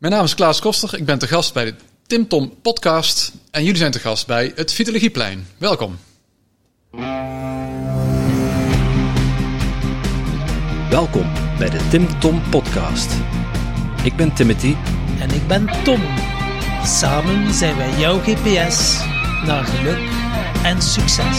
[0.00, 0.98] Mijn naam is Klaas Koster.
[0.98, 1.74] Ik ben te gast bij de
[2.06, 3.32] Tim Tom podcast.
[3.50, 5.46] En jullie zijn te gast bij het Vitologieplein.
[5.58, 5.98] Welkom.
[10.90, 13.12] Welkom bij de Tim Tom podcast.
[14.02, 14.74] Ik ben Timothy.
[15.18, 16.00] En ik ben Tom.
[16.84, 18.98] Samen zijn wij jouw GPS
[19.44, 20.10] naar geluk
[20.62, 21.38] en succes.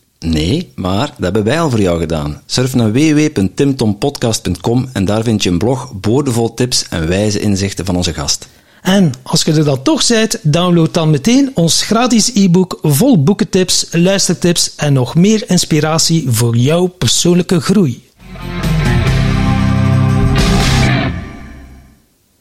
[0.25, 2.41] Nee, maar dat hebben wij al voor jou gedaan.
[2.45, 7.95] Surf naar www.timtompodcast.com en daar vind je een blog boordevol tips en wijze inzichten van
[7.95, 8.47] onze gast.
[8.81, 13.87] En als je er dan toch bent, download dan meteen ons gratis e-book vol boekentips,
[13.91, 18.09] luistertips en nog meer inspiratie voor jouw persoonlijke groei.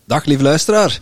[0.04, 1.00] Dag lieve luisteraar.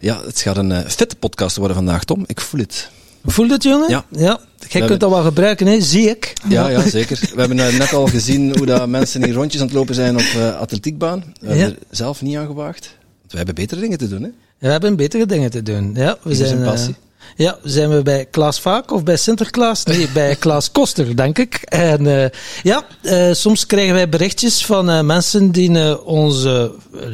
[0.00, 2.24] Ja, het gaat een uh, vette podcast worden vandaag, Tom.
[2.26, 2.90] Ik voel het.
[3.26, 3.90] Voel het, jongen?
[3.90, 4.04] Ja.
[4.10, 4.40] ja.
[4.68, 5.80] Jij kunt dat wel gebruiken, hè?
[5.80, 6.32] zie ik.
[6.48, 7.18] Ja, ja, zeker.
[7.34, 10.14] We hebben uh, net al gezien hoe dat mensen hier rondjes aan het lopen zijn
[10.14, 11.24] op uh, atletiekbaan.
[11.40, 12.96] We hebben er zelf niet aan gewaagd.
[13.28, 14.28] We hebben betere dingen te doen, hè?
[14.58, 15.90] We hebben betere dingen te doen.
[15.94, 16.94] Ja, we zijn, passie.
[17.36, 19.84] Ja, zijn we bij Klaas Vaak of bij Sinterklaas?
[19.84, 21.54] Nee, bij Klaas Koster, denk ik.
[21.54, 22.24] En uh,
[22.62, 26.46] ja, uh, soms krijgen wij berichtjes van uh, mensen die ons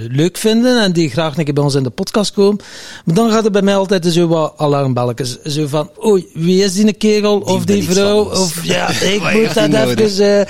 [0.09, 2.61] leuk vinden en die graag een keer bij ons in de podcast komen.
[3.05, 5.43] Maar dan gaat er bij mij altijd zo wat alarmbelletjes.
[5.43, 8.31] Zo van, oei, wie is die kerel die of die vrouw?
[8.31, 10.47] Of ja, ik moet dat even,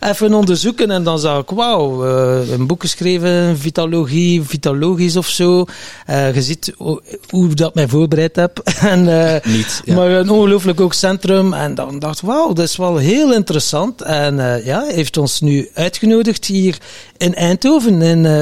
[0.00, 0.90] even onderzoeken.
[0.90, 2.04] En dan zag ik, wauw,
[2.52, 5.64] een boek geschreven, vitalogie, vitalogisch of zo.
[6.06, 8.58] je ziet hoe, hoe dat mij voorbereid heb.
[8.80, 9.05] en
[9.44, 9.94] Niet, ja.
[9.94, 11.52] Maar een ongelooflijk ook centrum.
[11.52, 14.02] En dan dacht ik, wauw, dat is wel heel interessant.
[14.02, 16.78] En uh, ja, hij heeft ons nu uitgenodigd hier
[17.16, 18.32] in Eindhoven, in, uh,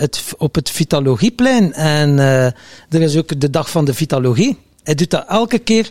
[0.00, 1.72] het, op het Vitalogieplein.
[1.72, 4.56] En er is ook de dag van de Vitalogie.
[4.82, 5.90] Hij doet dat elke keer.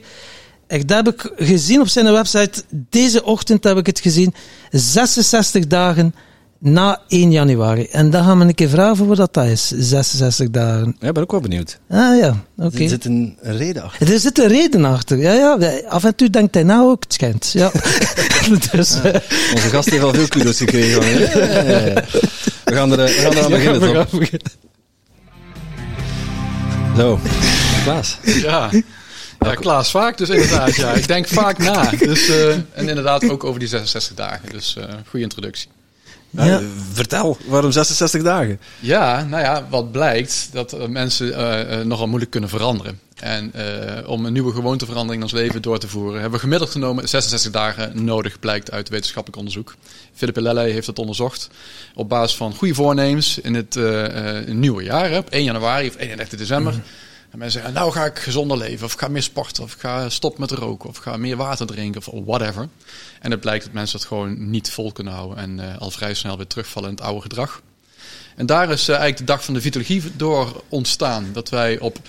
[0.68, 2.64] Echt, dat heb ik gezien op zijn website.
[2.70, 4.34] Deze ochtend heb ik het gezien.
[4.72, 6.14] 66 dagen
[6.60, 7.84] na 1 januari.
[7.84, 9.68] En dan gaan we een keer vragen voor wat dat is.
[9.68, 10.96] 66 dagen.
[11.00, 11.80] Ja, ben ook wel benieuwd.
[11.90, 12.68] Ah ja, oké.
[12.68, 12.82] Okay.
[12.82, 14.14] Er zit een reden achter.
[14.14, 15.18] Er zit een reden achter.
[15.18, 15.82] Ja, ja.
[15.88, 17.52] Af en toe denkt hij nou ook, het schijnt.
[17.52, 17.72] Ja.
[18.72, 19.22] dus, ja.
[19.54, 21.06] Onze gast heeft al veel kudos gekregen.
[21.10, 22.04] Ja, ja,
[22.64, 24.52] we gaan er, we gaan er aan beginnen, we gaan beginnen.
[26.98, 27.20] Zo,
[27.84, 28.18] Klaas.
[28.24, 28.70] Ja.
[29.40, 30.76] Ja, Klaas, vaak dus inderdaad.
[30.76, 30.94] Ja.
[30.94, 31.90] Ik denk vaak na.
[32.00, 34.50] Dus, uh, en inderdaad ook over die 66 dagen.
[34.52, 35.68] Dus uh, goede introductie.
[36.46, 36.60] Ja.
[36.60, 38.60] Uh, vertel, waarom 66 dagen?
[38.80, 43.00] Ja, nou ja, wat blijkt dat mensen uh, uh, nogal moeilijk kunnen veranderen.
[43.16, 43.52] En
[44.06, 47.52] om een nieuwe gewoonteverandering in ons leven door te voeren, hebben we gemiddeld genomen 66
[47.52, 49.76] dagen nodig, blijkt uit wetenschappelijk onderzoek.
[50.14, 51.50] Philippe Lelle heeft dat onderzocht
[51.96, 53.80] op basis van goede voornemens in het
[54.46, 56.74] nieuwe jaar, op 1 januari of 31 december.
[56.74, 56.82] Mm.
[57.30, 60.42] En mensen zeggen, nou ga ik gezonder leven, of ga meer sporten, of ga stoppen
[60.42, 62.68] met roken, of ga meer water drinken, of whatever.
[63.22, 66.14] En het blijkt dat mensen dat gewoon niet vol kunnen houden en uh, al vrij
[66.14, 67.62] snel weer terugvallen in het oude gedrag.
[68.36, 71.30] En daar is uh, eigenlijk de dag van de vitologie door ontstaan.
[71.34, 72.00] Dat wij op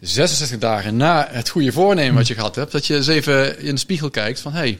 [0.00, 3.74] 66 dagen na het goede voornemen wat je gehad hebt, dat je eens even in
[3.74, 4.78] de spiegel kijkt van, hey,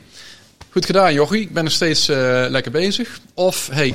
[0.70, 3.20] goed gedaan jochie, ik ben nog steeds uh, lekker bezig.
[3.34, 3.94] Of, hey,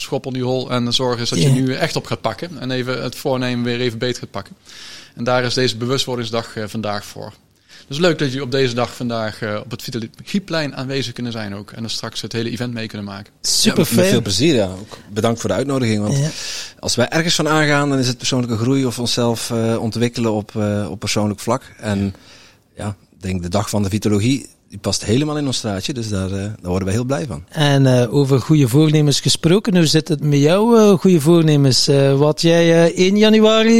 [0.00, 2.58] schop op die hol en zorg eens dat je nu echt op gaat pakken.
[2.60, 4.56] En even het voornemen weer even beter gaat pakken.
[5.14, 7.32] En daar is deze bewustwordingsdag uh, vandaag voor.
[7.88, 11.54] Dus leuk dat jullie op deze dag vandaag uh, op het Vitalogieplein aanwezig kunnen zijn
[11.54, 11.70] ook.
[11.70, 13.32] En dan straks het hele event mee kunnen maken.
[13.40, 14.66] Super ja, Met veel plezier, ja.
[14.66, 16.02] Ook bedankt voor de uitnodiging.
[16.02, 16.30] Want ja.
[16.78, 20.56] als wij ergens van aangaan, dan is het persoonlijke groei of onszelf uh, ontwikkelen op,
[20.88, 21.62] op persoonlijk vlak.
[21.76, 22.14] En
[22.76, 26.08] ja, ik denk de dag van de vitologie die past helemaal in ons straatje, dus
[26.08, 27.44] daar, uh, daar worden we heel blij van.
[27.48, 31.86] En uh, over goede voornemens gesproken, hoe zit het met jou, uh, goede voornemens?
[32.16, 33.74] wat jij 1 januari...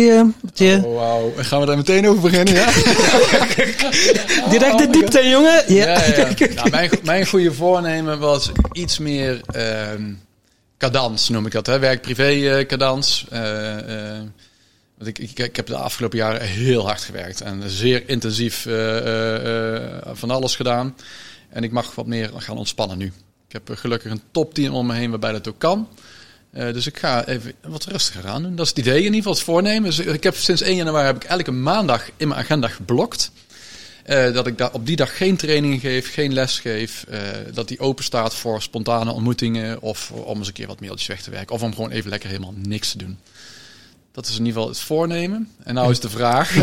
[0.55, 0.81] Je...
[0.85, 1.33] Oh, wauw.
[1.37, 2.67] Gaan we daar meteen over beginnen, ja?
[4.51, 5.75] Direct de diepte, jongen.
[5.75, 5.87] Ja.
[5.87, 6.05] ja,
[6.37, 6.47] ja.
[6.55, 9.41] Nou, mijn, mijn goede voornemen was iets meer
[10.79, 11.67] cadans, noem ik dat.
[11.67, 11.79] Hè?
[14.99, 18.97] Want ik, ik, heb de afgelopen jaren heel hard gewerkt en zeer intensief uh,
[19.75, 20.97] uh, van alles gedaan.
[21.49, 23.13] En ik mag wat meer gaan ontspannen nu.
[23.49, 25.89] Ik heb gelukkig een topteam om me heen waarbij dat ook kan.
[26.51, 28.57] Dus ik ga even wat rustiger aan doen.
[28.57, 29.83] Dat is het idee, in ieder geval het voornemen.
[29.83, 33.31] Dus ik heb sinds 1 januari heb ik elke maandag in mijn agenda geblokt.
[34.05, 37.05] Dat ik daar op die dag geen trainingen geef, geen les geef.
[37.53, 39.83] Dat die open staat voor spontane ontmoetingen.
[39.83, 41.55] Of om eens een keer wat mailtjes weg te werken.
[41.55, 43.19] Of om gewoon even lekker helemaal niks te doen.
[44.19, 45.49] Dat is in ieder geval het voornemen.
[45.65, 46.55] En nou is de vraag.
[46.57, 46.63] Ja,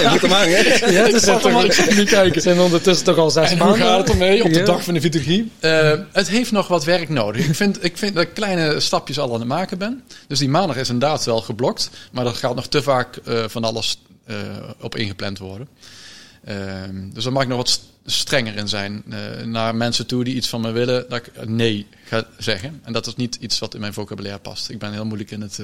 [0.00, 0.62] je moet hem aan, hè?
[0.92, 2.42] Ja, er maar, ik zit niet kijken.
[2.48, 3.86] zijn ondertussen toch al zes En hoe maanden.
[3.86, 5.50] gaat het ermee op de dag van de vitologie?
[5.60, 7.46] Eh, het heeft nog wat werk nodig.
[7.48, 10.02] Ik vind, ik vind dat ik kleine stapjes al aan het maken ben.
[10.28, 11.90] Dus die maandag is inderdaad wel geblokt.
[12.12, 14.36] Maar er gaat nog te vaak eh, van alles eh,
[14.80, 15.68] op ingepland worden.
[16.44, 20.24] Ehm, dus daar mag ik nog wat st- strenger in zijn eh, naar mensen toe
[20.24, 22.80] die iets van me willen, dat ik nee ga zeggen.
[22.84, 24.70] En dat is niet iets wat in mijn vocabulaire past.
[24.70, 25.58] Ik ben heel moeilijk in het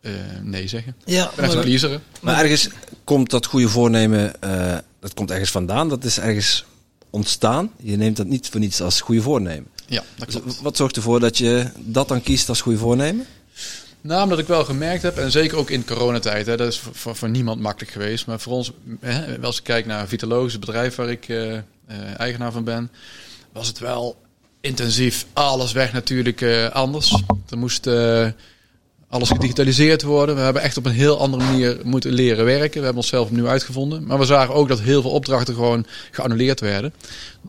[0.00, 0.12] eh,
[0.42, 0.96] nee zeggen.
[1.04, 2.00] Ja, een maar-.
[2.20, 2.68] Maar ergens
[3.04, 5.88] komt dat goede voornemen, eh, dat komt ergens vandaan.
[5.88, 6.64] Dat is ergens
[7.10, 7.70] ontstaan.
[7.82, 9.66] Je neemt dat niet voor niets als goede voornemen.
[9.86, 10.60] Ja, dat Dus klopt.
[10.60, 13.26] wat zorgt ervoor dat je dat dan kiest als goede voornemen?
[14.00, 16.94] Nou, omdat ik wel gemerkt heb, en zeker ook in coronatijd, hè, dat is voor,
[16.94, 18.26] voor, voor niemand makkelijk geweest.
[18.26, 21.62] Maar voor ons, hè, als ik kijk naar het bedrijf waar ik eh, eh,
[22.16, 22.90] eigenaar van ben,
[23.52, 24.16] was het wel
[24.60, 25.26] intensief.
[25.32, 27.22] Alles weg natuurlijk eh, anders.
[27.48, 28.28] Er moest eh,
[29.10, 30.34] alles gedigitaliseerd worden.
[30.34, 32.78] We hebben echt op een heel andere manier moeten leren werken.
[32.78, 34.06] We hebben onszelf opnieuw uitgevonden.
[34.06, 36.94] Maar we zagen ook dat heel veel opdrachten gewoon geannuleerd werden.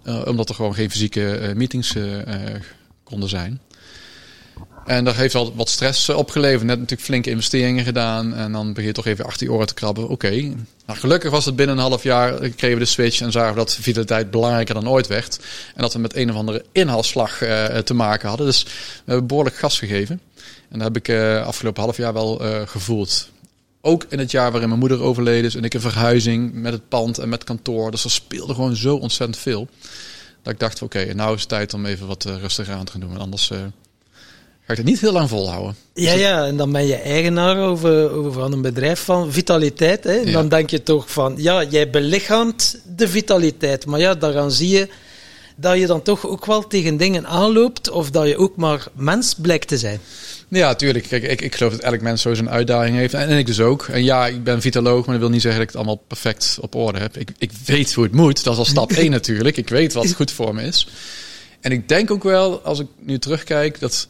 [0.04, 2.04] Eh, omdat er gewoon geen fysieke eh, meetings eh,
[3.04, 3.60] konden zijn.
[4.86, 6.64] En dat heeft wel wat stress opgeleverd.
[6.64, 8.34] Net natuurlijk flinke investeringen gedaan.
[8.34, 10.08] En dan begin je toch even achter je oren te krabben.
[10.08, 10.30] Oké.
[10.86, 12.34] Nou, gelukkig was het binnen een half jaar.
[12.34, 15.40] kregen we de switch en zagen we dat vitaliteit belangrijker dan ooit werd.
[15.76, 17.38] En dat we met een of andere inhaalslag
[17.84, 18.46] te maken hadden.
[18.46, 18.70] Dus we
[19.06, 20.22] hebben behoorlijk gas gegeven.
[20.72, 23.30] En dat heb ik eh, afgelopen half jaar wel eh, gevoeld.
[23.82, 25.56] Ook in het jaar waarin mijn moeder overleden is.
[25.56, 27.92] En ik een verhuizing met het pand en met kantoor.
[27.92, 29.68] Dus er speelde gewoon zo ontzettend veel.
[30.44, 32.92] Dat ik dacht, oké, nou is het tijd om even wat eh, rustiger aan te
[32.92, 33.10] gaan doen.
[33.10, 33.48] Want anders
[34.64, 35.76] ga ik het niet heel lang volhouden.
[35.94, 40.04] Ja, ja, en dan ben je eigenaar over, over van een bedrijf van vitaliteit.
[40.04, 40.12] Hè?
[40.20, 40.32] En Ja.
[40.32, 43.86] dan denk je toch van, ja, jij belichaamt de vitaliteit.
[43.86, 44.90] Maar ja, daaraan zie je
[45.56, 47.90] dat je dan toch ook wel tegen dingen aanloopt.
[47.90, 50.00] Of dat je ook maar mens blijkt te zijn.
[50.58, 51.08] Ja, tuurlijk.
[51.08, 53.14] Kijk, ik, ik geloof dat elk mens zo zijn uitdaging heeft.
[53.14, 53.88] En, en ik dus ook.
[53.88, 56.58] En ja, ik ben vitaloog, maar dat wil niet zeggen dat ik het allemaal perfect
[56.62, 57.18] op orde heb.
[57.18, 58.44] Ik, ik weet hoe het moet.
[58.44, 59.58] Dat is al stap 1 natuurlijk.
[59.58, 60.88] Ik weet wat goed voor me is.
[61.62, 64.08] En ik denk ook wel, als ik nu terugkijk, dat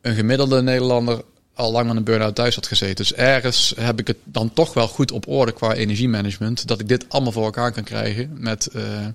[0.00, 1.22] een gemiddelde Nederlander
[1.54, 2.96] al lang aan een burn-out thuis had gezeten.
[2.96, 6.66] Dus ergens heb ik het dan toch wel goed op orde qua energiemanagement.
[6.66, 9.06] Dat ik dit allemaal voor elkaar kan krijgen met, eh,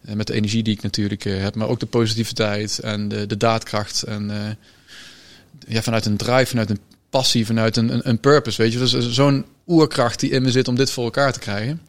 [0.00, 1.54] met de energie die ik natuurlijk eh, heb.
[1.54, 4.02] Maar ook de positiviteit en de, de daadkracht.
[4.02, 4.50] En eh,
[5.66, 8.62] ja, vanuit een drive, vanuit een passie, vanuit een, een, een purpose.
[8.62, 11.80] Weet je, dus zo'n oerkracht die in me zit om dit voor elkaar te krijgen.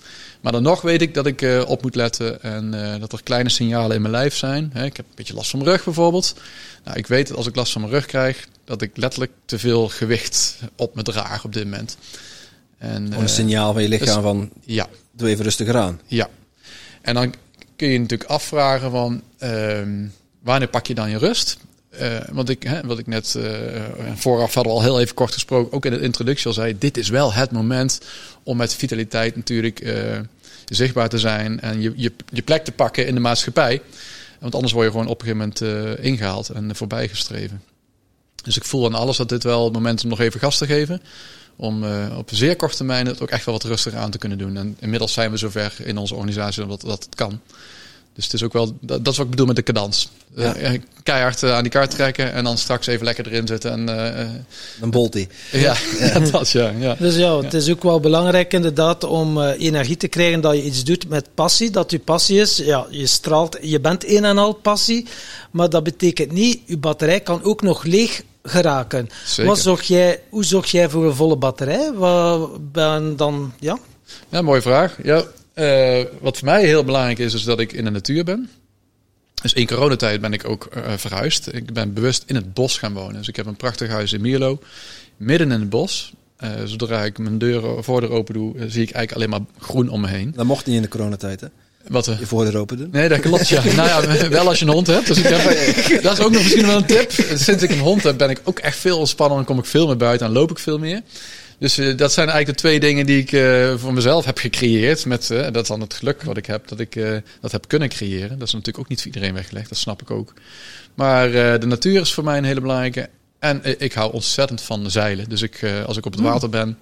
[0.42, 3.24] Maar dan nog weet ik dat ik eh, op moet letten en eh, dat er
[3.24, 4.70] kleine signalen in mijn lijf zijn.
[4.74, 6.36] Hè, ik heb een beetje last van mijn rug bijvoorbeeld.
[6.84, 9.60] Nou, ik weet dat als ik last van mijn rug krijg, dat ik letterlijk te
[9.60, 11.98] veel gewicht op me draag op dit moment.
[12.78, 16.00] En, Gewoon een signaal van je lichaam dus- van, ja, doe even rustiger aan.
[16.06, 16.30] ja.
[17.02, 17.34] En dan
[17.76, 20.06] kun je natuurlijk afvragen van ehm,
[20.44, 21.58] wanneer pak je dan je rust?
[21.90, 23.52] Eh, want ik, hè, wat ik net eh,
[24.16, 27.10] vooraf hadden al heel even kort gesproken, ook in de introductie al zei, dit is
[27.10, 28.02] wel het moment
[28.44, 30.20] om met vitaliteit natuurlijk eh,
[30.66, 33.82] zichtbaar te zijn en je, je, je plek te pakken in de maatschappij.
[34.40, 37.62] Want anders word je gewoon op een gegeven moment eh, ingehaald en voorbijgestreven.
[38.44, 40.58] Dus ik voel aan alles dat dit wel het moment is om nog even gas
[40.58, 41.02] te geven.
[41.56, 41.84] Om
[42.18, 44.58] op zeer korte termijn het ook echt wel wat rustiger aan te kunnen doen.
[44.58, 47.42] En inmiddels zijn we zover in onze organisatie dat, dat kan.
[48.20, 50.10] Dus het is ook wel, dat, dat is wat ik bedoel met de cadans.
[50.36, 50.56] Ja.
[50.56, 53.72] Eh, keihard eh, aan die kaart trekken en dan straks even lekker erin zitten.
[53.72, 54.30] En, eh, eh,
[54.80, 55.28] Dan bolt hij.
[55.52, 55.76] ja,
[56.32, 56.74] dat ja.
[56.80, 56.96] ja.
[57.00, 60.64] Dus ja, het is ook wel belangrijk inderdaad om eh, energie te krijgen dat je
[60.64, 61.70] iets doet met passie.
[61.70, 62.58] Dat je passie is.
[62.58, 65.06] Ja, je straalt, je bent een en al passie.
[65.52, 69.10] Maar dat betekent niet, je batterij kan ook nog leeg geraken.
[69.26, 69.52] Zeker.
[69.52, 71.94] Wat zorg jij, hoe zorg jij voor een volle batterij?
[71.94, 73.78] Wat ben dan, ja?
[74.30, 74.98] Ja, mooie vraag.
[75.04, 75.24] Ja,
[75.60, 78.50] eh, wat voor mij heel belangrijk is, is dat ik in de natuur ben.
[79.42, 81.54] Dus in coronatijd ben ik ook eh, verhuisd.
[81.54, 83.18] Ik ben bewust in het bos gaan wonen.
[83.18, 84.60] Dus ik heb een prachtig huis in Mierlo,
[85.18, 86.14] midden in het bos.
[86.38, 90.02] Eh, zodra ik mijn deur, voordeur open doe, zie ik eigenlijk alleen maar groen om
[90.02, 90.34] me heen.
[90.36, 91.48] Dat mocht niet in de coronatijd, hè?
[91.88, 92.90] Wat, eh, Je voordeur open doen.
[92.92, 93.64] Nee, dat klopt, ja.
[93.76, 95.08] nou ja, wel als je een hond hebt.
[95.08, 95.44] Dus ik heb,
[96.04, 97.12] dat is ook nog misschien wel een tip.
[97.36, 99.38] Sinds ik een hond heb, ben ik ook echt veel ontspannen.
[99.38, 101.02] Dan kom ik veel meer buiten en loop ik veel meer.
[101.60, 105.06] Dus eh, dat zijn eigenlijk de twee dingen die ik eh, voor mezelf heb gecreëerd.
[105.06, 107.68] Met, eh, dat is dan het geluk wat ik heb, dat ik eh, dat heb
[107.68, 108.40] kunnen creëren.
[108.40, 110.34] Dat is natuurlijk ook niet voor iedereen weggelegd, dat snap ik ook.
[110.96, 113.10] Maar eh, de natuur is voor mij een hele belangrijke.
[113.40, 115.30] En ik hou ontzettend van zeilen.
[115.30, 116.78] Dus ik, eh, als ik op het water ben,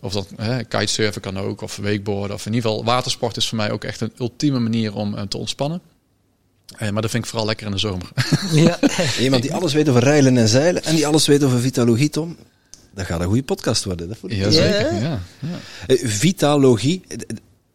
[0.00, 3.56] of dat hè, kitesurfen kan ook, of wakeboarden, of in ieder geval watersport is voor
[3.56, 5.80] mij ook echt een ultieme manier om eh, te ontspannen.
[6.76, 8.08] Eh, maar dat vind ik vooral lekker in de zomer.
[8.52, 8.78] ja.
[9.20, 12.36] Iemand die alles weet over reilen en zeilen en die alles weet over vitalogie, Tom.
[12.98, 14.08] Dat gaat een goede podcast worden.
[14.08, 14.36] Dat voel ik.
[14.36, 14.94] Ja, zeker.
[14.94, 15.20] Ja, ja.
[15.86, 17.02] Eh, Vitalogie.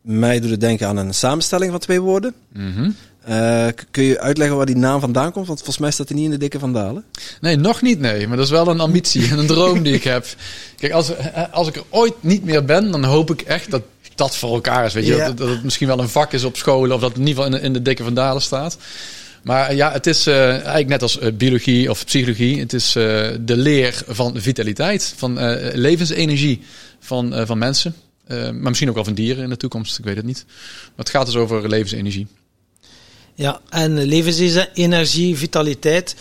[0.02, 2.34] Mij doet het denken aan een samenstelling van twee woorden.
[2.54, 2.92] Mhm.
[3.24, 5.48] Eh, kun je uitleggen waar die naam vandaan komt?
[5.48, 7.04] Want volgens mij staat hij niet in de dikke vandalen.
[7.42, 8.28] Nee, nog niet, nee.
[8.28, 10.26] Maar dat is wel een ambitie en een droom die ik heb.
[10.78, 13.82] Kijk, als, eh, als ik er ooit niet meer ben, dan hoop ik echt dat
[14.16, 14.94] dat voor elkaar is.
[14.94, 15.16] Weet je?
[15.16, 15.26] Ja.
[15.26, 17.44] Dat, dat het misschien wel een vak is op scholen of dat het in ieder
[17.44, 18.78] geval in de, in de dikke vandalen staat.
[19.44, 22.60] Maar eh, ja, het is eh, eigenlijk net als eh, biologie of psychologie.
[22.60, 25.40] Het is de leer van vitaliteit, van
[25.74, 26.62] levensenergie
[27.00, 27.96] van, van mensen.
[28.28, 30.46] Maar misschien ook wel van dieren in de toekomst, ik weet het niet.
[30.84, 32.28] Maar het gaat dus over levensenergie.
[33.36, 36.16] Ja, en levensenergie, vitaliteit.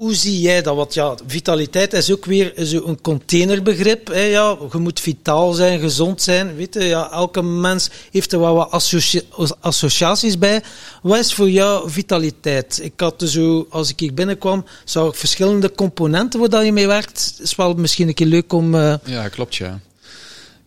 [0.00, 0.94] Hoe zie jij dat?
[0.94, 2.52] Ja, vitaliteit is ook weer
[2.86, 4.06] een containerbegrip.
[4.06, 4.20] Hè?
[4.20, 6.54] Ja, je moet vitaal zijn, gezond zijn.
[6.56, 9.20] Weet je, ja, elke mens heeft er wel wat associa-
[9.60, 10.62] associaties bij.
[11.02, 12.80] Wat is voor jou vitaliteit?
[12.82, 16.86] Ik had dus zo, als ik hier binnenkwam, zag ik verschillende componenten waar je mee
[16.86, 17.34] werkt.
[17.42, 18.74] Is wel misschien een keer leuk om...
[18.74, 19.80] eh, Ja, klopt ja.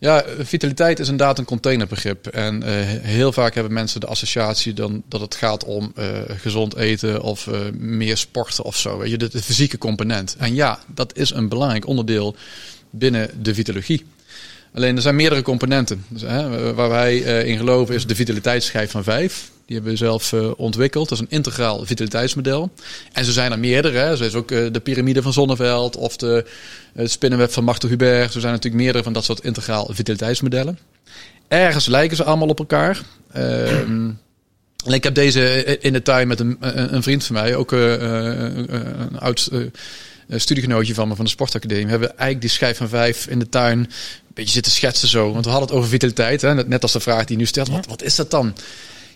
[0.03, 2.27] Ja, vitaliteit is inderdaad een containerbegrip.
[2.27, 6.75] En eh, heel vaak hebben mensen de associatie dan dat het gaat om eh, gezond
[6.75, 8.97] eten of eh, meer sporten of zo.
[8.97, 10.35] Weet je, de, fysieke component.
[10.39, 12.35] En ja, dat is een belangrijk onderdeel
[12.89, 14.05] binnen de vitologie.
[14.73, 16.05] Alleen er zijn meerdere componenten.
[16.07, 19.51] Dus, hè, waar wij in geloven is de vitaliteitsschijf van vijf.
[19.73, 21.09] Die hebben we zelf eh, ontwikkeld.
[21.09, 22.71] Dat is een integraal vitaliteitsmodel.
[23.11, 23.97] En zo zijn er meerdere.
[23.97, 24.15] Hè.
[24.15, 26.45] Zo is ook eh, de piramide van Zonneveld of de
[26.95, 28.31] spinnenweb van Martel Hubert.
[28.31, 30.79] Zo zijn natuurlijk meerdere van dat soort integraal vitaliteitsmodellen.
[31.47, 33.01] Ergens lijken ze allemaal op elkaar.
[33.31, 34.11] Ehm,
[34.85, 36.57] en ik heb deze in de tuin met een,
[36.93, 39.49] een vriend van mij, ook eh, een oud
[40.29, 43.49] studiegenootje van me van de sportacademie, hebben we eigenlijk die schijf van vijf in de
[43.49, 43.87] tuin een
[44.33, 45.31] beetje zitten schetsen zo.
[45.31, 46.63] Want we hadden het over vitaliteit, hè?
[46.63, 47.69] net als de vraag die je nu stelt.
[47.69, 48.53] Wat, wat is dat dan?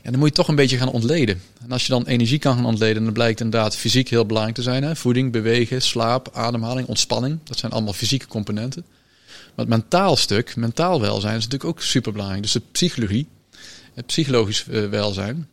[0.08, 1.42] Ja, dan moet je toch een beetje gaan ontleden.
[1.64, 4.64] En als je dan energie kan gaan ontleden, dan blijkt inderdaad fysiek heel belangrijk te
[4.64, 4.84] zijn.
[4.84, 4.96] Hè?
[4.96, 7.40] Voeding, bewegen, slaap, ademhaling, ontspanning.
[7.44, 8.86] Dat zijn allemaal fysieke componenten.
[9.28, 12.42] Maar het mentaal stuk, mentaal welzijn, is natuurlijk ook super belangrijk.
[12.42, 13.28] Dus de psychologie,
[13.94, 15.48] het psychologisch eh, welzijn.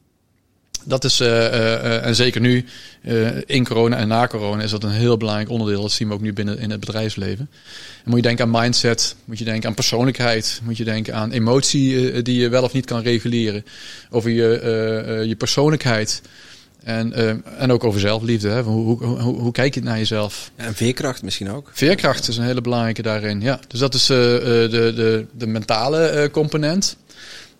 [0.87, 2.65] Dat is, eh, eh, eh, en zeker nu
[3.47, 5.83] in corona en na corona, is dat een heel belangrijk onderdeel.
[5.83, 7.49] Dat zien we ook nu binnen in het bedrijfsleven.
[8.03, 11.31] Dan moet je denken aan mindset, moet je denken aan persoonlijkheid, moet je denken aan
[11.33, 13.65] emotie die je wel of niet kan reguleren.
[14.11, 16.23] Over je, je persoonlijkheid.
[16.83, 17.13] En,
[17.59, 18.49] en ook over zelfliefde.
[18.49, 18.63] Hè?
[18.63, 20.51] Hoe, hoe, hoe, hoe kijk je naar jezelf?
[20.57, 21.71] Ja, en veerkracht misschien ook.
[21.73, 23.41] Veerkracht is een hele belangrijke daarin.
[23.41, 26.97] Ja, dus dat is de, de, de mentale component.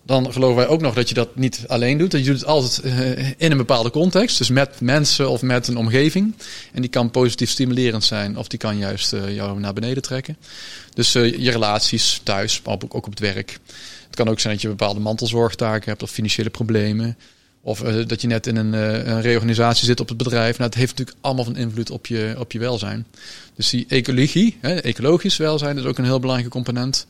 [0.05, 2.11] Dan geloven wij ook nog dat je dat niet alleen doet.
[2.11, 4.37] Dat je doet het altijd eh, in een bepaalde context.
[4.37, 6.33] Dus met mensen of met een omgeving.
[6.73, 8.37] En die kan positief stimulerend zijn.
[8.37, 10.37] Of die kan juist eh, jou naar beneden trekken.
[10.93, 13.59] Dus eh, je relaties thuis, maar ook, op het werk.
[14.05, 17.17] Het kan ook zijn dat je bepaalde mantelzorgtaken hebt of financiële problemen.
[17.61, 20.57] Of dat je net in een, een reorganisatie zit op het bedrijf.
[20.57, 23.05] Nou, het heeft natuurlijk allemaal van invloed op je, op je welzijn.
[23.55, 27.07] Dus die ecologie, hè, ecologisch welzijn, is ook een heel belangrijke component.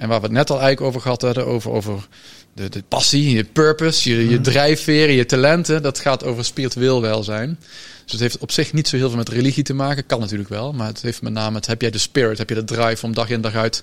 [0.00, 2.08] En waar we het net al eigenlijk over gehad hadden, over, over
[2.52, 5.82] de, de passie, je purpose, je, je drijfveren, je talenten.
[5.82, 7.58] Dat gaat over spiritueel welzijn.
[8.02, 10.06] Dus het heeft op zich niet zo heel veel met religie te maken.
[10.06, 12.54] Kan natuurlijk wel, maar het heeft met name het, heb jij de spirit, heb je
[12.54, 13.82] de drive om dag in dag uit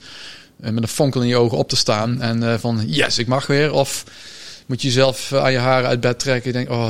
[0.60, 2.22] eh, met een fonkel in je ogen op te staan.
[2.22, 3.72] En eh, van, yes, ik mag weer.
[3.72, 4.04] Of
[4.66, 6.52] moet je jezelf eh, aan je haren uit bed trekken.
[6.52, 6.90] Je denkt, oh,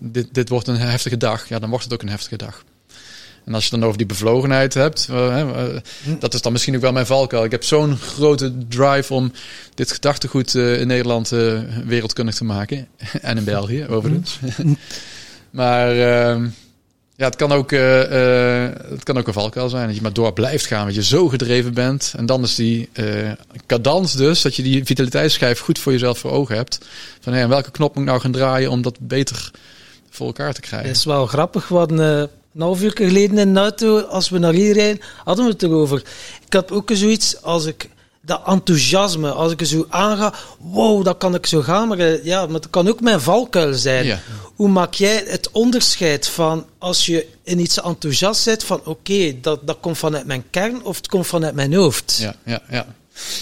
[0.00, 1.48] dit, dit wordt een heftige dag.
[1.48, 2.64] Ja, dan wordt het ook een heftige dag.
[3.44, 5.82] En als je dan over die bevlogenheid hebt, eh, eh,
[6.18, 7.44] dat is dan misschien ook wel mijn valkuil.
[7.44, 9.32] Ik heb zo'n grote drive om
[9.74, 11.28] dit gedachtegoed eh, in Nederland
[11.86, 12.88] wereldkundig te maken.
[13.22, 14.38] en in België, overigens.
[15.50, 16.48] maar ehm,
[17.16, 19.86] ja, het kan, ook, het kan ook een valkuil zijn.
[19.86, 22.14] Dat je maar door blijft gaan, dat je zo gedreven bent.
[22.16, 23.30] En dan is die eh
[23.66, 26.78] cadans dus, dat je die vitaliteitsschijf goed voor jezelf voor ogen hebt.
[27.20, 29.50] Van hey, welke knop moet ik nou gaan draaien om dat beter
[30.10, 30.88] voor elkaar te krijgen.
[30.88, 31.90] Het is wel grappig, want
[32.54, 35.62] een half uur geleden in de auto, als we naar hier rijden, hadden we het
[35.62, 36.02] erover.
[36.46, 37.88] Ik had ook zoiets als ik
[38.22, 42.24] dat enthousiasme, als ik er zo aanga, wow, dat kan ik zo gaan, maar eh,
[42.24, 44.04] ja, maar het kan ook mijn valkuil zijn.
[44.04, 44.20] Ja.
[44.54, 49.66] Hoe maak jij het onderscheid van als je in iets enthousiast bent, van oké, dat,
[49.66, 52.18] dat komt vanuit mijn kern of het komt vanuit mijn hoofd?
[52.20, 52.86] Ja, ja, ja.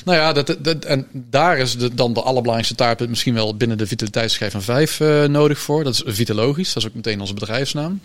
[0.05, 3.79] Nou ja, dat, dat, en daar is de, dan de allerbelangrijkste taartpunt misschien wel binnen
[3.79, 5.85] de vitaliteitsschijf van 5 eh, nodig voor.
[5.85, 8.01] Dat is vitalogisch, dat is ook meteen onze bedrijfsnaam.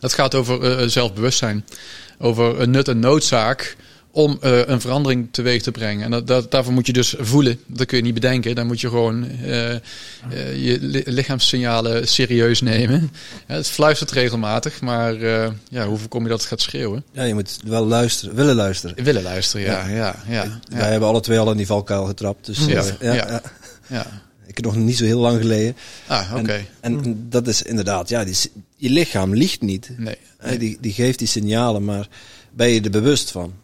[0.00, 1.64] Dat gaat over eh, zelfbewustzijn,
[2.18, 3.76] over een nut en noodzaak
[4.14, 6.04] om eh, een verandering teweeg te brengen.
[6.04, 7.60] En dat, dat, daarvoor moet je dus voelen.
[7.66, 8.54] Dat kun je niet bedenken.
[8.54, 9.80] Dan moet je gewoon eh, eh,
[10.54, 13.10] je li- lichaamssignalen serieus nemen.
[13.48, 17.04] Ja, het fluistert regelmatig, maar eh, ja, hoe voorkom je dat het gaat schreeuwen?
[17.12, 19.04] Ja, je moet wel luisteren, willen luisteren.
[19.04, 19.86] Willen luisteren, ja.
[19.88, 19.94] ja,
[20.28, 22.46] ja, ja, Wij hebben alle twee al in die valkuil getrapt.
[22.46, 23.42] Dus Ja, eh, ja,
[23.88, 24.06] ja.
[24.46, 25.76] ik heb nog niet zo heel lang geleden.
[26.06, 26.64] Ah, oké.
[26.80, 28.36] En, en dat is inderdaad, ja, die,
[28.82, 29.90] je lichaam liegt niet.
[29.96, 30.16] Nee.
[30.38, 32.08] Hè, Die, die geeft die signalen, maar
[32.52, 33.54] ben je er bewust van?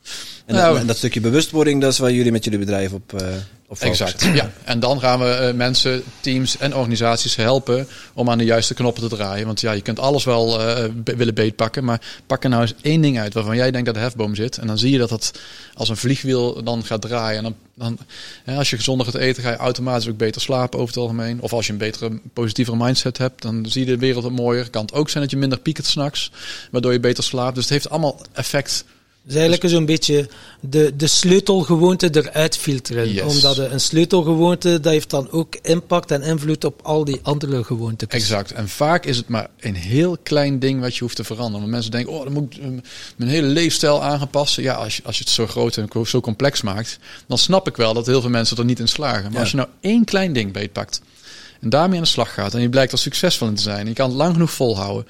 [0.48, 3.12] En, Nou, dat, en dat stukje bewustwording, dat is waar jullie met jullie bedrijf op,
[3.12, 3.26] eh
[3.68, 3.78] op.
[3.78, 4.22] Exact.
[4.34, 4.50] Ja.
[4.64, 9.08] En dan gaan we eh, mensen, teams en organisaties helpen om aan de juiste knoppen
[9.08, 9.46] te draaien.
[9.46, 12.74] Want ja, je kunt alles wel eh, be- willen beetpakken, maar pak er nou eens
[12.82, 14.58] één ding uit waarvan jij denkt dat de hefboom zit.
[14.58, 15.32] En dan zie je dat het
[15.74, 17.44] als een vliegwiel dan gaat draaien.
[17.44, 17.96] En dan,
[18.44, 21.40] dan als je gezonder gaat eten, ga je automatisch ook beter slapen over het algemeen.
[21.40, 24.70] Of als je een betere, positievere mindset hebt, dan zie je de wereld wat mooier.
[24.70, 26.30] Kan het ook zijn dat je minder piekert s'nachts,
[26.70, 27.54] waardoor je beter slaapt.
[27.54, 28.84] Dus het heeft allemaal effect.
[29.28, 30.28] Dus eigenlijk zo'n beetje
[30.60, 33.12] de, de sleutelgewoonte eruit filteren.
[33.12, 33.22] Yes.
[33.34, 38.08] Omdat een sleutelgewoonte, dat heeft dan ook impact en invloed op al die andere gewoonten.
[38.08, 38.52] Exact.
[38.52, 41.60] En vaak is het maar een heel klein ding wat je hoeft te veranderen.
[41.60, 42.68] Want mensen denken, oh, dan moet ik eh,
[43.16, 44.62] mijn hele leefstijl aangepassen.
[44.62, 47.76] Ja, als je, als je het zo groot en zo complex maakt, dan snap ik
[47.76, 49.22] wel dat heel veel mensen er niet in slagen.
[49.22, 49.40] Maar Ja.
[49.40, 51.00] als je nou één klein ding beetpakt
[51.60, 53.86] en daarmee aan de slag gaat en je blijkt er succesvol in te zijn en
[53.88, 55.06] je kan het lang genoeg volhouden,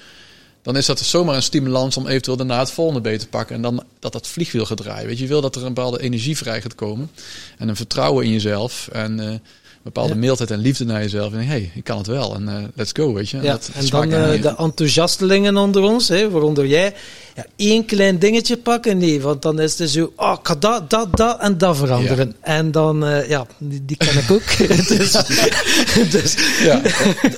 [0.69, 3.63] dan is dat zomaar een stimulans om eventueel daarna het volgende beet te pakken en
[3.63, 5.07] dan dat dat vliegwiel gaat draaien.
[5.07, 7.11] Weet je, je wil dat er een bepaalde energie vrij gaat komen
[7.59, 9.35] en een vertrouwen in jezelf en eh,
[9.83, 10.19] bepaalde Ja.
[10.19, 11.33] mildheid en liefde naar jezelf.
[11.33, 13.37] En hé, hey, ik kan het wel en eh, let's go, weet je.
[13.37, 16.95] Ja, dat en dan eh, de enthousiastelingen onder ons, hè, waaronder jij,
[17.37, 18.99] ja, één klein dingetje pakken.
[18.99, 22.35] Nee, want dan is het zo, oh, ik ga dat, dat, dat en dat veranderen.
[22.41, 24.57] En dan, eh, ja, die, die ken ik ook.
[24.99, 25.13] dus,
[26.11, 26.81] dus, Ja,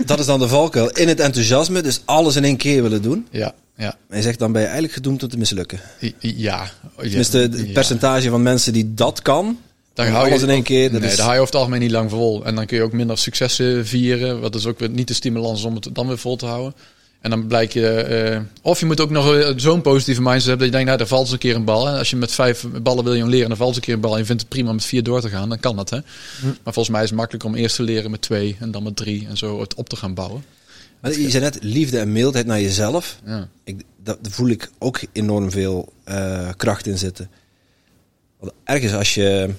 [0.07, 0.91] Dat is dan de valkuil.
[0.91, 3.27] In het enthousiasme, dus alles in één keer willen doen.
[3.31, 3.97] ja, ja.
[4.09, 5.81] En je zegt, dan ben je eigenlijk gedoemd om te mislukken.
[6.03, 6.71] I- Ja.
[6.97, 7.73] Tenminste, het Ja.
[7.73, 9.59] percentage van mensen die dat kan,
[9.95, 10.91] Dan hou je alles in één keer.
[10.91, 12.45] Dat nee, is, daar hou je over het algemeen niet lang vol.
[12.45, 14.41] En dan kun je ook minder successen vieren.
[14.41, 16.75] Wat is ook weer niet de stimulans om het dan weer vol te houden.
[17.21, 17.91] En dan blijkt je...
[17.91, 20.59] eh, of je moet ook nog eh, zo'n positieve mindset hebben...
[20.59, 21.89] dat je denkt, nou, daar valt eens een keer een bal.
[21.89, 23.43] En als je met vijf ballen wil je leren...
[23.43, 24.13] en dan valt eens een keer een bal...
[24.13, 25.49] en je vindt het prima om met vier door te gaan...
[25.49, 25.99] dan kan dat, hè.
[26.43, 28.57] Maar volgens mij is het makkelijker om eerst te leren met twee...
[28.61, 30.45] en dan met drie en zo het op te gaan bouwen.
[31.01, 33.21] Maar je zei net, liefde en mildheid naar jezelf.
[33.27, 33.49] Ja.
[33.65, 37.31] Ik, dat daar voel ik ook enorm veel eh, kracht in zitten.
[38.39, 39.51] Want ergens als je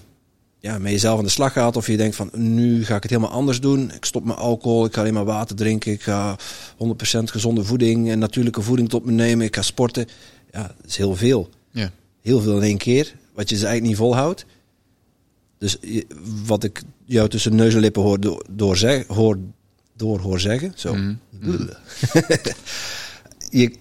[0.61, 3.11] ja, met jezelf aan de slag gaat of je denkt van nu ga ik het
[3.11, 3.91] helemaal anders doen.
[3.93, 5.91] Ik stop met alcohol, ik ga alleen maar water drinken.
[5.91, 9.45] Ik ga 100% gezonde voeding en natuurlijke voeding tot me nemen.
[9.45, 10.07] Ik ga sporten.
[10.51, 11.49] Ja, dat is heel veel.
[11.71, 11.91] Ja.
[12.21, 14.45] Heel veel in één keer, wat je dus eigenlijk niet volhoudt.
[15.57, 15.77] Dus
[16.45, 19.37] wat ik jou tussen neus en lippen hoor, door, door, zeg, hoor,
[19.95, 20.73] door hoor zeggen.
[20.75, 20.95] Zo.
[20.95, 21.15] Mhm.
[23.61, 23.71] je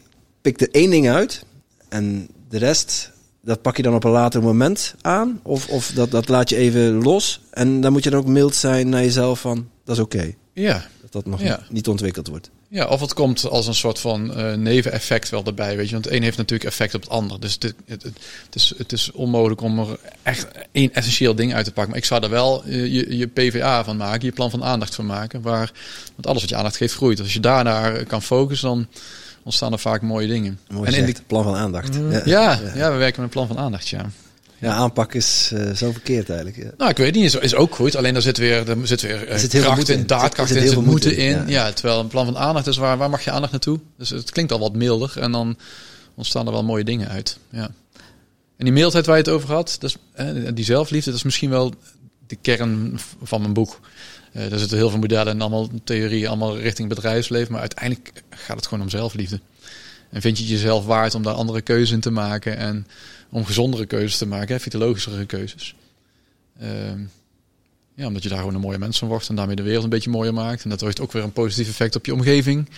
[0.40, 1.44] pikt er één ding uit
[1.88, 5.40] en de rest, dat pak je dan op een later moment aan?
[5.42, 8.54] Of, of dat, dat laat je even los en dan moet je dan ook mild
[8.54, 10.34] zijn naar jezelf van, dat is oké.
[10.52, 10.86] Ja.
[11.00, 11.60] dat dat nog Ja.
[11.68, 12.50] niet, ontwikkeld wordt.
[12.68, 15.92] Ja, of het komt als een soort van eh, neveneffect wel erbij, weet je.
[15.92, 17.40] Want het een heeft natuurlijk effect op het ander.
[17.40, 18.14] Dus het, het,
[18.52, 21.90] is, het is onmogelijk om er echt één essentieel ding uit te pakken.
[21.92, 24.94] Maar ik zou er wel eh, je, je PVA van maken, je plan van aandacht
[24.94, 25.42] van maken.
[25.42, 25.72] Waar,
[26.14, 27.20] want alles wat je aandacht geeft groeit.
[27.20, 28.86] Als je daarnaar kan focussen, dan
[29.42, 30.58] ontstaan er vaak mooie dingen.
[30.68, 31.94] Mooi en in gezegd, plan van aandacht.
[31.94, 32.22] Ja.
[32.24, 34.10] Ja, ja, we werken met een plan van aandacht, ja.
[34.60, 36.62] Ja, aanpak is eh, zo verkeerd eigenlijk.
[36.62, 36.70] Ja.
[36.76, 37.96] Nou, ik weet niet, is, is ook goed.
[37.96, 40.06] Alleen daar zit weer, er zit weer Er zit kracht in, in.
[40.06, 41.30] Daadkracht in, heel er zit veel moeten in.
[41.30, 41.44] Ja.
[41.46, 41.72] ja.
[41.72, 43.78] terwijl een plan van aandacht is waar, waar mag je aandacht naartoe?
[43.96, 45.56] Dus het klinkt al wat milder en dan
[46.14, 47.38] ontstaan er wel mooie dingen uit.
[47.50, 47.70] Ja.
[48.56, 51.24] En die mildheid waar je het over had, dat is, eh, die zelfliefde, dat is
[51.24, 51.74] misschien wel
[52.26, 53.80] de kern van mijn boek.
[54.32, 57.52] Eh er zitten heel veel modellen en allemaal theorieën, allemaal richting bedrijfsleven.
[57.52, 59.40] Maar uiteindelijk gaat het gewoon om zelfliefde.
[60.10, 62.86] En vind je het jezelf waard om daar andere keuzes in te maken en
[63.30, 65.74] om gezondere keuzes te maken, hè, fytologischere keuzes.
[66.60, 67.00] Ehm,
[67.94, 69.90] ja, omdat je daar gewoon een mooie mens van wordt en daarmee de wereld een
[69.90, 70.64] beetje mooier maakt.
[70.64, 72.68] En dat heeft ook weer een positief effect op je omgeving.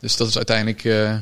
[0.00, 0.84] Dus dat is uiteindelijk.
[0.84, 1.14] eh,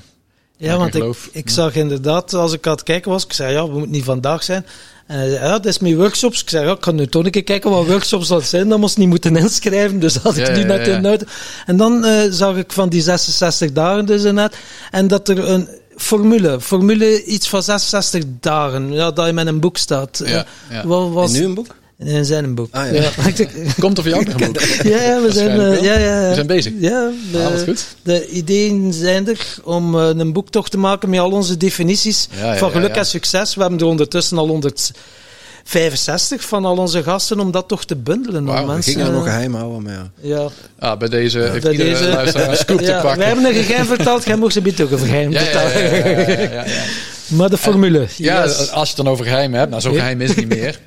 [0.56, 1.28] Ja, want ik ik, geloof.
[1.32, 1.54] ik Ja.
[1.54, 4.42] zag inderdaad, als ik aan het kijken was, ik zei ja, we moeten niet vandaag
[4.42, 4.66] zijn.
[5.12, 6.42] En hij zei, ja, dat is mijn workshops.
[6.42, 8.68] Ik zei ja, ik ga nu toch een keer kijken wat workshops dat zijn.
[8.68, 10.94] Dan moest ik niet moeten inschrijven, dus dat had ik Ja, nu ja, net ja.
[10.96, 11.24] in de auto.
[11.66, 14.56] En dan eh, zag ik van die 66 dagen dus net.
[14.90, 19.76] En dat er een formule, formule iets van 66 dagen, ja, dat in mijn boek
[19.76, 20.20] staat.
[20.24, 20.86] Ja, Eh, ja.
[20.86, 21.74] Wat was, En nu een boek?
[22.06, 22.68] In zijn boek.
[22.74, 23.10] Ah, ja.
[23.80, 24.62] Komt er voor jou ook nog een boek?
[24.92, 26.72] ja, ja, we zijn, eh, ja, ja, We zijn bezig.
[26.78, 27.84] Ja, de- wat goed.
[28.02, 32.52] de ideeën zijn er om eh, een boektocht te maken met al onze definities Ja,
[32.52, 33.00] ja, van geluk ja.
[33.00, 33.54] en succes.
[33.54, 34.46] We hebben er ondertussen al
[35.64, 38.44] 165 van al onze gasten om dat toch te bundelen.
[38.46, 40.10] We Ik mensen, ging er nog eh, geheim houden, maar ja.
[40.20, 43.18] ja, Ah, bij deze heeft bij iedere deze- luisteraar een scoop te pakken.
[43.18, 45.68] wij hebben een geheim verteld, jij mocht ze bieden ook een geheim ja, ja, ja,
[45.68, 46.64] vertellen.
[47.26, 48.06] Maar de formule.
[48.16, 48.70] Ja, yes.
[48.70, 49.70] als je het dan over geheim hebt.
[49.70, 50.78] Nou, zo geheim is het niet meer.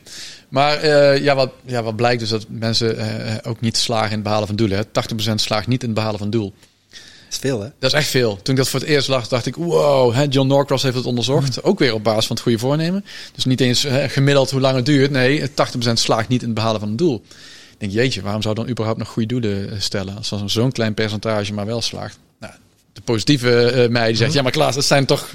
[0.56, 4.14] Maar eh, ja, wat, ja, wat blijkt dus dat mensen eh, ook niet slagen in
[4.14, 4.78] het behalen van doelen.
[4.78, 4.84] Hè.
[5.32, 6.54] 80% slaagt niet in het behalen van doel.
[6.90, 7.70] Dat is veel, hè?
[7.80, 8.36] Dat is echt veel.
[8.42, 11.06] Toen ik dat voor het eerst lag, dacht ik, wow, hè, John Norcross heeft het
[11.06, 11.64] onderzocht.
[11.64, 13.06] Ook weer op basis van het goede voornemen.
[13.34, 15.12] Dus niet eens hè, gemiddeld hoe lang het duurt.
[15.12, 15.52] Nee, 80%
[15.94, 17.24] slaagt niet in het behalen van een doel.
[17.72, 20.18] Ik denk, jeetje, waarom zou dan überhaupt nog goede doelen eh, stellen?
[20.18, 22.18] Als dan zo'n klein percentage maar wel slaagt.
[22.40, 22.54] Nou,
[22.94, 25.30] de positieve uh, mij die zegt, ja maar Klaas, het zijn toch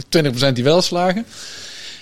[0.49, 1.27] 20% die wel slagen.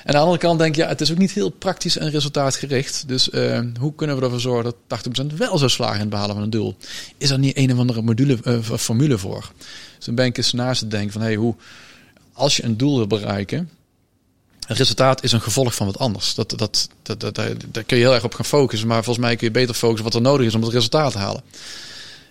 [0.05, 3.09] Aan de andere kant denk je, ja, het is ook niet heel praktisch en resultaatgericht.
[3.09, 6.35] Dus uh, hoe kunnen we ervoor zorgen dat 80% wel zou slagen in het behalen
[6.35, 6.77] van een doel?
[7.19, 9.53] Is er niet een of andere module, uh, formule voor?
[9.97, 11.55] Dus dan ben ik eens naast te denken van, hey, hoe,
[12.33, 13.71] als je een doel wil bereiken,
[14.67, 16.35] het resultaat is een gevolg van wat anders.
[16.35, 18.89] Dat, dat, dat, dat, daar kun je heel erg op gaan focussen.
[18.89, 21.19] Maar volgens mij kun je beter focussen wat er nodig is om het resultaat te
[21.19, 21.43] halen.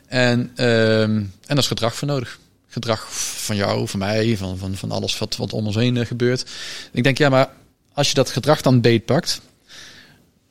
[0.07, 2.39] En, um, en dat is gedrag voor nodig.
[2.77, 3.07] Gedrag
[3.45, 6.49] van jou, van mij, van, van, van alles wat, wat om ons heen gebeurt.
[6.91, 7.49] Ik denk, ja, maar
[7.93, 9.41] als je dat gedrag dan beetpakt,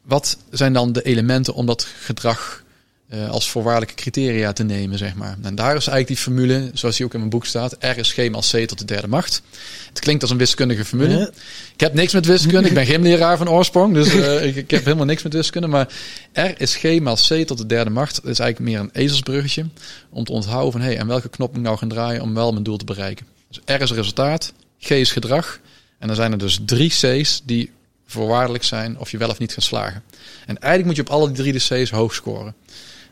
[0.03, 2.65] wat zijn dan de elementen om dat gedrag
[3.14, 5.37] uh, als voorwaardelijke criteria te nemen, zeg maar.
[5.42, 8.12] En daar is eigenlijk die formule, zoals die ook in mijn boek staat, R is
[8.12, 9.42] G maal C tot de derde macht.
[9.88, 11.19] Het klinkt als een wiskundige formule.
[11.19, 11.31] Ja.
[11.73, 14.71] Ik heb niks met wiskunde, ik ben geen leraar van oorsprong, dus uh, ik, ik,
[14.71, 15.69] heb helemaal niks met wiskunde.
[15.69, 15.88] Maar
[16.33, 18.14] R is G maal C tot de derde macht.
[18.14, 19.66] Dat is eigenlijk meer een ezelsbruggetje
[20.11, 22.35] om te onthouden van, hé, hey, en welke knop moet ik nou gaan draaien om
[22.35, 23.27] wel mijn doel te bereiken.
[23.49, 25.61] Dus R is resultaat, G is gedrag,
[25.99, 27.71] en dan zijn er dus drie C's die
[28.07, 30.03] voorwaardelijk zijn of je wel of niet gaat slagen.
[30.47, 32.55] En eigenlijk moet je op alle drie de C's hoog scoren.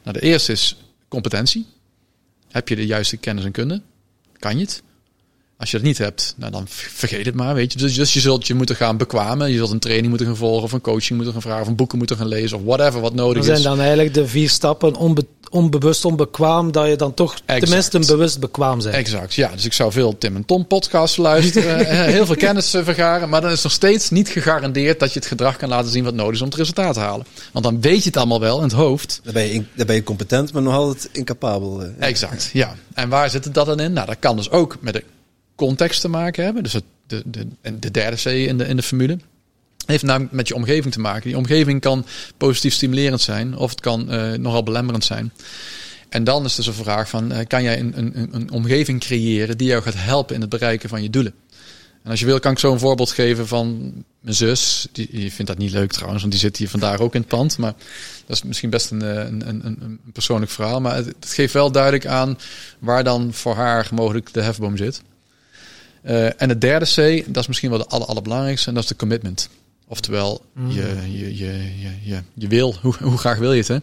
[0.05, 0.77] Nou, de eerste is
[1.09, 1.67] competentie.
[2.49, 3.83] Heb je de juiste kennis en kunde?
[4.39, 4.83] Kan je het?
[5.59, 7.79] Als je het niet hebt, nou dan vergeet het maar, weet je.
[7.79, 9.51] Dus, dus je zult je moeten gaan bekwamen.
[9.51, 11.77] Je zult een training moeten gaan volgen, of een coaching moeten gaan vragen, of een
[11.77, 13.49] boeken moeten gaan lezen, of whatever wat nodig is.
[13.49, 17.61] Dat zijn dan eigenlijk de vier stappen onbe onbewust onbekwaam, dat je dan toch exact.
[17.61, 18.95] tenminste bewust bekwaam bent.
[18.95, 19.49] Exact, ja.
[19.49, 23.29] Dus ik zou veel Tim en Tom podcasts luisteren, eh, heel veel kennis eh, vergaren,
[23.29, 26.15] maar dan is nog steeds niet gegarandeerd dat je het gedrag kan laten zien wat
[26.15, 27.27] nodig is om het resultaat te halen.
[27.53, 29.21] Want dan weet je het allemaal wel in het hoofd.
[29.23, 31.83] Dan ben je, in, dan ben je competent, maar nog altijd incapabel.
[31.83, 32.75] Uh, exact, ja.
[32.95, 33.93] En waar zit het dat dan in?
[33.93, 35.05] Nou, dat kan dus ook met de
[35.55, 36.63] context te maken hebben.
[36.63, 37.47] Dus het, de, de,
[37.79, 39.19] de derde C in de, in de formule
[39.87, 41.23] heeft namelijk met je omgeving te maken.
[41.23, 45.33] Die omgeving kan positief stimulerend zijn of het kan uh, nogal belemmerend zijn.
[46.09, 49.59] En dan is dus een vraag van, uh, kan jij een, een, een omgeving creëren
[49.59, 51.35] die jou gaat helpen in het bereiken van je doelen?
[52.05, 54.87] En als je wil, kan ik zo een voorbeeld geven van mijn zus.
[54.93, 57.29] Die, die vindt dat niet leuk trouwens, want die zit hier vandaag ook in het
[57.29, 57.59] pand.
[57.59, 57.75] Maar
[58.27, 60.81] dat is misschien best een, eh, een, een, een persoonlijk verhaal.
[60.81, 62.39] Maar het, geeft wel duidelijk aan
[62.79, 65.03] waar dan voor haar mogelijk de hefboom zit.
[66.07, 68.89] Uh, en het derde C, dat is misschien wel de aller, allerbelangrijkste, en dat is
[68.89, 69.49] de commitment.
[69.89, 70.71] Oftewel, mm.
[70.71, 71.71] je, je, je,
[72.03, 73.79] je, je, wil, hoe, hoe graag wil je het, hè?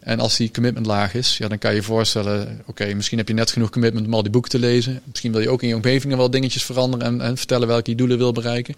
[0.00, 3.28] En als die commitment laag is, ja, dan kan je je voorstellen, oké, misschien heb
[3.28, 5.00] je net genoeg commitment om al die boeken te lezen.
[5.04, 7.96] Misschien wil je ook in je omgeving wel dingetjes veranderen en, en vertellen welke je
[7.96, 8.74] doelen wil bereiken.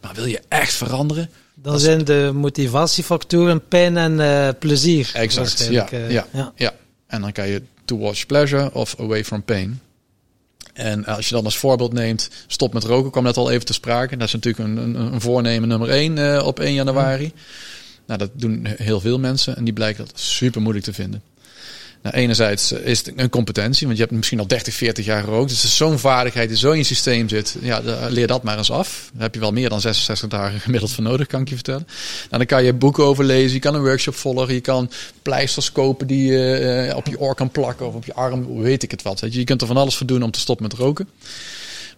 [0.00, 1.30] Maar wil je echt veranderen?
[1.54, 5.10] Dan zijn de motivatiefactoren pijn en uh, plezier.
[5.12, 6.74] Exact, ja, uh, ja, ja, ja.
[7.06, 9.80] En dan kan je towards pleasure of away from pain.
[10.74, 13.72] En als je dan als voorbeeld neemt, stop met roken, kwam net al even te
[13.72, 14.16] sprake.
[14.16, 17.32] Dat is natuurlijk een, een, een voornemen nummer 1 uh, op 1 januari.
[18.06, 21.22] Nou, dat doen heel veel mensen en die blijken dat super moeilijk te vinden.
[22.04, 25.48] Nou, enerzijds is het een competentie, want je hebt misschien al 30, 40 jaar gerookt.
[25.48, 27.56] Dus zo'n vaardigheid die zo in je systeem zit.
[27.60, 29.10] Ja, leer dat maar eens af.
[29.12, 31.86] Daar heb je wel meer dan 66 dagen gemiddeld voor nodig, kan ik je vertellen.
[32.30, 34.90] Nou, dan kan je boeken overlezen, je kan een workshop volgen, je kan
[35.22, 38.82] pleisters kopen die je uh, op je oor kan plakken of op je arm, weet
[38.82, 39.22] ik het wat.
[39.30, 39.44] Je.
[39.44, 41.08] kunt er van alles voor doen om te stoppen met roken.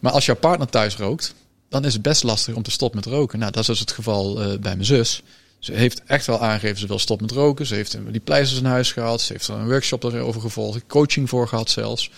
[0.01, 1.35] Maar als jouw partner thuis rookt,
[1.69, 3.39] dan is het best lastig om te stoppen met roken.
[3.39, 5.23] Nou, dat is dus het geval uh, bij mijn zus.
[5.59, 7.67] Ze heeft echt wel aangegeven, ze wil stoppen met roken.
[7.67, 9.21] Ze heeft die pleisters in huis gehaald.
[9.21, 10.87] Ze heeft er een workshop erover gevolgd.
[10.87, 12.11] Coaching voor gehad zelfs.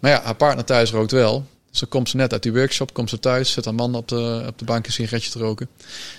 [0.00, 1.46] Maar ja, haar partner thuis rookt wel.
[1.70, 4.08] Dus dan komt ze net uit die workshop, komt ze thuis, zit haar man op
[4.08, 5.68] de, op de bank een sigaretje te roken.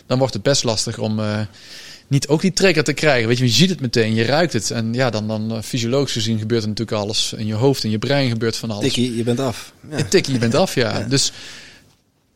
[0.05, 1.39] Dan wordt het best lastig om uh,
[2.07, 3.27] niet ook die trigger te krijgen.
[3.27, 4.71] Weet je, je ziet het meteen, je ruikt het.
[4.71, 7.33] En ja, dan, dan uh, fysiologisch gezien gebeurt er natuurlijk alles.
[7.33, 8.83] In je hoofd, in je brein gebeurt van alles.
[8.83, 9.73] Tikkie, je bent af.
[9.89, 10.03] Ja.
[10.03, 10.93] Tikkie, je bent af, ja.
[10.99, 11.05] ja.
[11.05, 11.31] Dus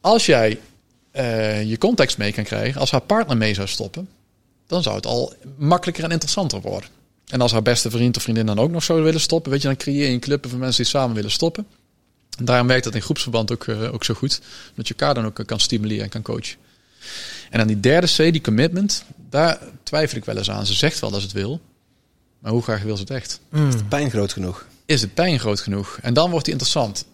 [0.02, 0.60] als jij
[1.14, 4.08] uh, je context mee kan krijgen, als haar partner mee zou stoppen,
[4.68, 6.90] dan zou het al makkelijker en interessanter worden.
[7.26, 9.68] En als haar beste vriend of vriendin dan ook nog zou willen stoppen, weet je,
[9.68, 11.68] dan creëer je een club van mensen die samen willen stoppen.
[12.38, 14.42] En daarom werkt dat in groepsverband ook, uh, ook zo goed.
[14.76, 16.58] Dat je elkaar dan ook kan stimuleren en kan coachen.
[17.50, 20.66] En dan die derde C, die commitment, daar twijfel ik wel eens aan.
[20.66, 21.62] Ze zegt wel dat ze het wil,
[22.40, 23.40] maar hoe graag wil ze het echt?
[23.50, 23.68] Mm.
[23.68, 24.68] Is de pijn groot genoeg?
[24.86, 25.98] Is het pijn groot genoeg?
[26.02, 27.06] En dan wordt die interessant.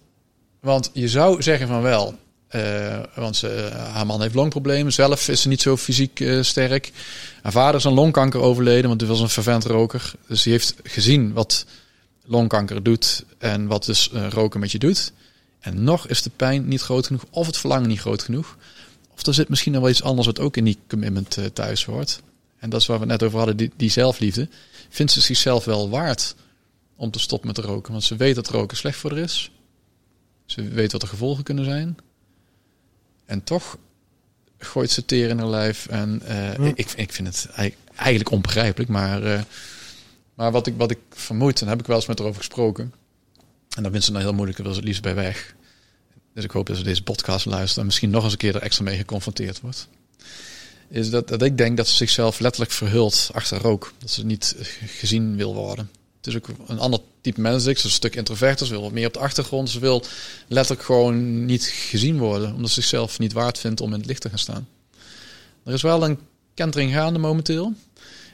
[0.60, 2.16] Want je zou zeggen van wel,
[2.56, 4.94] uh, want ze, haar man heeft longproblemen.
[4.94, 6.92] Zelf is ze niet zo fysiek uh, sterk.
[7.42, 10.12] Haar vader is aan longkanker overleden, want hij was een fervent roker.
[10.28, 11.66] Dus die heeft gezien wat
[12.26, 15.14] longkanker doet en wat dus roken met je doet.
[15.60, 18.58] En nog is de pijn niet groot genoeg, of het verlangen niet groot genoeg.
[19.14, 22.22] Of er zit misschien wel iets anders wat ook in die commitment thuis hoort.
[22.60, 24.50] En dat is waar we het net over hadden, die, die zelfliefde.
[24.90, 26.36] Vindt ze zichzelf wel waard
[26.96, 27.92] om te stoppen met roken?
[27.92, 29.52] Want ze weet dat roken slecht voor haar is.
[30.46, 31.98] Ze weet wat de gevolgen kunnen zijn.
[33.32, 33.78] En toch
[34.58, 35.88] gooit ze teer in haar lijf.
[35.88, 37.50] En uh, ik, ik vind het
[37.96, 38.90] eigenlijk onbegrijpelijk.
[38.90, 39.42] Maar, uh,
[40.34, 42.94] maar wat, ik, wat ik vermoed, en heb ik wel eens met haar over gesproken.
[43.76, 45.56] En dan vindt ze dan heel moeilijk, wil ze het liefst bij weg.
[46.34, 48.62] Dus ik hoop dat ze deze podcast luisteren en misschien nog eens een keer er
[48.62, 49.88] extra mee geconfronteerd wordt.
[50.88, 53.94] Is dat, dat ik denk dat ze zichzelf letterlijk verhult achter rook.
[53.98, 55.90] Dat ze niet gezien wil worden.
[56.22, 57.66] Het is ook een ander type mens.
[57.66, 57.84] Ik.
[57.84, 58.66] Een stuk introverter.
[58.66, 59.70] Ze wil wat meer op de achtergrond.
[59.70, 60.04] Ze wil
[60.48, 62.54] letterlijk gewoon niet gezien worden.
[62.54, 64.68] Omdat ze zichzelf niet waard vindt om in het licht te gaan staan.
[65.64, 66.20] Er is wel een
[66.54, 67.74] kentering gaande momenteel.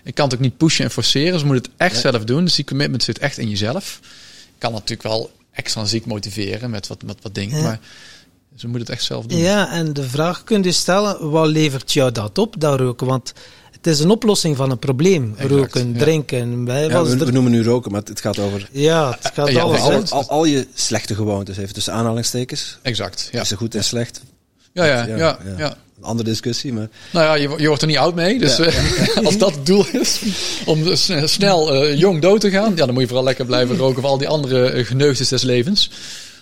[0.03, 1.39] Ik kan het ook niet pushen en forceren.
[1.39, 2.43] Ze moet het echt zelf doen.
[2.43, 3.99] Dus die commitment zit echt in jezelf.
[4.47, 7.63] Ik kan natuurlijk wel extransiek motiveren met wat, wat, wat dingen.
[7.63, 7.79] Maar
[8.55, 9.39] ze moet het echt zelf doen.
[9.39, 13.07] Ja, en de vraag kunt je stellen, wat levert jou dat op, dat roken?
[13.07, 13.33] Want
[13.87, 15.33] het is een oplossing van een probleem.
[15.37, 15.99] Exact, roken, ja.
[15.99, 16.65] drinken.
[16.65, 19.51] Wij Ja, was we, we noemen nu roken, maar het gaat over ja, het gaat
[19.51, 20.11] Ja, alles.
[20.11, 22.77] al, al, al je slechte gewoontes, even tussen aanhalingstekens.
[22.81, 23.29] Exact.
[23.31, 23.41] Ja.
[23.41, 24.21] Is er goed en slecht?
[24.73, 25.75] Ja, ja, ja, ja.
[25.97, 28.39] Een andere discussie, maar Nou ja, je, je wordt er niet oud mee.
[28.39, 30.21] Dus eh, als dat het doel is
[30.65, 33.45] om dus, eh, snel eh, jong dood te gaan, ja, dan moet je vooral lekker
[33.45, 35.89] blijven roken voor al die andere geneugtes des levens.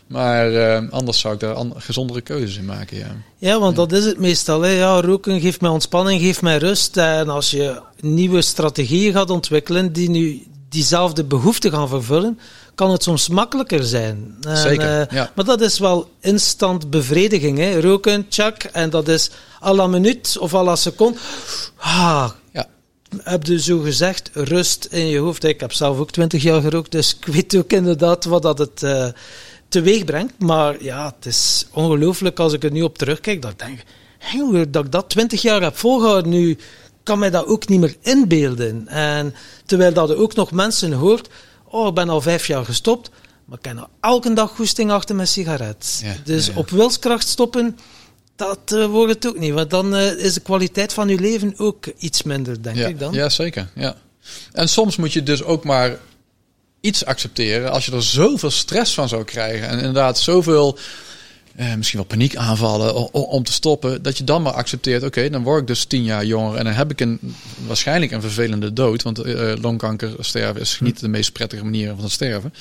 [0.07, 2.97] Maar eh, anders zou ik daar gezondere keuzes in maken.
[2.97, 3.15] Ja.
[3.37, 4.61] Ja, want dat is het meestal.
[4.61, 4.69] Hè.
[4.69, 6.97] Ja, roken geeft mij ontspanning, geeft mij rust.
[6.97, 12.39] En als je nieuwe strategieën gaat ontwikkelen die nu diezelfde behoefte gaan vervullen,
[12.75, 14.35] kan het soms makkelijker zijn.
[14.41, 15.31] En, Zeker, eh, ja.
[15.35, 17.57] Maar dat is wel instant bevrediging.
[17.57, 17.79] Hè.
[17.79, 19.29] Roken, tjak, en dat is
[19.63, 21.17] à la minuut of à la seconde.
[21.77, 22.67] Ah, Ja.
[23.23, 25.43] heb je zo gezegd rust in je hoofd.
[25.43, 28.83] Ik heb zelf ook twintig jaar gerookt, dus ik weet ook inderdaad wat dat het
[28.83, 29.07] eh,
[29.67, 30.33] teweeg brengt.
[30.39, 33.41] Maar ja, het is ongelooflijk als ik er nu op terugkijk.
[33.41, 33.79] Dat ik denk,
[34.17, 36.57] "Hé, dat ik dat twintig jaar heb volgehouden, nu
[37.05, 38.87] kan mij dat ook niet meer inbeelden.
[38.87, 41.29] En terwijl dat er ook nog mensen hoort,
[41.63, 43.09] oh, ik ben al vijf jaar gestopt,
[43.45, 45.99] maar ik heb nog elke dag goesting achter mijn sigaret.
[46.03, 46.59] Ja, dus ja, ja.
[46.59, 47.77] op wilskracht stoppen,
[48.35, 49.53] dat eh, wordt het ook niet.
[49.53, 53.13] Want dan eh, is de kwaliteit van je leven ook iets minder, denk ik dan.
[53.13, 53.69] ja, zeker.
[53.75, 53.95] Ja.
[54.51, 55.97] En soms moet je dus ook maar
[56.85, 59.67] iets accepteren als je er zoveel stress van zou krijgen.
[59.67, 60.77] En inderdaad zoveel,
[61.55, 64.01] eh, misschien wel paniek aanvallen o- o- om te stoppen.
[64.03, 66.57] Dat je dan maar accepteert, oké, dan word ik dus tien jaar jonger.
[66.57, 67.19] En dan heb ik een,
[67.67, 69.03] waarschijnlijk een vervelende dood.
[69.03, 72.53] Want eh, longkanker sterven is niet de meest prettige manier van het sterven.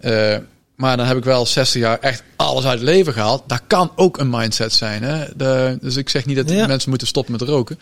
[0.00, 0.36] Eh,
[0.76, 3.42] maar dan heb ik wel 60 jaar echt alles uit het leven gehaald.
[3.46, 5.02] Dat kan ook een mindset zijn.
[5.02, 5.24] Hè?
[5.36, 6.66] De, dus ik zeg niet dat Ja.
[6.66, 7.78] mensen moeten stoppen met roken.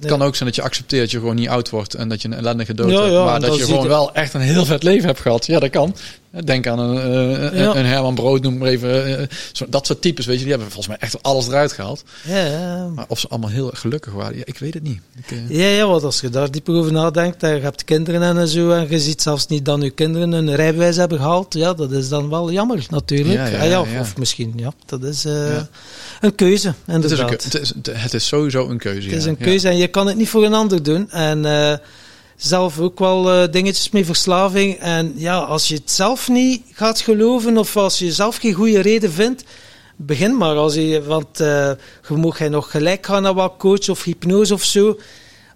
[0.00, 2.22] Het kan ook zijn dat je accepteert dat je gewoon niet oud wordt en dat
[2.22, 3.12] je een ellendige dood hebt.
[3.12, 5.46] ja, maar dat je gewoon wel echt een heel vet leven hebt gehad.
[5.46, 5.96] Ja, dat kan.
[6.44, 7.74] Denk aan een, eh, een- Ja.
[7.76, 9.18] een Herman Brood, noem maar even.
[9.18, 12.02] eh, zo, dat soort types, weet je, die hebben volgens mij echt alles eruit gehaald.
[12.24, 12.86] Ja.
[12.94, 15.00] Maar of ze allemaal heel gelukkig waren, ja, ik weet het niet.
[15.16, 18.36] Ik, eh, Ja, ja, want als je daar dieper over nadenkt, en je hebt kinderen
[18.38, 21.74] en zo, en je ziet zelfs niet dat je kinderen een rijbewijs hebben gehaald, ja,
[21.74, 23.50] dat is dan wel jammer natuurlijk.
[23.50, 24.00] Ja, ja, Ah.
[24.00, 25.56] Of misschien, ja, dat is eh,
[26.20, 27.18] een keuze, het, is inderdaad.
[27.20, 29.08] een, keu- het, is, het is sowieso een keuze.
[29.08, 31.10] Het is een keuze en je kan het niet voor een ander doen.
[31.10, 31.76] En eh,
[32.36, 34.74] zelf ook wel eh, dingetjes met verslaving.
[34.78, 38.80] En ja, als je het zelf niet gaat geloven of als je zelf geen goede
[38.80, 39.44] reden vindt,
[39.96, 40.56] begin maar.
[40.56, 41.70] Als je, want eh,
[42.08, 44.98] je mag je nog gelijk gaan naar wat coach of hypnose of zo.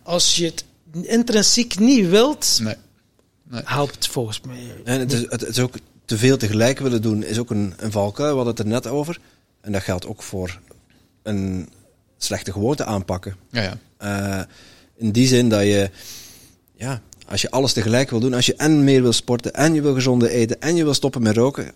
[0.03, 0.65] Als je het
[1.03, 2.75] intrinsiek niet wilt, Nee.
[3.65, 4.75] helpt het volgens mij.
[4.85, 7.93] En het is, het is ook te veel tegelijk willen doen, is ook een, een
[7.93, 8.31] valkuil.
[8.31, 9.19] We hadden het er net over.
[9.61, 10.59] En dat geldt ook voor
[11.23, 11.69] een
[12.19, 13.37] slechte gewoonte aanpakken.
[13.51, 13.79] Ja, ja.
[14.39, 14.45] Eh,
[14.97, 15.91] in die zin dat je,
[16.79, 19.83] ja, als je alles tegelijk wil doen, als je en meer wil sporten, en je
[19.83, 21.73] wil gezonder eten, en je wil stoppen met roken,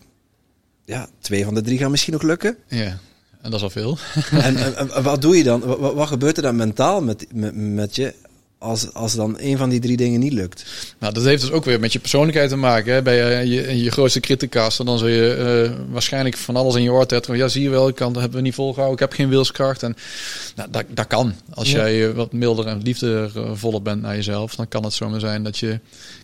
[0.85, 2.57] ja, twee van de drie gaan misschien nog lukken.
[2.69, 2.99] ja.
[3.43, 3.99] En dat is al veel.
[4.31, 5.61] en, en- en wat doe je dan?
[5.61, 8.15] Wat, wat gebeurt er dan mentaal met, met, met je
[8.63, 10.65] als, als dan een van die drie dingen niet lukt?
[10.99, 12.93] Nou, dat heeft dus ook weer met je persoonlijkheid te maken.
[12.93, 13.03] Hè.
[13.03, 16.93] Ben je je, je grootste criticaster, dan zul je eh, waarschijnlijk van alles in je
[16.93, 17.39] oor tetteren.
[17.39, 18.95] Ja, zie je wel, ik kan, dat hebben we niet volgehouden.
[18.95, 19.83] Ik heb geen wilskracht.
[19.83, 19.97] En
[20.57, 21.35] nou, dat, dat kan.
[21.55, 21.77] Als Ja.
[21.77, 25.59] jij eh, wat milder en liefdevoller bent naar jezelf, dan kan het zomaar zijn dat
[25.59, 25.69] je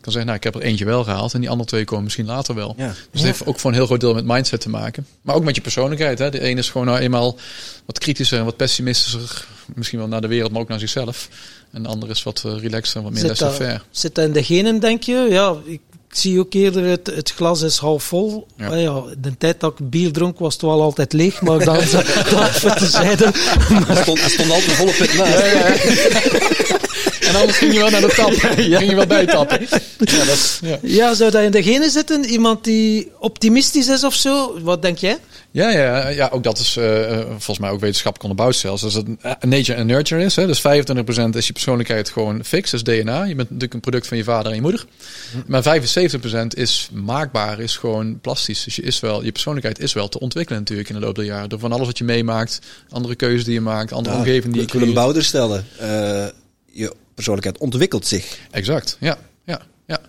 [0.01, 2.27] kan zeggen, nou, ik heb er eentje wel gehaald en die andere twee komen misschien
[2.27, 2.75] later wel.
[2.79, 2.87] Ja.
[2.87, 5.07] Dus het heeft ook voor een heel groot deel met mindset te maken.
[5.23, 6.19] Maar ook met je persoonlijkheid.
[6.19, 6.31] Hè.
[6.31, 7.37] De ene is gewoon nou eenmaal
[7.87, 9.47] wat kritischer en wat pessimistischer.
[9.75, 11.29] Misschien wel naar de wereld, maar ook naar zichzelf.
[11.73, 13.81] En de andere is wat eh, relaxer en wat meer Zit laissez-faire.
[13.91, 15.27] zit dat in de genen, denk je?
[15.31, 18.47] Ja, ik zie ook eerder het, het glas is half vol.
[18.57, 18.67] Ja.
[18.69, 21.77] Ah ja, de tijd dat ik bier dronk was het wel altijd leeg, maar dan
[21.93, 22.05] dat
[22.55, 23.25] even tezijde.
[23.89, 25.37] Er stond, er stond altijd een volle pit naast.
[27.29, 28.33] En anders ging je wel naar de tap.
[28.57, 29.61] Ging je wel bijtappen.
[29.99, 30.79] Ja, dat is, ja.
[30.83, 32.25] Ja, zou dat in de genen zitten?
[32.25, 34.61] Iemand die optimistisch is of zo?
[34.63, 35.19] Wat denk jij?
[35.51, 38.83] Ja, ja, ja, ook dat is eh, volgens mij ook wetenschappelijk onderbouwd zelfs.
[38.83, 40.37] Dat het nature en nurture is.
[40.37, 40.47] Hè.
[40.47, 40.63] Dus 25%
[41.31, 43.25] is je persoonlijkheid gewoon fix, is DNA.
[43.25, 44.85] Je bent natuurlijk een product van je vader en je moeder.
[45.47, 48.65] Maar 75% is maakbaar, is gewoon plastisch.
[48.65, 51.25] Dus je, is wel, je persoonlijkheid is wel te ontwikkelen natuurlijk in de loop der
[51.25, 51.49] jaren.
[51.49, 52.61] Door van alles wat je meemaakt,
[52.91, 55.67] andere keuzes die je maakt, andere Ja, omgeving die je ik wil een bouwder stellen.
[55.79, 56.27] Eh,
[56.79, 58.39] je persoonlijkheid ontwikkelt zich.
[58.51, 59.19] Exact, ja.
[59.45, 60.01] ja, ja.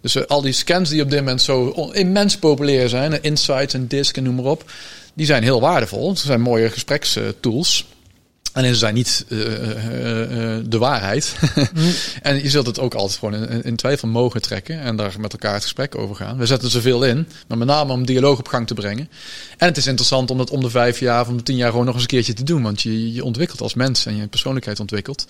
[0.00, 3.74] Dus eh, al die scans die op dit moment zo immens populair zijn, eh, Insights
[3.74, 4.70] en Disk en noem maar op,
[5.14, 6.16] die zijn heel waardevol.
[6.16, 7.86] Ze zijn mooie gesprekstools.
[8.52, 9.38] Alleen ze zijn niet eh,
[10.64, 11.36] de waarheid.
[12.22, 15.32] en je zult het ook altijd gewoon in, in twijfel mogen trekken en daar met
[15.32, 16.38] elkaar het gesprek over gaan.
[16.38, 19.08] We zetten zoveel in, maar met name om dialoog op gang te brengen.
[19.58, 21.70] En het is interessant om dat om de vijf jaar of om de tien jaar
[21.70, 22.62] gewoon nog eens een keertje te doen.
[22.62, 25.26] Want je, je ontwikkelt als mens en je persoonlijkheid ontwikkelt.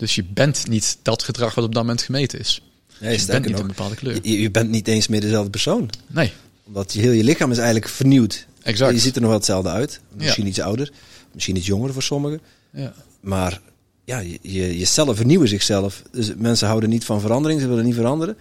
[0.00, 2.62] Dus je bent niet dat gedrag wat op dat moment gemeten is.
[3.00, 4.18] Nee, je bent niet nog, een bepaalde kleur.
[4.22, 5.90] je, je bent niet eens meer dezelfde persoon.
[6.06, 6.32] Nee,
[6.66, 8.46] Omdat je heel je lichaam is eigenlijk vernieuwd.
[8.62, 8.92] exact.
[8.92, 10.00] Je ziet er nog wel hetzelfde uit.
[10.16, 10.92] Misschien iets ouder,
[11.32, 12.40] misschien iets jonger voor sommigen.
[12.72, 12.94] Ja.
[13.20, 13.60] Maar
[14.04, 16.02] ja, je, je, je cellen vernieuwen zichzelf.
[16.12, 18.36] Dus mensen houden niet van verandering, ze willen niet veranderen.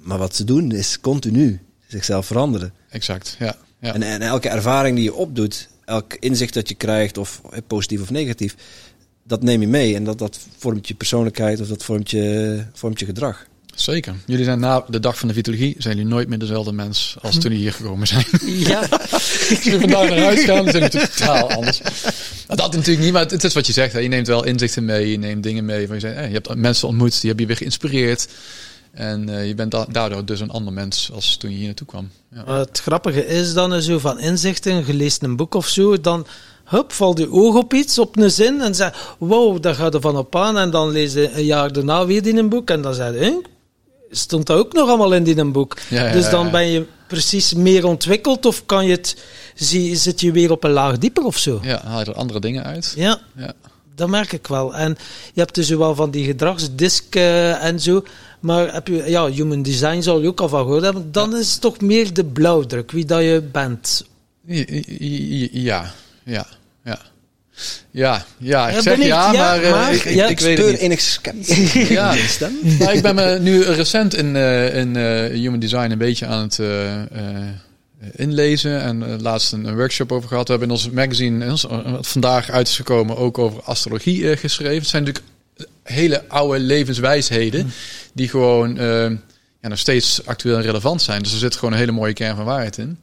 [0.00, 2.72] Maar wat ze doen is continu zichzelf veranderen.
[2.90, 3.56] Exact, ja.
[3.80, 3.94] ja.
[3.94, 8.10] En, en elke ervaring die je opdoet, elk inzicht dat je krijgt, of positief of
[8.10, 8.54] negatief,
[9.28, 9.94] dat neem je mee.
[9.94, 13.46] En dat, dat vormt je persoonlijkheid of dat vormt je, vormt je gedrag.
[13.74, 14.14] Zeker.
[14.26, 17.32] Jullie zijn na de dag van de vitologie zijn jullie nooit meer dezelfde mens als
[17.32, 18.24] toen jullie hier gekomen zijn.
[18.68, 18.78] Ja,
[19.10, 21.80] Als we vandaag naar huis gaan, dan zijn we totaal anders.
[22.46, 23.92] Dat natuurlijk niet, maar het, is wat je zegt.
[23.92, 23.98] Hè.
[23.98, 25.86] Je neemt wel inzichten mee, je neemt dingen mee.
[25.86, 28.28] Waar je, zegt, je hebt mensen ontmoet, die hebben je weer geïnspireerd.
[28.92, 31.86] En eh, je bent da- daardoor dus een ander mens als toen je hier naartoe
[31.86, 32.10] kwam.
[32.34, 32.58] Ja.
[32.58, 36.26] Het grappige is dan zo van inzichten, je leest een boek of zo, dan
[36.68, 40.00] hup, valt je oog op iets, op een zin, en zeg, wow, daar gaat er
[40.00, 42.82] van op aan, en dan lees je een jaar daarna weer in een boek, en
[42.82, 43.42] dan zeg je,
[44.10, 45.76] stond dat ook nog allemaal in die een boek?
[45.88, 46.50] Ja, ja, dus dan ja.
[46.50, 49.16] ben je precies meer ontwikkeld, of kan je het,
[49.54, 51.60] zie, zit je weer op een laag dieper of zo?
[51.62, 52.92] ja, haal je er andere dingen uit.
[52.96, 53.52] Ja, Ja.
[53.94, 54.74] dat merk ik wel.
[54.74, 54.96] En
[55.32, 58.02] je hebt dus wel van die gedragsdisk eh, en zo.
[58.40, 61.12] Maar heb je, ja, human design zal je ook al van gehoord hebben.
[61.12, 64.04] Dan is het toch meer de blauwdruk, wie dat je bent.
[65.52, 65.92] Ja,
[66.24, 66.46] ja,
[67.90, 68.68] ja, ja.
[68.68, 70.80] Ik Ja, zeg ja, ja, maar, eh, maar- ik, ik, ja, ik weet het niet.
[71.88, 72.14] Ja,
[72.78, 76.42] maar ik ben me nu recent in, eh, in eh, Human Design een beetje aan
[76.42, 77.08] het eh, eh,
[78.16, 78.80] inlezen.
[78.82, 80.44] En eh, laatst een, een workshop over gehad.
[80.44, 84.36] We hebben in ons magazine, eh, wat vandaag uit is gekomen, ook over astrologie eh,
[84.38, 84.78] geschreven.
[84.78, 85.32] Het zijn natuurlijk
[85.82, 87.72] hele oude levenswijsheden
[88.12, 89.10] die gewoon eh,
[89.62, 91.22] ja, nog steeds actueel en relevant zijn.
[91.22, 92.98] Dus er zit gewoon een hele mooie kern van waarheid in.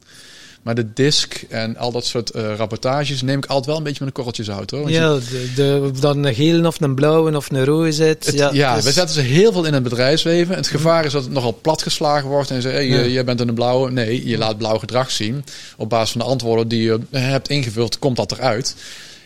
[0.66, 3.98] Maar de disc en al dat soort eh, rapportages neem ik altijd wel een beetje
[3.98, 4.80] met een korreltje zout hoor.
[4.80, 5.18] Want Ja,
[5.54, 8.30] de, dat een gele of een blauwe of een rode zit.
[8.34, 10.54] ja, ja, dus- we zetten ze heel veel in het bedrijfsleven.
[10.56, 13.00] Het gevaar is dat het nogal platgeslagen wordt en ze hey, Ja.
[13.00, 13.90] je- jij bent een blauwe.
[13.90, 15.44] Nee, je laat blauw gedrag zien.
[15.76, 18.74] Op basis van de antwoorden die je hebt ingevuld, komt dat eruit.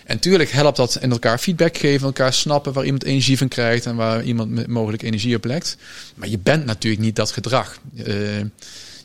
[0.04, 3.86] En tuurlijk helpt dat in elkaar feedback geven, elkaar snappen waar iemand energie van krijgt
[3.86, 5.76] en waar iemand mogelijk energie op lekt.
[6.14, 7.78] Maar je bent natuurlijk niet dat gedrag.
[8.04, 8.14] Eh,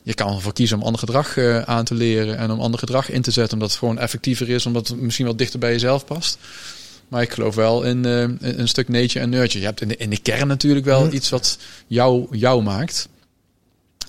[0.06, 3.10] je kan ervoor kiezen om ander gedrag eh, aan te leren en om ander gedrag
[3.10, 6.04] in te zetten, omdat het gewoon effectiever is, omdat het misschien wel dichter bij jezelf
[6.04, 6.38] past.
[7.08, 9.58] Maar ik geloof wel in eh, in een stuk nature en nurture.
[9.58, 13.08] Je hebt in de, in de kern natuurlijk wel iets wat jou, jou maakt.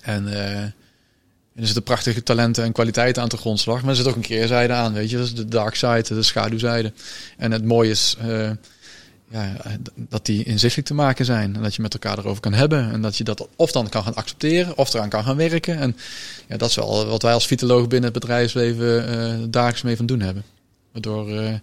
[0.01, 0.73] En, eh, en
[1.55, 3.81] er zitten prachtige talenten en kwaliteiten aan de grondslag.
[3.81, 5.17] Maar er zit ook een keerzijde aan, weet je.
[5.17, 6.93] Dat is de dark side, de schaduwzijde.
[7.37, 8.17] En het mooie is
[9.29, 9.55] ja,
[9.95, 11.55] dat die inzichtelijk te maken zijn.
[11.55, 12.91] En dat je met elkaar erover kan hebben.
[12.91, 15.77] En dat je dat of dan kan gaan accepteren, of eraan kan gaan werken.
[15.77, 15.97] En
[16.47, 20.05] ja, dat is wel wat wij als fytoloog binnen het bedrijfsleven eh dagelijks mee van
[20.05, 20.43] doen hebben.
[20.91, 21.53] Waardoor eh,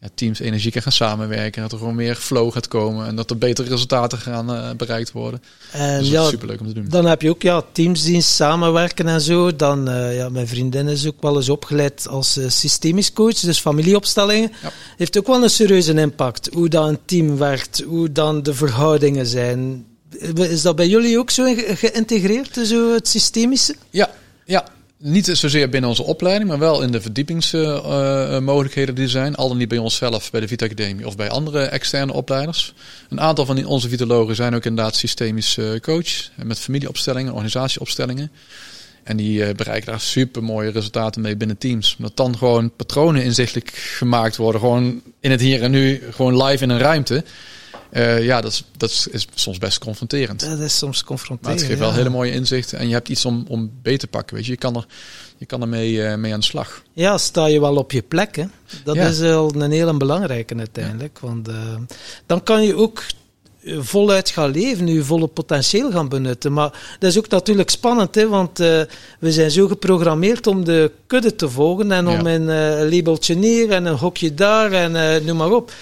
[0.00, 1.54] ja, teams energieker gaan samenwerken.
[1.54, 3.06] En dat er gewoon meer flow gaat komen.
[3.06, 5.42] En dat er betere resultaten gaan eh, bereikt worden.
[5.72, 6.86] En Dus is ja, superleuk om te doen.
[6.88, 9.56] dan heb je ook ja, teams die samenwerken en zo.
[9.56, 13.58] Dan, eh, ja, mijn vriendin is ook wel eens opgeleid als eh, systemisch coach, dus
[13.60, 14.52] familieopstellingen.
[14.62, 14.72] Ja.
[14.96, 16.48] Heeft ook wel een serieuze impact.
[16.52, 19.86] Hoe dat een team werkt, hoe dan de verhoudingen zijn.
[20.34, 23.74] Is dat bij jullie ook zo ge- geïntegreerd, zo het systemische?
[23.90, 24.10] Ja,
[24.44, 24.64] ja.
[25.00, 29.34] Niet zozeer binnen onze opleiding, maar wel in de verdiepingsmogelijkheden die er zijn.
[29.34, 32.74] Al dan niet bij onszelf, bij de Vita Academie of bij andere externe opleiders.
[33.08, 36.30] Een aantal van onze vitologen zijn ook inderdaad systemisch eh, coach.
[36.34, 38.30] Met familieopstellingen, organisatieopstellingen.
[39.02, 41.94] En die eh, bereiken daar super mooie resultaten mee binnen teams.
[41.98, 44.60] Omdat dan gewoon patronen inzichtelijk gemaakt worden.
[44.60, 47.24] Gewoon in het hier en nu, gewoon live in een ruimte.
[47.90, 50.40] Eh, ja, dat is, dat is, soms best confronterend.
[50.40, 51.58] Dat is soms Maar confronterend.
[51.60, 52.78] het geeft wel hele mooie inzichten.
[52.78, 54.36] En je hebt iets om, om beter te pakken.
[54.36, 54.86] Weet je, je kan er,
[55.36, 56.82] je kan er mee, eh, mee aan de slag.
[56.92, 58.36] Ja, sta je wel op je plek.
[58.36, 58.44] Hè?
[58.84, 59.06] Dat Ja.
[59.06, 61.18] is wel een hele belangrijke uiteindelijk.
[61.18, 61.54] Want eh,
[62.26, 63.02] dan kan je ook
[63.78, 66.52] voluit gaan leven, je volle potentieel gaan benutten.
[66.52, 68.28] Maar dat is ook natuurlijk spannend, hè?
[68.28, 68.86] want we
[69.32, 72.34] zijn zo geprogrammeerd om de kudde te volgen en om Ja.
[72.34, 75.72] een eh, labeltje neer en een hokje daar en noem maar op.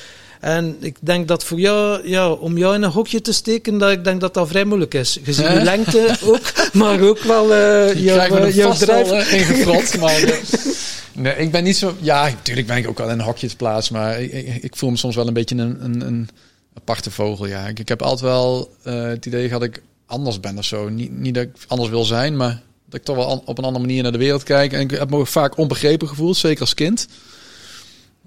[0.40, 3.90] En ik denk dat voor jou, ja, om jou in een hokje te steken, dat
[3.90, 5.18] ik denk dat dat vrij moeilijk is.
[5.22, 5.62] Gezien je Hè?
[5.62, 9.08] lengte ook, maar ook wel eh Je jouw, krijgt me er jouw vast drijf.
[9.08, 9.98] wel eh, ingefrot.
[10.00, 10.38] maar eh,
[11.22, 11.94] nee, ik ben niet zo...
[12.00, 13.94] Ja, natuurlijk ben ik ook wel in een hokje te plaatsen.
[13.94, 16.28] Maar ik, ik, ik voel me soms wel een beetje een, een, een
[16.74, 17.46] aparte vogel.
[17.46, 17.66] Ja.
[17.66, 19.62] Ik, ik heb altijd wel eh, het idee gehad...
[19.62, 20.88] Ik, anders ben of zo.
[20.88, 23.64] Niet, niet dat ik anders wil zijn, maar dat ik toch wel an- op een
[23.64, 24.72] andere manier naar de wereld kijk.
[24.72, 27.06] En ik heb me ook vaak onbegrepen gevoeld, zeker als kind.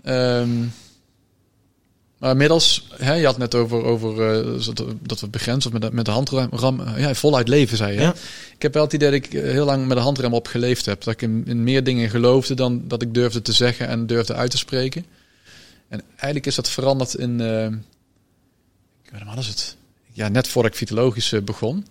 [0.03, 0.49] Ehm,
[2.19, 4.65] maar inmiddels, hè, je had net over, over eh,
[5.03, 7.99] dat- we begrenzen of met de, met de handrem, eh, ja, voluit leven, zei je.
[7.99, 8.13] Ja.
[8.55, 10.85] Ik heb wel het idee dat ik eh, heel lang met de handrem op geleefd
[10.85, 11.03] heb.
[11.03, 14.33] Dat ik in, in meer dingen geloofde dan dat ik durfde te zeggen en durfde
[14.33, 15.05] uit te spreken.
[15.87, 17.33] En eigenlijk is dat veranderd in,
[19.03, 19.75] ik weet niet, wat is het?
[20.11, 21.85] Ja, net voordat ik fytologisch begon.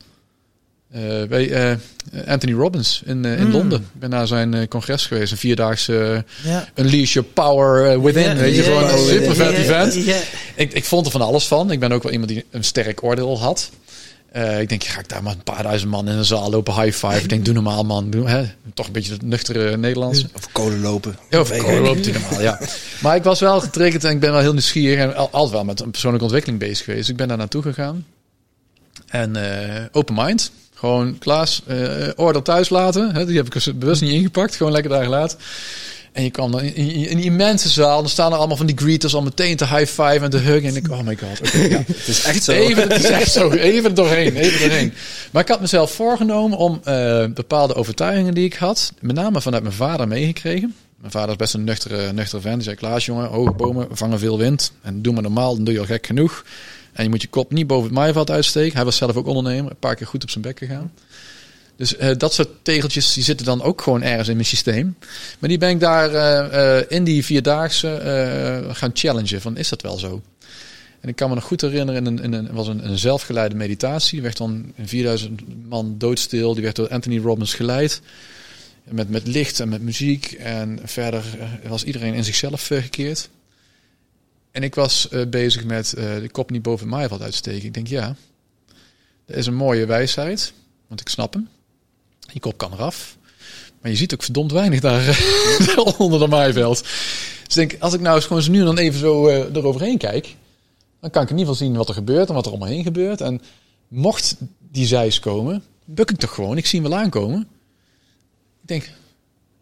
[0.91, 1.77] Eh, bij eh,
[2.27, 3.53] Anthony Robbins in, eh, in Mm.
[3.53, 3.81] Londen.
[3.81, 6.69] Ik ben naar zijn eh, congres geweest, een vierdaagse Ja.
[6.75, 8.37] Unleash Your Power eh, Within.
[8.37, 9.95] Weet je, gewoon een super vet event.
[10.55, 11.71] Ik, ik vond er van alles van.
[11.71, 13.71] Ik ben ook wel iemand die een sterk oordeel had.
[14.33, 16.75] Eh, ik denk, ga ik daar maar een paar duizend man in een zaal lopen
[16.83, 17.21] high five.
[17.23, 18.11] Ik denk, doe normaal man.
[18.11, 18.45] Doe, hè?
[18.75, 20.25] Toch een beetje het nuchtere Nederlands.
[20.35, 21.19] Of kolen lopen.
[21.31, 22.61] Ja, of ik loopt hij normaal, ja.
[23.03, 25.65] Maar ik was wel getriggerd en ik ben wel heel nieuwsgierig en al- altijd wel
[25.65, 27.09] met een persoonlijke ontwikkeling bezig geweest.
[27.09, 28.07] Ik ben daar naartoe gegaan.
[29.07, 30.51] En eh, open mind.
[30.79, 33.15] Gewoon, Klaas, eh oordeel thuis laten.
[33.15, 34.57] Hè, die heb ik bewust niet ingepakt.
[34.57, 35.39] Gewoon lekker daar gelaten.
[36.13, 38.01] En je kwam dan in, in, in die immense zaal.
[38.01, 40.69] Dan staan er allemaal van die greeters al meteen te high five en te huggen.
[40.69, 41.53] En ik, oh my god.
[41.53, 41.83] ja.
[41.97, 42.53] Het is echt zo.
[42.53, 44.93] Even, het is echt zo, even doorheen, even doorheen.
[45.31, 49.63] Maar ik had mezelf voorgenomen om eh, bepaalde overtuigingen die ik had, met name vanuit
[49.63, 50.75] mijn vader meegekregen.
[51.01, 52.55] Mijn vader is best een nuchtere, nuchtere vent.
[52.55, 54.73] Die zei, Klaas jongen, hoge bomen vangen veel wind.
[54.83, 56.45] En doe maar normaal, dan doe je al gek genoeg.
[56.99, 58.77] En je moet je kop niet boven het maaiveld uitsteken.
[58.77, 60.93] Hij was zelf ook ondernemer, een paar keer goed op zijn bek gegaan.
[61.77, 64.97] Dus eh, dat soort tegeltjes die zitten dan ook gewoon ergens in mijn systeem.
[65.39, 69.41] Maar die ben ik daar eh, eh, in die vierdaagse gaan challengen.
[69.41, 70.23] Van is dat wel zo?
[71.01, 74.13] En ik kan me nog goed herinneren, in een, was een, zelfgeleide meditatie.
[74.13, 76.55] Die werd dan een 4000 man doodstil.
[76.55, 78.01] Die werd door Anthony Robbins geleid.
[78.85, 80.33] Met, met licht en met muziek.
[80.33, 81.23] En verder
[81.69, 83.29] was iedereen in zichzelf gekeerd.
[84.51, 87.67] En ik was eh, bezig met eh, de kop niet boven het maaiveld uitsteken.
[87.67, 88.17] Ik denk, ja,
[89.27, 90.53] dat is een mooie wijsheid.
[90.87, 91.49] Want ik snap hem.
[92.33, 93.17] Je kop kan eraf.
[93.81, 95.25] Maar je ziet ook verdomd weinig daar
[95.99, 96.83] onder de maaiveld.
[97.47, 100.37] Dus ik denk, als ik nou eens gewoon nu dan even zo eh, eroverheen kijk...
[101.01, 102.69] dan kan ik in ieder geval zien wat er gebeurt en wat er om me
[102.69, 103.21] heen gebeurt.
[103.21, 103.41] En
[103.89, 104.37] mocht
[104.71, 106.57] die zeis komen, buk ik toch gewoon.
[106.57, 107.41] Ik zie hem wel aankomen.
[108.63, 108.91] Ik denk,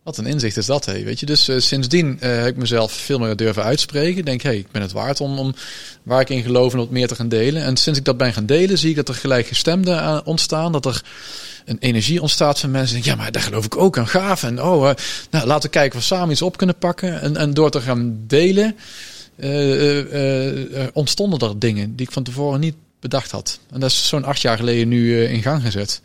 [0.06, 1.02] wat een inzicht is dat, hé.
[1.02, 4.24] Weet je, dus eh, sindsdien eh, heb ik mezelf veel meer durven uitspreken.
[4.24, 5.54] Denk, hé, ik ben het waard om, om
[6.02, 7.62] waar ik in geloof en wat meer te gaan delen.
[7.62, 10.72] En sinds ik dat ben gaan delen, zie ik dat er gelijkgestemden aan ontstaan.
[10.72, 11.02] Dat er
[11.64, 13.00] een energie ontstaat van mensen.
[13.02, 14.08] Ja, maar daar geloof ik ook aan.
[14.08, 14.42] Gaaf.
[14.42, 14.96] En oh, eh,
[15.30, 17.20] nou, laten we kijken of we samen iets op kunnen pakken.
[17.20, 18.76] En, en door te gaan delen,
[19.36, 23.58] eh, eh, eh, ontstonden er dingen die ik van tevoren niet bedacht had.
[23.70, 26.00] En dat is zo'n acht jaar geleden nu eh, in gang gezet.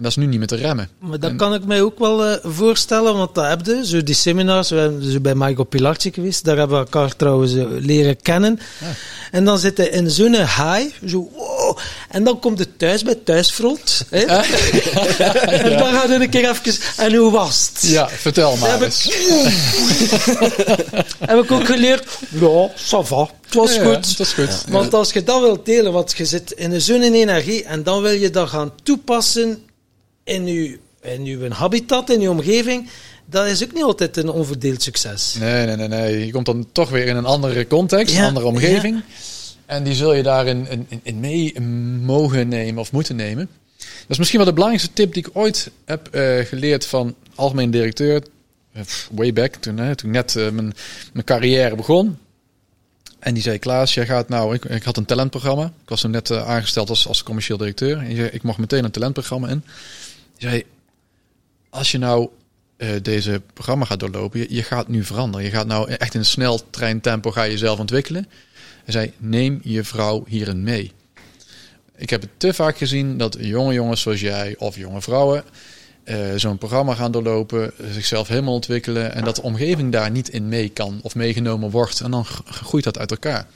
[0.00, 0.88] En dat is nu niet meer te remmen.
[0.98, 3.86] Maar dat En- kan ik mij ook wel eh, voorstellen, want dat heb je.
[3.86, 7.54] Zo die seminars, we zijn zo bij Michael Pilarczyk geweest, daar hebben we elkaar trouwens
[7.54, 8.58] eh, leren kennen.
[9.30, 11.78] En dan zit hij in zo'n high, zo wow.
[12.08, 14.06] En dan komt het thuis bij Thuisfront.
[14.10, 14.18] Hè?
[15.64, 17.90] en dan gaat hij een keer even, en hoe was het?
[17.90, 19.04] Ja, vertel maar heb eens.
[21.30, 24.18] Heb ik ook geleerd, ja, ça va, het was goed.
[24.18, 24.64] Is goed.
[24.68, 28.12] Want als je dat wilt delen, want je zit in zo'n energie en dan wil
[28.12, 29.58] je dat gaan toepassen
[30.30, 32.88] in je, in je habitat, in je omgeving,
[33.26, 35.36] dat is ook niet altijd een onverdeeld succes.
[35.38, 36.26] Nee, nee, nee, nee.
[36.26, 39.02] Je komt dan toch weer in een andere context, Ja, een andere omgeving.
[39.66, 41.60] En die zul je daarin in, in, mee
[42.04, 43.48] mogen nemen of moeten nemen.
[43.78, 47.70] Dat is misschien wel de belangrijkste tip die ik ooit heb eh, geleerd van algemeen
[47.70, 48.22] directeur.
[48.72, 50.72] eh, Way back, toen, hè, toen net eh, mijn,
[51.12, 52.18] mijn carrière begon.
[53.18, 54.54] En die zei, Klaas, jij gaat nou...
[54.54, 55.64] Ik, ik had een talentprogramma.
[55.64, 57.98] Ik was toen net aangesteld als, als commercieel directeur.
[57.98, 59.64] En ik mocht meteen een talentprogramma in.
[60.40, 60.64] Die zei,
[61.70, 62.28] als je nou
[62.76, 65.46] eh, deze programma gaat doorlopen, je, gaat nu veranderen.
[65.46, 68.26] Je gaat nou echt in een snel treintempo ga je jezelf ontwikkelen.
[68.84, 70.92] Hij zei, neem je vrouw hierin mee.
[71.96, 75.44] Ik heb het te vaak gezien dat jonge jongens zoals jij of jonge vrouwen
[76.04, 80.48] eh, zo'n programma gaan doorlopen, zichzelf helemaal ontwikkelen en dat de omgeving daar niet in
[80.48, 83.46] mee kan of meegenomen wordt en dan groeit dat uit elkaar.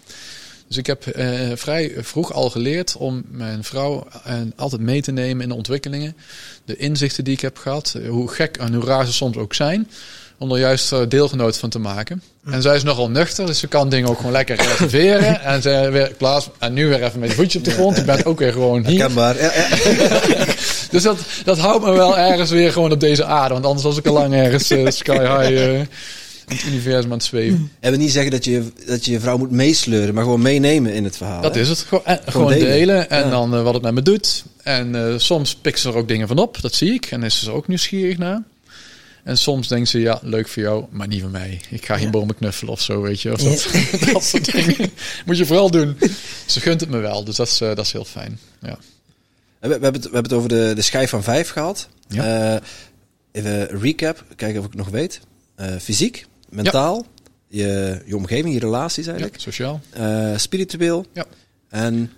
[0.68, 5.12] Dus ik heb eh, vrij vroeg al geleerd om mijn vrouw eh, altijd mee te
[5.12, 6.16] nemen in de ontwikkelingen.
[6.64, 9.54] De inzichten die ik heb gehad, eh, hoe gek en hoe raar ze soms ook
[9.54, 9.90] zijn.
[10.38, 12.22] Om er juist deelgenoot van te maken.
[12.50, 15.40] En zij is nogal nuchter, dus ze kan dingen ook gewoon lekker relativeren.
[15.52, 16.48] en ze weer plaats.
[16.58, 17.96] En nu weer even met je voetje op de grond.
[17.96, 18.98] Je bent ook weer gewoon hier.
[18.98, 19.36] Kenbaar.
[19.36, 20.44] Ja, ja.
[20.90, 23.54] Dus dat, dat houdt me wel ergens weer gewoon op deze aarde.
[23.54, 25.86] Want anders was ik al lang ergens sky high
[26.48, 27.70] in het universum aan het zweven.
[27.80, 30.92] En we niet zeggen dat je, dat je je vrouw moet meesleuren, maar gewoon meenemen
[30.94, 31.42] in het verhaal.
[31.42, 31.60] Dat hè?
[31.60, 31.78] is het.
[31.78, 32.68] Gewoon, en, gewoon delen.
[32.68, 33.10] delen.
[33.10, 33.30] En Ja.
[33.30, 34.44] dan eh, wat het met me doet.
[34.62, 36.60] En eh, soms pikt ze er ook dingen van op.
[36.60, 37.06] Dat zie ik.
[37.06, 38.42] En is ze er ook nieuwsgierig naar.
[39.24, 41.60] En soms denkt ze, ja, leuk voor jou, maar niet voor mij.
[41.70, 43.32] Ik ga geen bomen knuffelen of zo, weet je.
[43.32, 43.66] Of dat,
[44.12, 44.90] dat soort dingen.
[45.26, 45.96] Moet je vooral doen.
[46.46, 48.38] Ze gunt het me wel, dus dat is, eh, dat is heel fijn.
[48.60, 48.78] Ja.
[49.60, 51.88] we, we hebben het, we hebben het over de, de schijf van vijf gehad.
[52.08, 52.54] Ja.
[52.54, 52.60] Eh,
[53.32, 55.20] even recap, kijken of ik het nog weet.
[55.54, 57.06] Eh, fysiek, mentaal,
[57.48, 59.40] je, je omgeving, je relaties Ja, eigenlijk.
[59.42, 59.80] sociaal.
[59.90, 61.06] Eh, spiritueel.
[61.12, 61.24] Ja.
[61.68, 62.10] En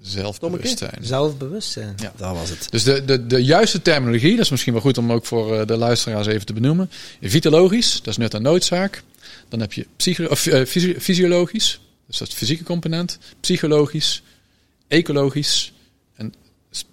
[0.00, 0.98] Zelfbewustzijn.
[1.00, 1.94] Zelfbewustzijn.
[1.96, 2.12] Ja.
[2.16, 2.66] daar was het.
[2.70, 5.66] Dus de, de, de juiste terminologie, dat is misschien wel goed om ook voor eh,
[5.66, 6.90] de luisteraars even te benoemen.
[7.20, 9.02] Vitalogisch, dat is nut en noodzaak.
[9.48, 13.18] Dan heb je psycho of, eh, fysi- fysiologisch, dus dat is het fysieke component.
[13.40, 14.22] Psychologisch,
[14.88, 15.72] ecologisch
[16.16, 16.34] en
[16.70, 16.84] s-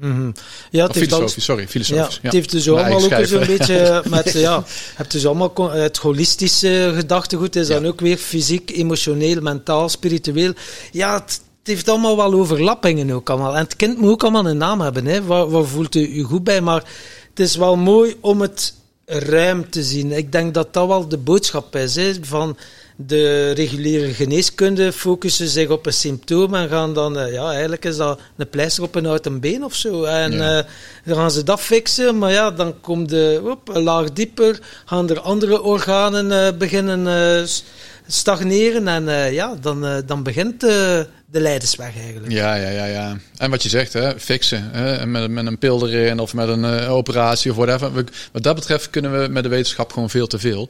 [0.00, 0.30] Mhm.
[0.70, 2.18] Ja, filosofisch, sorry, Ja, filosofisch.
[2.22, 3.46] het heeft dus allemaal ook zo'n schijf.
[3.46, 7.88] beetje met, ja, hebt dus allemaal het holistische gedachtegoed is dan Ja.
[7.88, 10.52] ook weer fysiek, emotioneel, mentaal, spiritueel.
[10.92, 13.54] Ja, het, het heeft allemaal wel overlappingen ook allemaal.
[13.56, 15.22] En het kind moet ook allemaal een naam hebben, hè.
[15.24, 16.60] Waar, waar voelt u u goed bij?
[16.60, 16.82] Maar
[17.30, 18.74] het is wel mooi om het
[19.06, 20.12] ruim te zien.
[20.12, 22.56] Ik denk dat dat wel de boodschap is, hè, van
[22.96, 27.96] de reguliere geneeskunde focussen zich op een symptoom en gaan dan, eh, ja, eigenlijk is
[27.96, 30.04] dat een pleister op een houten been of zo.
[30.04, 30.58] En Ja.
[30.58, 30.64] eh,
[31.04, 35.10] dan gaan ze dat fixen, maar ja, dan komt de, op, een laag dieper, gaan
[35.10, 37.64] er andere organen eh, beginnen s-
[38.06, 42.32] stagneren en ja, dan, dan begint de leidersweg eigenlijk.
[42.32, 43.16] Ja, ja, ja, ja.
[43.36, 44.70] En wat je zegt, hè, fixen.
[44.72, 47.92] Hè, met, met een pil erin of met een operatie of whatever.
[47.94, 50.68] We, wat dat betreft kunnen we met de wetenschap gewoon veel te veel.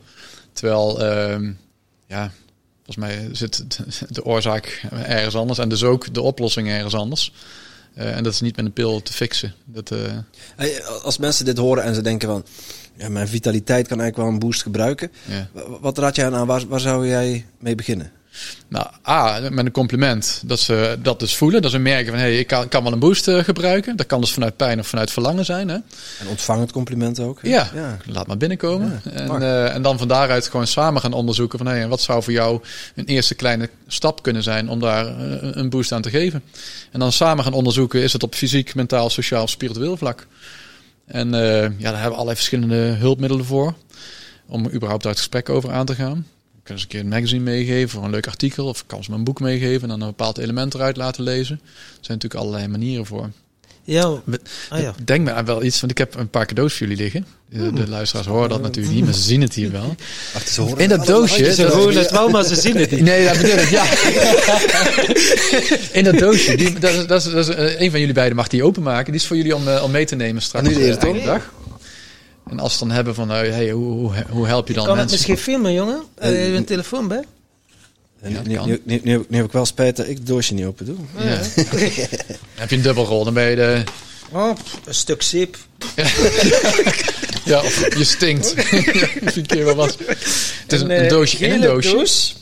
[0.53, 1.51] Terwijl, ehm,
[2.07, 2.31] ja,
[2.85, 3.65] volgens mij zit
[4.15, 5.59] de- oorzaak ergens anders.
[5.59, 7.33] En dus ook de oplossing ergens anders.
[7.95, 9.55] Eh, en dat is niet met een pil te fixen.
[9.65, 9.99] Dat, eh,
[10.57, 12.45] Hey, Als mensen dit horen en ze denken van...
[12.99, 15.13] Ja, mijn vitaliteit kan eigenlijk wel een boost gebruiken.
[15.81, 16.47] Wat raad jij aan?
[16.47, 18.13] Waar, waar zou jij mee beginnen?
[18.69, 20.43] Nou, A, met een compliment.
[20.45, 21.63] Dat ze dat dus voelen.
[21.63, 23.97] Dat ze merken van, hé, hey, ik kan, kan wel een boost eh, gebruiken.
[23.97, 25.69] Dat kan dus vanuit pijn of vanuit verlangen zijn.
[25.69, 25.75] Hè?
[25.75, 27.39] En ontvang het compliment ook.
[27.43, 27.97] Ja, ja.
[28.07, 29.01] laat maar binnenkomen.
[29.05, 32.01] Ja, en, eh, en dan van daaruit gewoon samen gaan onderzoeken van hey, en wat
[32.01, 32.61] zou voor jou
[32.95, 36.43] een eerste kleine stap kunnen zijn om daar eh, een boost aan te geven.
[36.93, 40.27] En dan samen gaan onderzoeken, is het op fysiek, mentaal, sociaal, spiritueel vlak.
[41.07, 43.75] En ja, daar hebben we allerlei verschillende hulpmiddelen voor.
[44.47, 46.27] Om er überhaupt daar het gesprek over aan te gaan.
[46.67, 48.67] Kan eens een keer een magazine meegeven of een leuk artikel.
[48.67, 51.61] Of ik kan ze mijn boek meegeven en dan een bepaald element eruit laten lezen.
[51.63, 53.31] Er zijn natuurlijk allerlei manieren voor.
[53.83, 54.03] Ja,
[54.69, 54.95] ah, ja.
[55.05, 57.27] Denk me aan wel iets, want ik heb een paar cadeaus voor jullie liggen.
[57.49, 59.95] De, de luisteraars horen dat natuurlijk niet, maar ze zien het hier wel.
[60.35, 63.01] Wacht, ze horen In dat doosje, Ze horen het wel, maar ze zien het niet.
[63.01, 63.85] Nee, dat bedoel ik, ja.
[65.99, 68.37] In dat doosje, die, dat is, dat is, dat is, eh, een van jullie beiden
[68.37, 69.13] mag die openmaken.
[69.13, 70.69] Die is voor jullie om, eh, om mee te nemen straks.
[70.69, 71.25] Nu de eer, eind toch?
[71.25, 71.53] dag.
[72.51, 74.99] En als ze dan hebben van, eh, hey, hoe, hoe, hoe help je dan Kan
[74.99, 75.29] het mensen?
[75.29, 76.03] misschien filmen, jongen?
[76.15, 77.25] Eh, Heb je een telefoon bij?
[78.23, 78.69] Ja, nu, kan.
[78.69, 80.97] nu, nu, nu, heb ik- wel spijt dat ik het doosje niet open doe.
[81.19, 81.41] Ja.
[82.55, 83.83] heb je een dubbelrol, dan ben je de...
[84.33, 85.57] Oh, een stuk zeep.
[87.45, 88.55] Ja, of je stinkt.
[89.23, 89.97] Misschien keer wel wat.
[90.63, 91.91] Het is een, een eh, doosje in een doosje.
[91.91, 92.37] doos.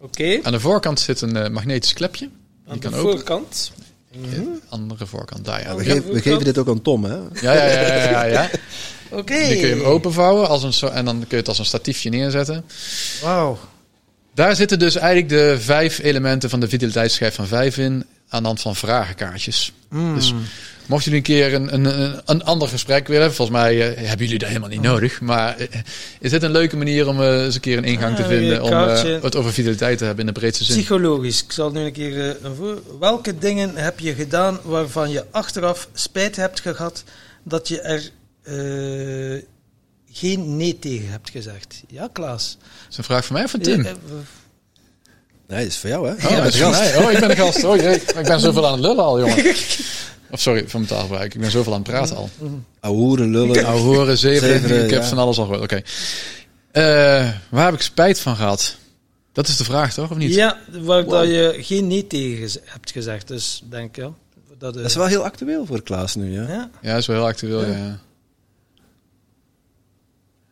[0.00, 2.24] Oké, Aan de voorkant zit een eh, magnetisch klepje.
[2.66, 3.12] aan Die de kan open.
[3.12, 3.72] voorkant.
[4.10, 5.74] Ja, andere voorkant, daar ja.
[5.76, 7.14] We, Ja, geven, we geven dit ook aan Tom, hè?
[7.16, 8.24] ja, ja, ja.
[8.24, 8.50] ja,
[9.10, 9.38] Oké.
[9.38, 12.10] Dan kun je hem openvouwen als een, en dan kun je het als een statiefje
[12.10, 12.64] neerzetten.
[13.22, 13.58] Wauw.
[14.34, 18.04] Daar zitten dus eigenlijk de vijf elementen van de vitaliteitsschijf van vijf in.
[18.28, 19.72] Aan de hand van vragenkaartjes.
[19.88, 20.14] Mm.
[20.14, 20.34] Dus
[20.86, 23.34] mocht jullie een keer een, een, een, een ander gesprek willen.
[23.34, 25.20] Volgens mij eh, hebben jullie dat helemaal niet nodig.
[25.20, 25.80] Maar eh,
[26.20, 28.62] is dit een leuke manier om eh, eens een keer een ingang te Ah, vinden.
[28.62, 28.72] Om
[29.22, 30.76] het over vitaliteit te hebben in de breedste zin.
[30.76, 31.42] Psychologisch.
[31.42, 32.82] Ik zal nu een keer een voor.
[33.00, 37.04] Welke dingen heb je gedaan waarvan je achteraf spijt hebt gehad
[37.42, 38.10] dat je er
[38.50, 39.42] eh,
[40.12, 41.82] geen nee tegen hebt gezegd?
[41.88, 42.56] Ja, Klaas.
[42.60, 43.82] Dat is een vraag van mij of van Tim?
[43.82, 43.94] Ja, eh,
[45.48, 46.12] Nee, dat is voor jou, hè?
[46.28, 46.96] Oh, dat is voor mij.
[46.96, 47.64] Oh, ik ben een gast.
[47.64, 47.94] Oh, jee.
[47.94, 49.36] Ik ben zoveel aan het lullen al, jongen.
[50.30, 51.34] Of sorry, van mijn taalgebruik.
[51.34, 52.30] Ik ben zoveel aan het praten al.
[52.80, 53.64] Ahoeren, lullen.
[53.64, 54.60] Horen, zeveren.
[54.60, 55.08] Zeveren, ik heb ja.
[55.08, 55.62] van alles al gehoord.
[55.62, 55.82] Oké.
[56.70, 56.82] Eh,
[57.50, 58.76] waar heb ik spijt van gehad?
[59.32, 60.10] Dat is de vraag, toch?
[60.10, 60.34] Of niet?
[60.34, 61.12] ja, waar Wow.
[61.12, 63.28] dat je geen nee tegen hebt gezegd.
[63.28, 64.10] Dus denk ja.
[64.58, 66.42] Dat, eh, Dat is wel heel actueel voor Klaas nu, ja?
[66.48, 66.70] ja.
[66.82, 67.76] Ja, dat is wel heel actueel, ja.
[67.76, 67.98] Ja.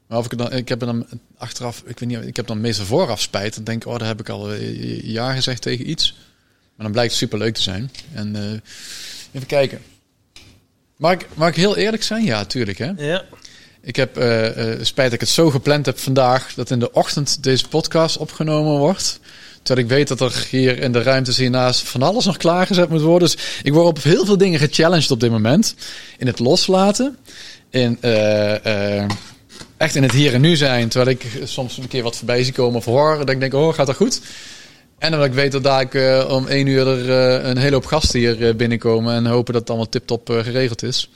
[0.09, 1.07] Maar of ik, dan, ik heb dan
[1.37, 3.55] achteraf, ik weet niet, ik heb dan meestal vooraf spijt.
[3.55, 6.15] Dan denk ik, oh, daar heb ik al eh, ja gezegd tegen iets.
[6.79, 7.91] Maar dan blijkt het super leuk te zijn.
[8.13, 8.43] En eh,
[9.33, 9.81] even kijken.
[10.97, 12.25] Mag ik, mag ik heel eerlijk zijn?
[12.25, 12.79] Ja, tuurlijk.
[12.79, 12.91] Hè?
[12.97, 13.25] ja.
[13.81, 16.93] Ik heb eh, eh, spijt dat ik het zo gepland heb vandaag dat in de
[16.93, 19.21] ochtend deze podcast opgenomen wordt.
[19.63, 23.01] Terwijl ik weet dat er hier in de ruimtes hiernaast van alles nog klaargezet moet
[23.01, 23.29] worden.
[23.29, 25.75] Dus ik word op heel veel dingen gechallenged op dit moment.
[26.19, 27.17] In het loslaten.
[27.71, 27.99] In
[29.79, 30.89] echt in het hier en nu zijn.
[30.89, 33.19] Terwijl ik soms een keer wat voorbij zie komen of hoor.
[33.19, 34.21] Dat ik denk, oh, gaat dat goed?
[34.99, 37.75] En omdat ik weet dat daar ik, eh, om één uur er eh, een hele
[37.75, 39.15] hoop gasten hier eh, binnenkomen.
[39.15, 41.11] En hopen dat het allemaal tip-top geregeld is.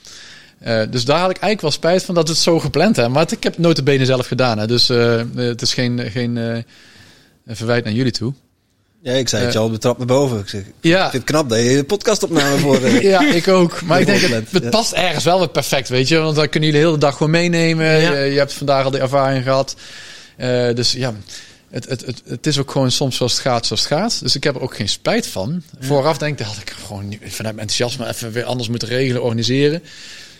[0.89, 3.07] Dus daar had ik eigenlijk wel spijt van dat het zo gepland is.
[3.07, 4.57] Maar ik heb het notabene zelf gedaan.
[4.57, 4.67] Hè.
[4.67, 4.87] Dus
[5.35, 6.63] het is geen, geen
[7.47, 8.33] verwijt naar jullie toe.
[9.03, 10.39] Ja, ik zei het je al betrapt naar boven.
[10.39, 12.83] Ik zeg, ik Ja, vind het knap dat je de podcastopname voor...
[12.83, 13.81] eh, ja, ik ook.
[13.81, 14.69] Maar ik denk, het, het ja.
[14.69, 16.17] past ergens wel weer perfect, weet je.
[16.17, 17.85] Want dan kunnen jullie de hele dag gewoon meenemen.
[18.01, 18.13] Ja.
[18.13, 19.75] Je, je hebt vandaag al die ervaring gehad.
[20.37, 21.13] Eh, dus ja,
[21.69, 24.19] het, het, het, het is ook gewoon soms zoals het gaat, zoals het gaat.
[24.21, 25.63] Dus ik heb er ook geen spijt van.
[25.79, 29.23] Vooraf denk ik, dat had ik gewoon vanuit mijn enthousiasme even weer anders moeten regelen,
[29.23, 29.83] organiseren.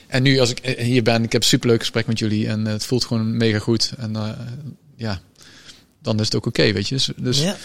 [0.07, 2.47] En nu als ik eh, hier ben, ik heb een superleuk gesprek met jullie.
[2.47, 3.91] En eh, het voelt gewoon mega goed.
[3.97, 4.29] En eh,
[4.95, 5.21] ja,
[6.01, 6.95] dan is het ook oké, weet je.
[6.95, 7.55] Dus, dus Ja.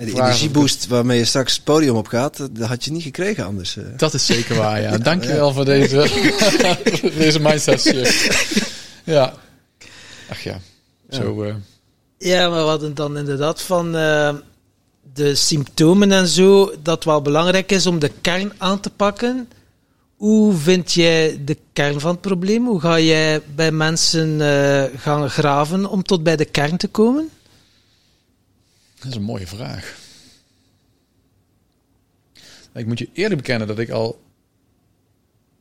[0.00, 3.02] En die energieboost waarmee je straks het podium op gaat, dat dat had je niet
[3.02, 3.76] gekregen anders.
[3.76, 3.84] eh.
[3.96, 4.98] Dat is zeker waar, ja.
[5.10, 5.96] Dankjewel voor deze,
[7.18, 8.28] deze mindset shift.
[9.04, 9.34] Ja.
[10.30, 10.58] Ach ja.
[11.10, 11.54] Zo, eh,
[12.18, 14.34] Ja, maar we hadden dan inderdaad van eh,
[15.14, 19.48] de symptomen en zo, dat wel belangrijk is om de kern aan te pakken.
[20.16, 22.66] Hoe vind jij de kern van het probleem?
[22.66, 27.28] Hoe ga jij bij mensen eh, gaan graven om tot bij de kern te komen?
[29.00, 29.98] Dat is een mooie vraag.
[32.74, 34.20] Ik moet je eerlijk bekennen dat ik al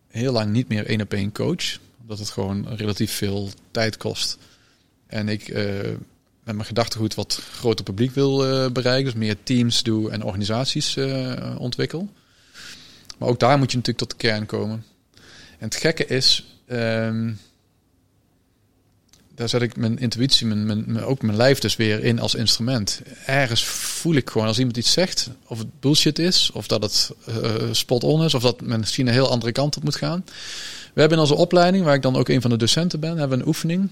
[0.07, 1.79] heel lang niet meer één op één coach.
[2.01, 4.37] Omdat het gewoon relatief veel tijd kost.
[5.07, 5.63] En ik eh,
[6.43, 9.05] met mijn gedachtegoed wat groter publiek wil eh, bereiken.
[9.05, 12.09] Dus meer teams doe en organisaties eh, ontwikkel.
[13.17, 14.85] Maar ook daar moet je natuurlijk tot de kern komen.
[15.57, 17.31] En het gekke is, ehm,
[19.39, 23.01] daar zet ik mijn intuïtie, mijn, mijn, ook mijn lijf dus weer in als instrument.
[23.25, 27.11] Ergens voel ik gewoon als iemand iets zegt, of het bullshit is, of dat het
[27.25, 30.23] eh, spot on is, of dat men misschien een heel andere kant op moet gaan.
[30.93, 33.37] We hebben in onze opleiding, waar ik dan ook een van de docenten ben, hebben
[33.37, 33.89] we een oefening.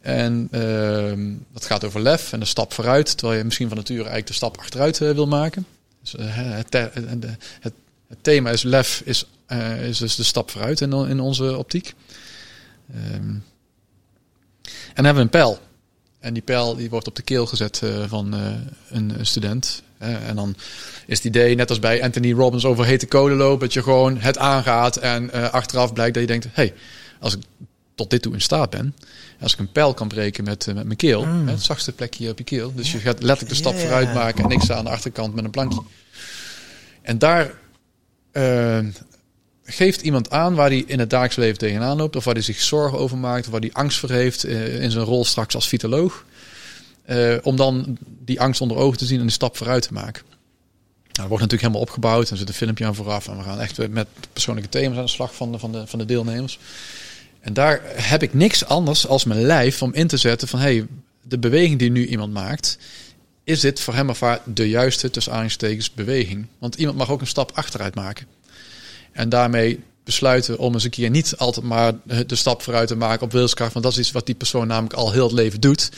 [0.00, 3.98] En ehm, dat gaat over lef en de stap vooruit, terwijl je misschien van nature
[3.98, 5.66] eigenlijk de stap achteruit eh, wil maken.
[6.00, 6.72] Dus, eh, het,
[7.60, 7.72] het,
[8.20, 9.26] thema is lef, is,
[9.82, 11.94] is dus de stap vooruit in, in onze optiek.
[12.94, 13.34] Ehm,
[14.96, 15.58] en hebben we een pijl.
[16.20, 18.40] En die pijl die wordt op de keel gezet eh, van eh,
[18.88, 19.82] een, een student.
[19.98, 20.54] En dan
[21.06, 24.38] is het idee, net als bij Anthony Robbins over hete kolenloop, dat je gewoon het
[24.38, 26.74] aangaat en eh, achteraf blijkt dat je denkt, hey,
[27.20, 27.42] als ik
[27.94, 28.94] tot dit toe in staat ben,
[29.40, 32.38] als ik een pijl kan breken met, met mijn keel, hè, het zachtste plekje op
[32.38, 34.90] je keel, dus je gaat letterlijk de stap vooruit maken en ik sta aan de
[34.90, 35.82] achterkant met een plankje.
[37.02, 37.54] En daar
[39.66, 42.60] geeft iemand aan waar hij in het dagelijks leven tegenaan loopt, of waar hij zich
[42.60, 45.68] zorgen over maakt, of waar hij angst voor heeft eh, in zijn rol straks als
[45.68, 46.24] vitoloog.
[47.02, 50.22] Eh, om dan die angst onder ogen te zien en de stap vooruit te maken.
[50.22, 52.30] Nou, dat wordt natuurlijk helemaal opgebouwd.
[52.30, 53.28] Er zit een filmpje aan vooraf.
[53.28, 55.98] En we gaan echt met persoonlijke thema's aan de slag van de, van de, van
[55.98, 56.58] de deelnemers.
[57.40, 60.58] En daar heb ik niks anders als mijn lijf om in te zetten van...
[60.58, 60.86] hey,
[61.22, 62.78] de beweging die nu iemand maakt...
[63.44, 66.46] is dit voor hem of haar de juiste, tussen aanhalingstekens, beweging?
[66.58, 68.26] Want iemand mag ook een stap achteruit maken.
[69.16, 71.92] En daarmee besluiten om eens een keer niet altijd maar
[72.26, 73.72] de stap vooruit te maken op wilskracht.
[73.72, 75.90] Want dat is iets wat die persoon namelijk al heel het leven doet.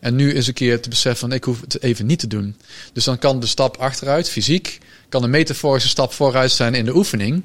[0.00, 2.56] En nu eens een keer te beseffen van ik hoef het even niet te doen.
[2.92, 6.96] Dus dan kan de stap achteruit, fysiek, kan de metaforische stap vooruit zijn in de
[6.96, 7.44] oefening.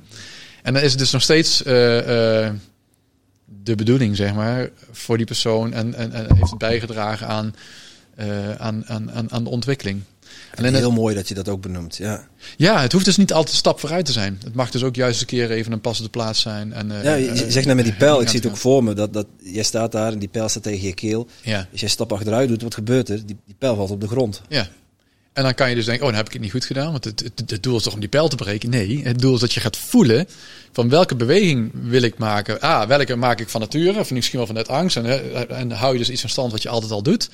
[0.64, 2.54] En dan is het dus nog steeds eh, eh,
[3.64, 5.74] de bedoeling, zeg maar, voor die persoon.
[5.74, 7.56] En, en, en heeft bijgedragen aan,
[8.16, 10.02] eh, aan, aan, aan de ontwikkeling.
[10.56, 11.95] En in het- Heel mooi dat je dat ook benoemt.
[11.97, 12.28] Ja,
[12.58, 14.39] ja, het hoeft dus niet altijd een stap vooruit te zijn.
[14.43, 16.74] Het mag dus ook juist een keer even een passende plaats zijn.
[16.74, 18.58] En, eh, ja je, je eh, zegt net met die pijl, ik zie het ook
[18.58, 21.28] voor me, dat, dat jij staat daar en die pijl staat tegen je keel.
[21.41, 23.26] Ja, Als jij stap achteruit doet, wat gebeurt er?
[23.26, 24.41] Die, die pijl valt op de grond.
[24.50, 24.68] ja.
[25.40, 26.92] En dan kan je dus denken, oh, dan heb ik het niet goed gedaan.
[26.92, 28.70] Want het, het, het doel is toch om die pijl te breken?
[28.70, 30.28] Nee, het doel is dat je gaat voelen
[30.72, 32.60] van welke beweging wil ik maken.
[32.60, 34.98] Ah, welke maak ik van nature, of misschien wel vanuit angst.
[34.98, 37.30] En, eh, en hou je dus iets van stand wat je altijd al doet.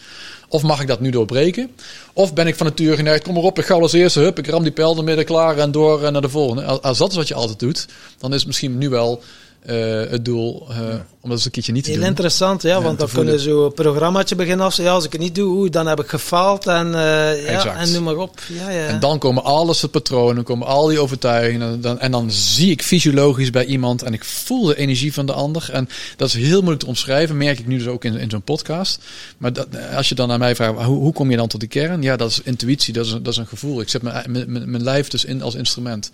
[0.48, 1.72] Of mag ik dat nu doorbreken?
[2.14, 4.48] Of ben ik van nature geneigd, kom maar op, ik ga als eerste, hup, ik
[4.48, 6.64] ram die pijl er midden klaar en door eh, naar de volgende.
[6.64, 7.88] Als, dat is wat je altijd doet,
[8.18, 9.24] dan is het misschien nu wel
[9.66, 10.78] eh, het doel eh,
[11.22, 12.08] om dat eens een keertje niet te Heel doen.
[12.10, 13.28] interessant, ja, want dan voelen.
[13.34, 14.78] kunnen we zo een programmaatje beginnen af.
[14.78, 18.04] Ja, als ik het niet doe, dan heb ik gefaald en, eh, ja, en noem
[18.04, 18.40] maar op.
[18.54, 18.88] Ja, ja.
[18.88, 21.72] En dan komen alles de patronen, komen al die overtuigingen.
[21.74, 25.26] En dan, en dan zie ik fysiologisch bij iemand en ik voel de energie van
[25.26, 25.70] de ander.
[25.72, 28.42] En dat is heel moeilijk te omschrijven, merk ik nu dus ook in, in zo'n
[28.42, 29.00] podcast.
[29.38, 31.70] Maar dat, als je dan aan mij vraagt, hoe, hoe kom je dan tot die
[31.70, 32.02] kern?
[32.02, 33.82] Ja, dat is intuïtie, dat is, een- dat is een gevoel.
[33.82, 36.12] Ik zet mijn, mijn, mijn- mijn lijf dus in als instrument.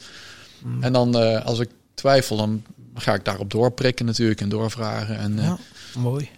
[0.81, 2.63] En dan eh, als ik twijfel, dan
[2.95, 5.17] ga ik daarop doorprikken natuurlijk en doorvragen.
[5.17, 5.57] En, eh, Ja,
[5.97, 6.29] mooi.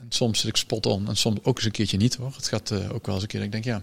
[0.00, 2.32] en soms zit ik spot on en soms ook eens een keertje niet hoor.
[2.36, 3.82] Het gaat eh, ook wel eens een keer ik denk ja.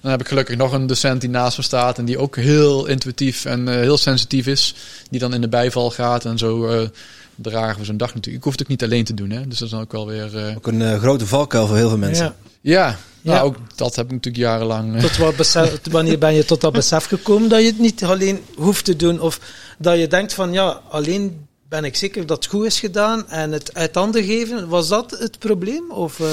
[0.00, 2.86] Dan heb ik gelukkig nog een docent die naast me staat en die ook heel
[2.86, 4.74] intuïtief en eh, heel sensitief is.
[5.10, 6.88] Die dan in de bijval gaat en zo eh,
[7.34, 8.36] dragen we zo'n dag natuurlijk.
[8.36, 9.46] Ik hoef het ook niet alleen te doen hè.
[9.48, 10.36] Dus dat is dan ook wel weer...
[10.46, 12.24] eh, Ook een grote valkuil voor heel veel mensen.
[12.24, 12.34] Ja.
[12.60, 13.42] Ja, nou Ja.
[13.42, 14.94] ook dat heb ik natuurlijk jarenlang...
[14.96, 18.04] eh, Tot wat besef, wanneer ben je tot dat besef gekomen dat je het niet
[18.04, 19.20] alleen hoeft te doen?
[19.20, 19.40] Of
[19.78, 23.52] dat je denkt van ja, alleen ben ik zeker dat het goed is gedaan en
[23.52, 24.68] het uit handen geven.
[24.68, 25.90] Was dat het probleem?
[25.90, 26.26] Of, eh,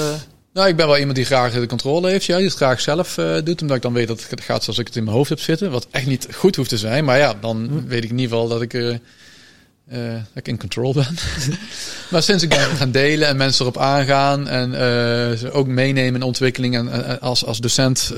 [0.52, 2.24] Nou, ik ben wel iemand die graag de controle heeft.
[2.24, 3.60] Ja, die het graag zelf eh, doet.
[3.62, 5.70] Omdat ik dan weet dat het gaat zoals ik het in mijn hoofd heb zitten.
[5.70, 7.04] Wat echt niet goed hoeft te zijn.
[7.04, 8.94] Maar ja, dan weet ik in ieder geval dat ik, eh,
[9.88, 11.06] eh, dat ik in control ben.
[12.10, 14.48] maar sinds ik ben gaan delen en mensen erop aangaan.
[14.48, 16.76] En eh, ze ook meenemen in ontwikkeling.
[16.76, 18.12] En eh, als, als docent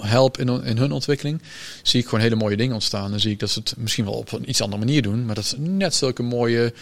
[0.00, 1.42] help in, in hun ontwikkeling.
[1.82, 3.10] Zie ik gewoon hele mooie dingen ontstaan.
[3.10, 5.24] Dan zie ik dat ze het misschien wel op een iets andere manier doen.
[5.24, 6.72] Maar dat ze net zulke mooie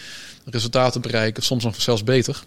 [0.45, 1.43] resultaten bereiken.
[1.43, 2.43] Soms nog zelfs beter.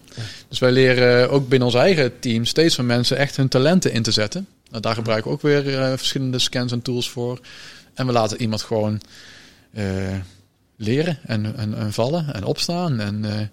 [0.47, 4.03] Dus wij leren ook binnen ons eigen team steeds van mensen echt hun talenten in
[4.03, 4.47] te zetten.
[4.69, 7.39] Nou, daar gebruiken we ook weer verschillende scans en tools voor.
[7.93, 9.01] En we laten iemand gewoon
[10.77, 12.99] leren en, en, en vallen en opstaan.
[12.99, 13.47] En eh,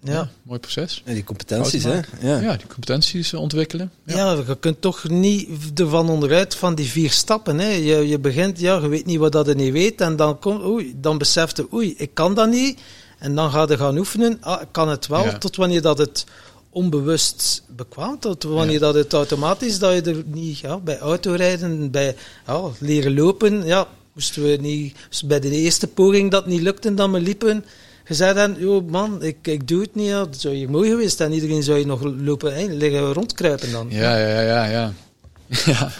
[0.00, 0.28] ja.
[0.42, 1.02] mooi proces.
[1.04, 2.00] En die competenties, hè?
[2.20, 2.40] Ja.
[2.40, 3.90] Ja, die competenties eh, ontwikkelen.
[4.04, 4.16] Ja.
[4.16, 4.42] Ja.
[4.46, 7.58] je kunt toch niet ervan onderuit van die vier stappen.
[7.58, 7.68] Hè.
[7.68, 10.00] Je, je begint, ja, je weet niet wat dat je niet weet.
[10.00, 12.80] En dan, komt, oei, dan beseft je, oei, ik kan dat niet.
[13.18, 14.38] En dan ga je gaan oefenen.
[14.40, 15.24] Ah, ik kan het wel.
[15.24, 15.38] Ja.
[15.38, 16.24] Tot wanneer dat het
[16.70, 18.18] onbewust bekwaam.
[18.18, 18.78] Tot wanneer Ja.
[18.80, 23.64] dat het automatisch, dat je er niet, ja, bij autorijden, bij ja, leren lopen.
[23.64, 23.88] Ja,
[24.18, 27.64] moesten we niet, bij de eerste poging dat niet lukte, dan we liepen.
[28.04, 30.10] Gezegd dan, joh man, ik, ik doe het niet.
[30.10, 31.20] Dat zou je mooi geweest.
[31.20, 33.86] En iedereen zou je nog lopen, hè, liggen rondkruipen dan.
[33.90, 34.64] Ja, ja, ja, ja.
[34.64, 34.92] ja.
[35.72, 35.92] ja.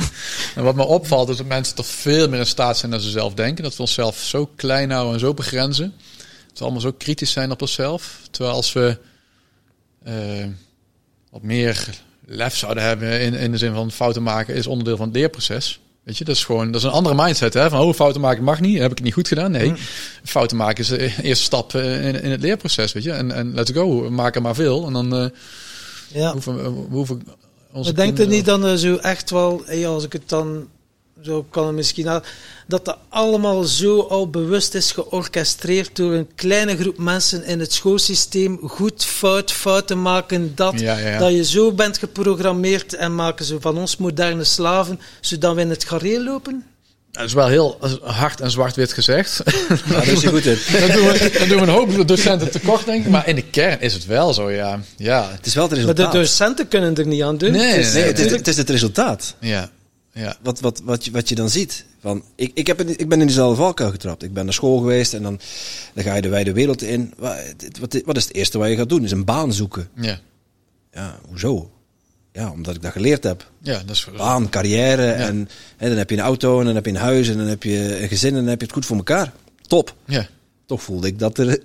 [0.54, 3.10] En wat me opvalt is dat mensen toch veel meer in staat zijn dan ze
[3.10, 3.64] zelf denken.
[3.64, 5.94] Dat we onszelf zo klein houden en zo begrenzen.
[6.48, 8.20] Dat we allemaal zo kritisch zijn op onszelf.
[8.30, 8.98] Terwijl als we
[10.04, 10.46] eh,
[11.30, 11.88] wat meer
[12.26, 15.80] lef zouden hebben in, in de zin van fouten maken is onderdeel van het leerproces.
[16.09, 17.68] Weet je, dat is gewoon, dat is een andere mindset hè.
[17.70, 18.78] Van, oh, fouten maken mag niet.
[18.78, 19.50] Heb ik het niet goed gedaan?
[19.50, 19.72] Nee.
[20.24, 23.12] Fouten maken is de eerste stap eh, in, in het leerproces, weet je.
[23.12, 24.86] En, en let's go, we maken maar veel.
[24.86, 25.26] En dan eh
[26.12, 26.32] Ja.
[26.32, 27.28] hoeven we we hoeven onze
[27.72, 30.68] Maar denk je kinderen- niet dan eh, zo echt wel, hey, als ik het dan
[31.22, 32.22] zo kan het misschien aan,
[32.66, 37.72] dat dat allemaal zo al bewust is georchestreerd door een kleine groep mensen in het
[37.72, 41.18] schoolsysteem, goed fout, fouten maken, dat, Ja, ja, ja.
[41.18, 45.70] dat je zo bent geprogrammeerd en maken ze van ons moderne slaven, zodat we in
[45.70, 46.64] het gareel lopen?
[47.10, 49.42] Dat is wel heel hard en zwart-wit gezegd.
[49.68, 50.58] Ja, daar is goed in.
[50.80, 53.10] dan, doen we, dan doen we een hoop docenten tekort, denk ik.
[53.10, 54.80] Maar in de kern is het wel zo, ja.
[54.96, 56.12] Ja, Het is wel het Maar de resultaat.
[56.12, 57.52] docenten kunnen er niet aan doen.
[57.52, 59.34] Nee, Het is- Nee, het is, het is het resultaat.
[59.40, 59.70] ja,
[60.18, 60.36] ja.
[60.42, 61.84] Wat, wat, wat, je, wat je dan ziet.
[62.00, 64.22] Van, ik, ik, heb, in- ik ben in diezelfde valkuil getrapt.
[64.22, 65.40] Ik ben naar school geweest en dan,
[65.94, 67.12] dan ga je de wijde wereld in.
[67.18, 67.34] Wat,
[67.80, 69.04] wat, wat is het eerste wat je gaat doen?
[69.04, 69.88] Is een baan zoeken.
[69.94, 70.20] Ja,
[70.92, 71.70] Ja, hoezo?
[72.32, 73.50] Ja, omdat ik dat geleerd heb.
[73.62, 76.84] ja dat is Baan, carrière en hè, dan heb je een auto en dan heb
[76.84, 78.86] je een huis en dan heb je een gezin en dan heb je het goed
[78.86, 79.32] voor elkaar.
[79.66, 79.94] Top.
[80.06, 80.26] Ja,
[80.66, 81.62] Toch voelde ik dat er,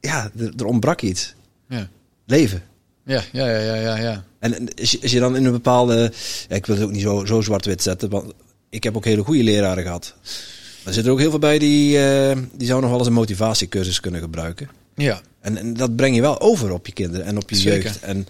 [0.00, 1.34] ja, er, er ontbrak iets.
[1.68, 1.88] ja.
[2.26, 2.62] Leven.
[3.04, 4.24] Ja, ja, ja, ja, ja, ja.
[4.42, 6.12] En als je, als je dan in een bepaalde...
[6.48, 8.32] Ja, ik wil het ook niet zo, zo zwart-wit zetten, want
[8.70, 10.14] ik heb ook hele goede leraren gehad.
[10.22, 13.12] Maar er zitten ook heel veel bij die, eh, die zou nog wel eens een
[13.12, 14.68] motivatiecursus kunnen gebruiken.
[14.94, 17.82] Ja, En, en dat breng je wel over op je kinderen en op je Zeker.
[17.82, 18.00] jeugd.
[18.00, 18.26] En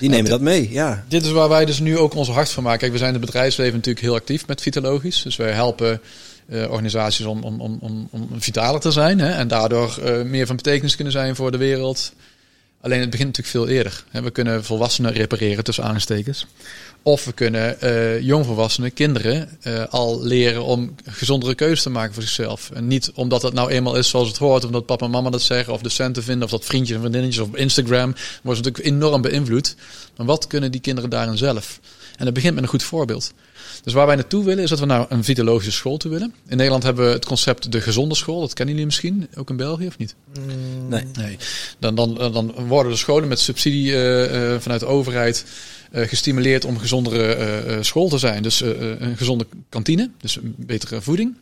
[0.00, 1.04] die nemen dat mee, ja.
[1.08, 2.78] dit is waar wij dus nu ook ons hart van maken.
[2.78, 5.22] Kijk, we zijn in het bedrijfsleven natuurlijk heel actief met Vitalogisch.
[5.22, 6.00] Dus wij helpen
[6.48, 9.18] eh, organisaties om, om, om, om, om vitaler te zijn.
[9.18, 12.12] Hè, en daardoor eh, meer van betekenis kunnen zijn voor de wereld.
[12.86, 14.04] Alleen het begint natuurlijk veel eerder.
[14.10, 16.46] We kunnen volwassenen repareren tussen aanstekens.
[17.06, 22.22] Of we kunnen eh jongvolwassenen, kinderen, eh, al leren om gezondere keuzes te maken voor
[22.22, 22.70] zichzelf.
[22.74, 25.42] En niet omdat dat nou eenmaal is zoals het hoort, omdat papa en mama dat
[25.42, 28.86] zeggen, of docenten vinden, of dat vriendjes en vriendinnetjes, of op Instagram, worden ze natuurlijk
[28.86, 29.76] enorm beïnvloed.
[30.16, 31.80] Maar wat kunnen die kinderen daarin zelf?
[32.16, 33.32] En dat begint met een goed voorbeeld.
[33.82, 36.34] Dus waar wij naartoe willen, is dat we naar een vitalogische school toe willen.
[36.48, 38.40] In Nederland hebben we het concept de gezonde school.
[38.40, 40.14] Dat kennen jullie misschien, ook in België of niet?
[40.88, 41.04] Nee.
[41.12, 41.36] Nee.
[41.78, 45.44] Dan, dan, dan worden de scholen met subsidie eh, eh, vanuit de overheid
[45.90, 48.42] eh, gestimuleerd om gezondere eh, eh, school te zijn.
[48.42, 51.36] Dus eh, een gezonde kantine, dus een betere voeding.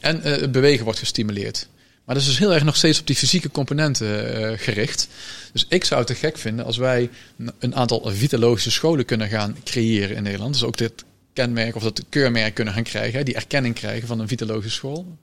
[0.00, 1.68] En het bewegen wordt gestimuleerd.
[2.04, 5.08] Maar dat is dus heel erg nog steeds op die fysieke componenten gericht.
[5.52, 7.10] Dus ik zou het te gek vinden als wij
[7.58, 10.52] een aantal vitalogische scholen kunnen gaan creëren in Nederland.
[10.52, 14.28] Dus ook dit kenmerk of dat keurmerk kunnen gaan krijgen, die erkenning krijgen van een
[14.28, 15.16] vitalogische school.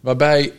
[0.00, 0.52] Waarbij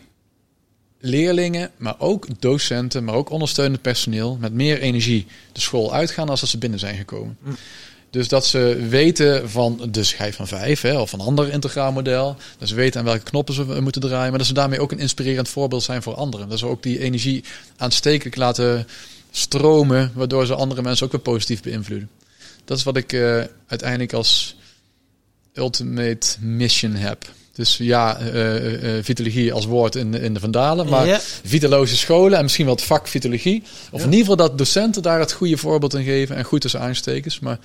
[1.00, 6.50] leerlingen, maar ook docenten, maar ook ondersteunend personeel met meer energie de school uitgaan als
[6.50, 7.38] ze binnen zijn gekomen.
[8.16, 12.36] Dus dat ze weten van de schijf van vijf hè, of een ander integraal model.
[12.58, 14.30] Dat ze weten aan welke knoppen ze moeten draaien.
[14.30, 16.50] Maar dat ze daarmee ook een inspirerend voorbeeld zijn voor anderen.
[16.50, 17.44] Dat ze ook die energie
[17.78, 18.88] aanstekelijk laten
[19.32, 20.12] stromen.
[20.14, 22.10] Waardoor ze andere mensen ook weer positief beïnvloeden.
[22.66, 24.56] Dat is wat ik eh, uiteindelijk als
[25.54, 27.30] ultimate mission heb.
[27.54, 30.90] Dus ja, eh, vitologie als woord in, de- in de Vandalen.
[30.90, 33.64] Maar vitalogische scholen en misschien wel het vak vitologie.
[33.92, 34.06] Of Ja.
[34.06, 36.36] in ieder geval dat docenten daar het goede voorbeeld in geven.
[36.36, 37.40] En goed tussen aanstekens.
[37.40, 37.60] Maar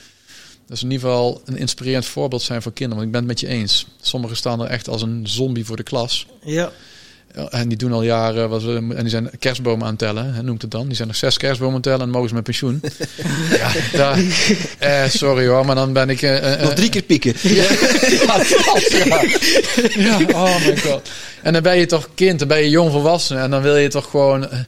[0.71, 3.05] dat is in ieder geval een inspirerend voorbeeld zijn voor kinderen.
[3.05, 3.87] Want ik ben het met je eens.
[4.01, 6.27] Sommigen staan er echt als een zombie voor de klas.
[6.45, 6.71] Ja.
[7.51, 10.63] En die doen al jaren, was, en die zijn kerstbomen aan het tellen, hè, noemt
[10.63, 10.87] het dan.
[10.87, 12.81] Die zijn nog zes kerstbomen aan het tellen en mogen ze met pensioen.
[13.59, 14.19] ja, daar,
[14.79, 16.23] eh, sorry hoor, maar dan ben ik...
[16.23, 17.35] eh, eh, Nog drie keer pieken.
[17.55, 17.63] ja,
[18.11, 18.49] ja, dat,
[18.91, 20.19] ja.
[20.19, 21.11] ja, oh my god.
[21.43, 23.89] En dan ben je toch kind, dan ben je jong volwassen en dan wil je
[23.89, 24.49] toch gewoon...
[24.51, 24.59] eh,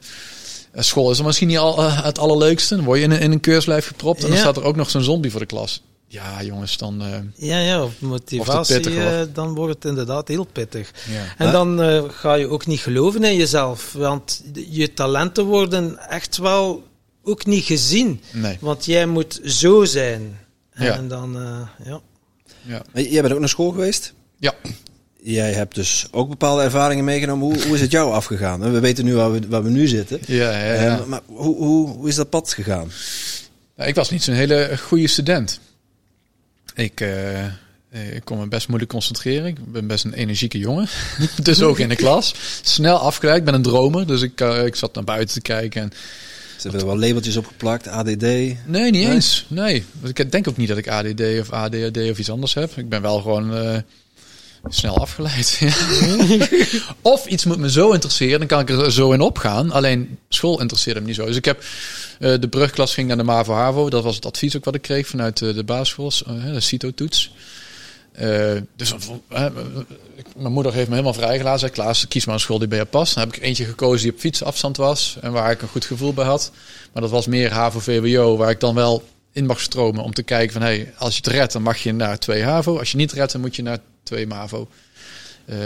[0.75, 2.75] school is er misschien niet al, eh, het allerleukste.
[2.75, 4.89] Dan word je in een, in een keurslijf gepropt en dan staat er ook nog
[4.89, 5.81] zo'n zombie voor de klas.
[6.13, 7.01] Ja, jongens, dan...
[7.01, 10.91] eh, Ja, ja, of motivatie, pittig eh, dan wordt het inderdaad heel pittig.
[11.11, 11.45] ja.
[11.45, 16.37] En dan eh, ga je ook niet geloven in jezelf, want je talenten worden echt
[16.37, 16.83] wel
[17.23, 18.21] ook niet gezien.
[18.31, 18.57] Nee.
[18.59, 20.37] Want jij moet zo zijn.
[20.71, 21.01] En, Ja.
[21.01, 22.01] dan, eh, ja.
[22.61, 22.81] Ja.
[23.01, 24.13] Jij bent ook naar school geweest.
[24.39, 24.53] ja.
[25.25, 27.45] Jij hebt dus ook bepaalde ervaringen meegenomen.
[27.47, 28.71] Hoe, hoe is het jou afgegaan?
[28.71, 30.19] We weten nu waar we, waar we nu zitten.
[30.25, 31.03] Ja, ja, ja.
[31.07, 32.91] Maar hoe, hoe, hoe is dat pad gegaan?
[33.77, 35.59] Nou, ik was niet zo'n hele goede student.
[36.75, 37.45] Ik, eh,
[38.15, 39.45] ik kon me best moeilijk concentreren.
[39.45, 40.87] Ik ben best een energieke jongen.
[41.43, 42.35] dus ook in de klas.
[42.61, 43.37] Snel afgeleid.
[43.37, 44.07] Ik ben een dromer.
[44.07, 45.81] Dus ik, eh, ik zat naar buiten te kijken.
[45.81, 45.91] En...
[46.57, 47.87] Ze hebben er wel labeltjes op geplakt.
[47.87, 48.21] ADD.
[48.21, 49.09] Nee, niet Nee?
[49.09, 49.45] eens.
[49.47, 49.85] Nee.
[50.13, 52.71] Ik denk ook niet dat ik ADD of ADHD of iets anders heb.
[52.77, 53.77] Ik ben wel gewoon eh,
[54.69, 55.61] snel afgeleid.
[57.01, 58.39] of iets moet me zo interesseren.
[58.39, 59.71] Dan kan ik er zo in opgaan.
[59.71, 61.25] Alleen school interesseerde me niet zo.
[61.25, 61.63] Dus ik heb...
[62.19, 63.89] eh, de brugklas ging naar de MAVO-HAVO.
[63.89, 66.11] Dat was het advies ook wat ik kreeg vanuit eh, de basisschool.
[66.27, 67.31] eh, de CITO-toets.
[68.75, 68.93] Dus
[70.37, 71.59] mijn moeder heeft me helemaal vrijgelaten.
[71.59, 73.15] Zei, Klaas, kies maar een school die bij je past.
[73.15, 75.17] Dan heb ik eentje gekozen die op fietsafstand was.
[75.21, 76.51] En waar ik een goed gevoel bij had.
[76.93, 78.37] Maar dat was meer HAVO-VWO.
[78.37, 79.03] Waar ik dan wel
[79.33, 80.61] in mag stromen om te kijken van...
[80.61, 82.79] Hey, als je het redt, dan mag je naar 2 HAVO.
[82.79, 84.67] Als je niet redt, dan moet je naar 2 MAVO.
[85.45, 85.57] Eh,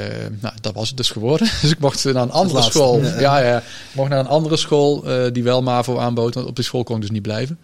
[0.41, 1.47] nou, dat was het dus geworden.
[1.61, 3.01] Dus ik mocht naar een andere school.
[3.01, 3.19] Ja.
[3.19, 3.63] Ja, ja.
[3.91, 5.03] Mocht naar een andere school
[5.33, 6.33] die wel MAVO aanbood.
[6.33, 7.59] Want op die school kon ik dus niet blijven.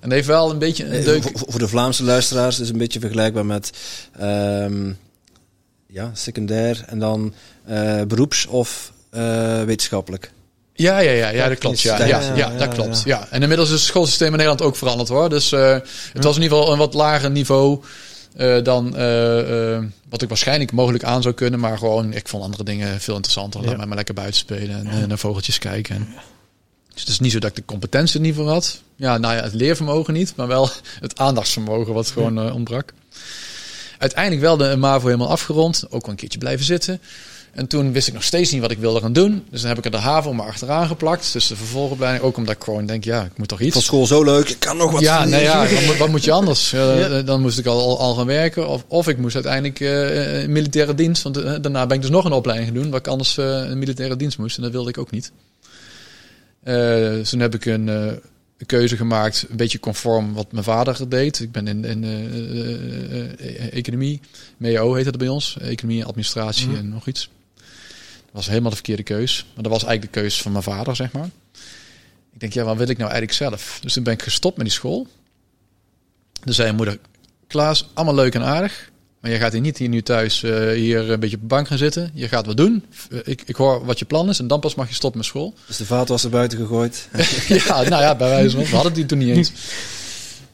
[0.00, 1.22] En heeft wel een beetje een deuk...
[1.22, 3.72] Voor, voor de Vlaamse luisteraars is het een beetje vergelijkbaar met
[4.18, 4.92] ehm,
[5.86, 10.30] ja, secundair en dan eh, beroeps of eh, wetenschappelijk.
[10.80, 11.80] Ja, ja, ja, ja, dat klopt.
[11.80, 13.02] Ja, ja, Ja, dat klopt.
[13.04, 13.26] Ja.
[13.30, 15.28] En inmiddels is het schoolsysteem in Nederland ook veranderd hoor.
[15.28, 15.76] Dus eh,
[16.12, 17.80] het was in ieder geval een wat lager niveau
[18.36, 19.78] eh, dan eh,
[20.08, 21.60] wat ik waarschijnlijk mogelijk aan zou kunnen.
[21.60, 23.64] Maar gewoon, ik vond andere dingen veel interessanter.
[23.64, 25.94] Laat mij maar lekker buiten spelen en naar vogeltjes kijken.
[25.94, 26.08] En,
[26.92, 28.80] dus het is niet zo dat ik de competentie niet voor had.
[28.96, 30.68] Ja, nou ja, het leervermogen niet, maar wel
[31.00, 32.92] het aandachtsvermogen wat gewoon ontbrak.
[33.98, 35.84] Uiteindelijk wel de MAVO helemaal afgerond.
[35.84, 37.00] Ook wel een keertje blijven zitten.
[37.52, 39.44] En toen wist ik nog steeds niet wat ik wilde gaan doen.
[39.50, 41.32] Dus dan heb ik er de HAVO maar achteraan geplakt.
[41.32, 42.24] Dus de vervolgopleiding.
[42.24, 43.84] Ook omdat ik gewoon denk, ja, ik moet toch iets.
[43.84, 45.00] school zo leuk, ik kan nog wat.
[45.00, 46.72] Ja, nee, ja wat, moet- wat moet je anders?
[46.72, 47.22] Eh, Ja.
[47.22, 48.68] Dan moest ik al, al, gaan werken.
[48.68, 51.22] Of, of ik moest uiteindelijk eh, in militaire dienst.
[51.22, 52.90] Want eh, daarna ben ik dus nog een opleiding gaan doen.
[52.90, 54.56] Waar ik anders eh, een militaire dienst moest.
[54.56, 55.32] En dat wilde ik ook niet.
[56.62, 58.12] Eh, dus toen heb ik een, eh,
[58.66, 59.46] keuze gemaakt.
[59.50, 61.40] Een beetje conform wat mijn vader deed.
[61.40, 63.22] Ik ben in, in eh, eh,
[63.64, 64.20] eh, economie.
[64.56, 65.56] MEO heette het bij ons.
[65.60, 66.76] Economie en administratie Mhm.
[66.76, 67.30] en nog iets.
[68.32, 69.46] Dat was helemaal de verkeerde keus.
[69.54, 71.28] Maar dat was eigenlijk de keus van mijn vader, zeg maar.
[72.32, 73.78] Ik denk, ja, wat wil ik nou eigenlijk zelf?
[73.82, 75.06] Dus toen ben ik gestopt met die school.
[76.44, 76.98] Toen zei mijn moeder,
[77.46, 78.90] Klaas, allemaal leuk en aardig.
[79.20, 81.66] Maar je gaat hier niet hier nu thuis eh, hier een beetje op de bank
[81.68, 82.10] gaan zitten.
[82.14, 82.84] Je gaat wat doen.
[83.10, 85.28] Eh, Ik, ik hoor wat je plan is en dan pas mag je stoppen met
[85.28, 85.54] school.
[85.66, 87.08] Dus de vaat was er buiten gegooid.
[87.66, 88.64] ja, nou ja, bij wijze van.
[88.64, 89.52] We hadden die toen niet eens.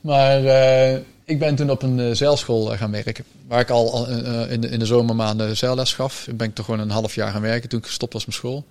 [0.00, 3.24] Maar eh, ik ben toen op een zeilschool eh, gaan werken.
[3.46, 6.26] Waar ik al eh, eh, in, de, in de zomermaanden zeilles gaf.
[6.28, 8.34] Ik ben ik toch gewoon een half jaar gaan werken toen ik gestopt was met
[8.34, 8.66] school.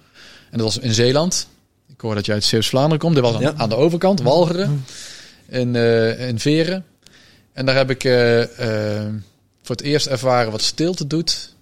[0.52, 1.48] En dat was in Zeeland.
[1.88, 3.14] Ik hoor dat je uit Zeeuws-Vlaanderen komt.
[3.16, 3.54] Dit was aan, Ja.
[3.58, 4.86] aan de overkant, Walcheren.
[5.50, 6.86] In, eh, in Veren.
[7.54, 8.02] En daar heb ik
[9.62, 11.54] voor het eerst ervaren wat stilte doet.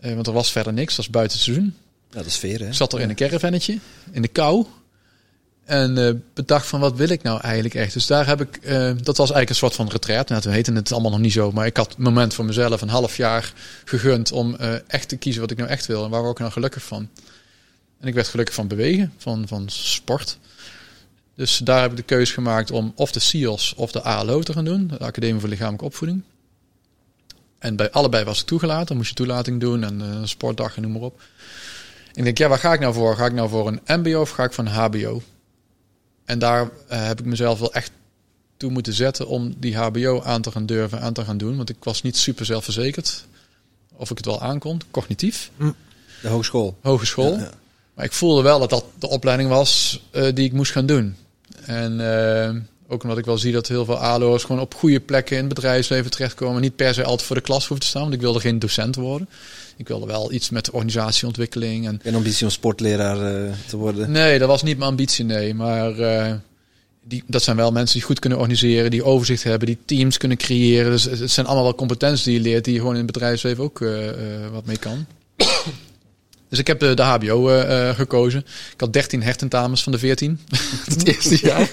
[0.00, 1.74] Want er was verder niks, dat was buiten het seizoen.
[2.10, 2.66] Ja, dat is veer, hè?
[2.66, 3.78] Ik zat er in een caravannetje,
[4.10, 4.66] in de kou.
[5.66, 7.92] En eh, bedacht van, wat wil ik nou eigenlijk echt?
[7.92, 10.28] Dus daar heb ik, eh, dat was eigenlijk een soort van retreat.
[10.28, 11.52] Nou, toen heette het allemaal nog niet zo.
[11.52, 13.52] Maar ik had een moment voor mezelf, een half jaar
[13.84, 14.32] gegund...
[14.32, 16.04] om eh, echt te kiezen wat ik nou echt wil.
[16.04, 17.08] En waar word ik nou gelukkig van?
[18.00, 20.38] En ik werd gelukkig van bewegen, van, van sport.
[21.34, 24.52] Dus daar heb ik de keuze gemaakt om of de SIOS of de ALO te
[24.52, 24.86] gaan doen.
[24.86, 26.22] De Academie voor Lichamelijke Opvoeding.
[27.58, 28.86] En bij allebei was ik toegelaten.
[28.86, 31.22] Dan moest je toelating doen en een sportdag en noem maar op.
[32.14, 33.16] Ik denk, ja, waar ga ik nou voor?
[33.16, 35.22] Ga ik nou voor een MBO of ga ik voor een HBO?
[36.26, 37.90] En daar eh, heb ik mezelf wel echt
[38.56, 41.56] toe moeten zetten om die HBO aan te gaan durven aan te gaan doen.
[41.56, 43.24] Want ik was niet super zelfverzekerd
[43.96, 45.50] of ik het wel aankon, cognitief,
[46.22, 46.76] De hogeschool.
[46.82, 47.32] hogeschool.
[47.32, 47.50] Ja, ja.
[47.94, 51.16] Maar ik voelde wel dat dat de opleiding was eh, die ik moest gaan doen.
[51.64, 52.54] En eh,
[52.88, 55.54] ook omdat ik wel zie dat heel veel ALO's gewoon op goede plekken in het
[55.54, 56.60] bedrijfsleven terechtkomen.
[56.60, 58.96] Niet per se altijd voor de klas hoeven te staan, want ik wilde geen docent
[58.96, 59.28] worden.
[59.76, 64.10] Ik wilde wel iets met organisatieontwikkeling en Geen ambitie om sportleraar eh, te worden.
[64.10, 65.54] Nee, dat was niet mijn ambitie, nee.
[65.54, 66.32] Maar eh,
[67.04, 70.36] die, dat zijn wel mensen die goed kunnen organiseren, die overzicht hebben, die teams kunnen
[70.36, 70.90] creëren.
[70.90, 73.64] Dus het zijn allemaal wel competenties die je leert, die je gewoon in het bedrijfsleven
[73.64, 73.90] ook eh,
[74.52, 75.06] wat mee kan.
[76.48, 78.40] Dus ik heb de, de HBO eh, eh, gekozen.
[78.72, 80.40] Ik had 13 hertentamens van de 14.
[80.84, 81.68] het eerste jaar.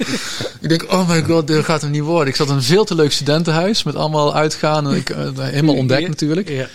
[0.61, 2.27] ik denk, oh my god, dit gaat hem niet worden.
[2.27, 4.87] Ik zat in een veel te leuk studentenhuis met allemaal uitgaan.
[4.87, 6.49] En ik, eh, helemaal ontdekt natuurlijk.
[6.49, 6.67] Ja.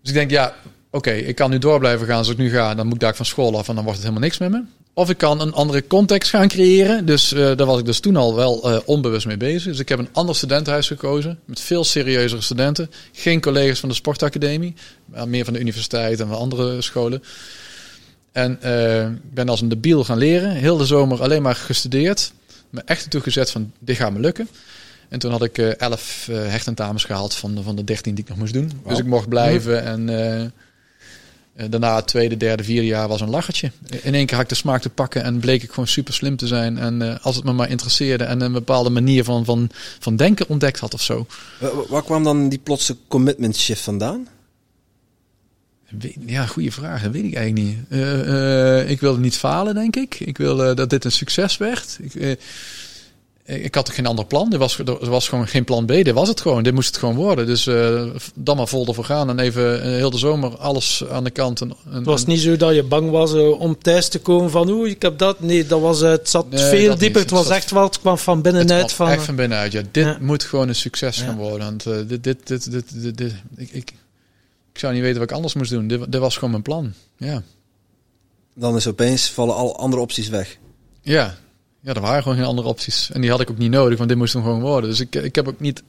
[0.00, 0.54] Dus ik denk, ja,
[0.90, 2.74] oké, ik kan nu door blijven gaan zoals ik nu ga.
[2.74, 4.62] Dan moet ik daar van school af en dan wordt het helemaal niks met me.
[4.98, 7.06] Of ik kan een andere context gaan creëren.
[7.06, 9.62] Dus eh, daar was ik dus toen al wel eh, onbewust mee bezig.
[9.62, 11.38] Dus ik heb een ander studentenhuis gekozen.
[11.44, 12.90] Met veel serieuzere studenten.
[13.12, 14.74] Geen collega's van de sportacademie.
[15.26, 17.22] Meer van de universiteit en van andere scholen.
[18.32, 20.50] En eh, ik ben als een debiel gaan leren.
[20.52, 22.32] Heel de zomer alleen maar gestudeerd.
[22.70, 24.48] Me echt ertoe gezet van, dit gaat me lukken.
[25.08, 28.24] En toen had ik eh 11 eh hertentamens gehaald van de, van de 13 die
[28.24, 28.72] ik nog moest doen.
[28.88, 29.84] Dus ik mocht blijven.
[29.84, 30.50] En eh, eh,
[31.70, 33.70] daarna het tweede, derde, vierde jaar was een lachertje.
[34.02, 36.36] In één keer had ik de smaak te pakken en bleek ik gewoon super slim
[36.36, 36.78] te zijn.
[36.78, 40.78] En als het me maar interesseerde en een bepaalde manier van, van, van denken ontdekt
[40.80, 41.26] had of zo.
[41.60, 44.28] Wa- wa- Waar kwam dan die plotse commitment shift vandaan?
[46.26, 47.02] Ja, goede vraag.
[47.02, 47.76] Dat weet ik eigenlijk niet.
[47.88, 50.20] Eh, eh, ik wilde niet falen, denk ik.
[50.20, 51.98] Ik wilde dat dit een succes werd.
[52.00, 52.34] Ik, eh,
[53.64, 54.52] ik had geen ander plan.
[54.52, 55.88] Er was, er was gewoon geen plan B.
[55.88, 56.62] Dit was het gewoon.
[56.62, 57.46] Dit moest het gewoon worden.
[57.46, 59.28] Dus eh, dan maar vol ervoor gaan.
[59.28, 61.60] En even eh, heel de zomer alles aan de kant.
[61.60, 64.50] En, en, Het was niet zo dat je bang was eh, om thuis te komen
[64.50, 65.40] van oeh, ik heb dat.
[65.40, 67.06] Nee, dat was, eh, het zat Nee, veel dieper.
[67.06, 67.14] niet.
[67.30, 68.92] Het was echt wel, het kwam van het binnenuit.
[68.92, 69.72] kwam Van, echt van binnenuit.
[69.72, 70.16] Ja, dit Ja.
[70.20, 71.24] moet gewoon een succes Ja.
[71.24, 71.66] gaan worden.
[71.66, 73.92] Want eh, dit, dit, dit, dit, dit, dit- ik, ik,
[74.78, 75.86] ik zou niet weten wat ik anders moest doen.
[75.86, 76.92] Dit, dit was gewoon mijn plan.
[77.16, 77.42] Ja.
[78.54, 80.58] Dan is opeens vallen al andere opties weg.
[81.02, 81.38] Ja.
[81.80, 83.10] ja, er waren gewoon geen andere opties.
[83.10, 84.90] En die had ik ook niet nodig, want dit moest hem gewoon worden.
[84.90, 85.82] Dus ik, ik heb ook niet...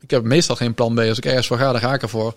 [0.00, 0.98] Ik heb meestal geen plan B.
[0.98, 2.34] Als ik ergens voor ga, dan ga ik ervoor.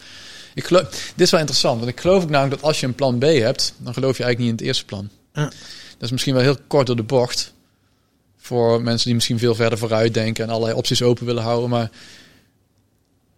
[0.54, 0.84] Ik geloof,
[1.16, 3.24] dit is wel interessant, want ik geloof ook namelijk dat als je een plan B
[3.24, 5.10] hebt, dan geloof je eigenlijk niet in het eerste plan.
[5.34, 5.44] Ja.
[5.44, 7.54] Dat is misschien wel heel kort door de bocht.
[8.38, 11.70] Voor mensen die misschien veel verder vooruit denken en allerlei opties open willen houden.
[11.70, 11.90] Maar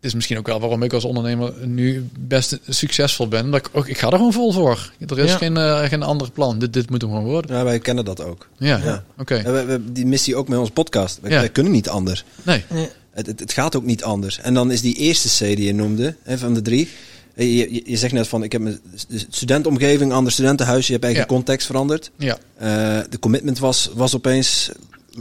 [0.03, 3.51] is misschien ook wel waarom ik als ondernemer nu best succesvol ben.
[3.51, 4.91] Dat ik, ook, ik ga er gewoon vol voor.
[5.07, 5.37] Er is Ja.
[5.37, 6.59] geen, eh, geen ander plan.
[6.59, 7.55] Dit, dit moet hem gewoon worden.
[7.55, 8.47] Ja, wij kennen dat ook.
[8.57, 9.03] Ja, Ja.
[9.17, 9.41] oké.
[9.41, 11.19] We, we- die missie ook met onze podcast.
[11.21, 11.39] Wij, Ja.
[11.39, 12.23] wij kunnen niet anders.
[12.43, 12.63] Nee.
[12.69, 12.87] Nee.
[13.11, 14.39] Het, het, het gaat ook niet anders.
[14.39, 16.89] En dan is die eerste C die je noemde, hè, van de drie.
[17.35, 20.85] eh, Je, je, je zegt net van, ik heb mijn st- studentenomgeving, ander studentenhuis.
[20.87, 22.11] Je hebt eigenlijk context veranderd.
[22.17, 22.37] Ja.
[22.57, 22.67] Eh,
[23.09, 24.69] de commitment was, was opeens,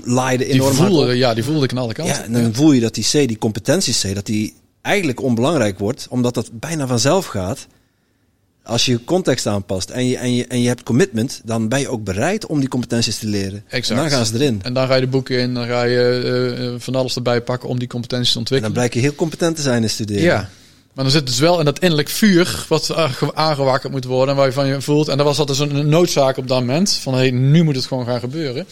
[0.04, 0.96] laaide Die enorm hard op.
[0.96, 2.14] voelde, ja, die voelde ik aan alle kanten.
[2.14, 5.78] Ja, en dan voel je dat die C, die competenties C, dat die eigenlijk onbelangrijk
[5.78, 7.66] wordt, omdat dat bijna vanzelf gaat.
[8.64, 11.80] Als je je context aanpast en je, en, je, en je hebt commitment, dan ben
[11.80, 13.64] je ook bereid om die competenties te leren.
[13.68, 13.88] Exact.
[13.90, 14.60] En dan gaan ze erin.
[14.62, 17.40] En dan ga je de boeken in, dan ga je eh, eh, van alles erbij
[17.42, 18.72] pakken om die competenties te En dan ontwikkelen.
[18.72, 20.22] blijk je heel competent te zijn in studeren.
[20.22, 20.48] ja.
[20.94, 24.34] Maar dan zit dus wel in dat innerlijk vuur wat aange- aangewakkerd moet worden.
[24.34, 25.08] En waarvan je voelt.
[25.08, 26.92] En dan was dat dus een noodzaak op dat moment.
[26.92, 28.66] Van hey, nu moet het gewoon gaan gebeuren.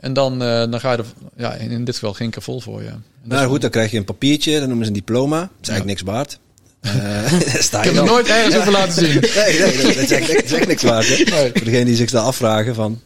[0.00, 1.04] En dan, eh, dan ga je er,
[1.36, 2.82] ja, in, in dit geval geen keer vol voor.
[2.82, 2.90] Ja.
[2.90, 5.38] Dat Nou goed, dan krijg je een papiertje, dan noemen ze een diploma.
[5.40, 6.38] Dat is eigenlijk niks waard.
[6.80, 7.32] Eh,
[7.62, 9.20] sta ik je heb het nooit ergens over laten zien.
[9.34, 11.08] Nee, nee, nee, dat is echt, dat is echt niks waard.
[11.08, 11.52] Nee.
[11.52, 13.00] Voor degene die zich daar afvragen van...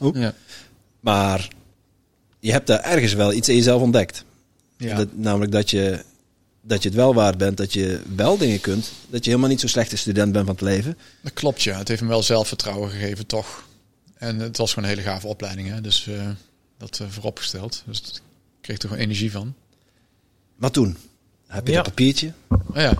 [1.01, 1.49] Maar
[2.40, 4.24] je hebt daar ergens wel iets in jezelf ontdekt.
[4.76, 4.97] Ja.
[4.97, 6.05] Dat, namelijk dat je,
[6.62, 8.92] dat je het wel waard bent, dat je wel dingen kunt.
[9.09, 10.99] Dat je helemaal niet zo'n slechte student bent van het leven.
[11.20, 11.78] Dat klopt, ja.
[11.78, 13.64] Het heeft me wel zelfvertrouwen gegeven, toch.
[14.14, 15.80] En het was gewoon een hele gave opleiding, hè.
[15.80, 16.28] Dus eh,
[16.91, 17.82] dat eh, vooropgesteld.
[17.87, 18.20] Dus ik
[18.61, 19.55] kreeg er gewoon energie van.
[20.57, 20.97] Maar toen
[21.47, 21.78] heb je Ja.
[21.82, 22.32] dat papiertje.
[22.49, 22.95] Maar ja.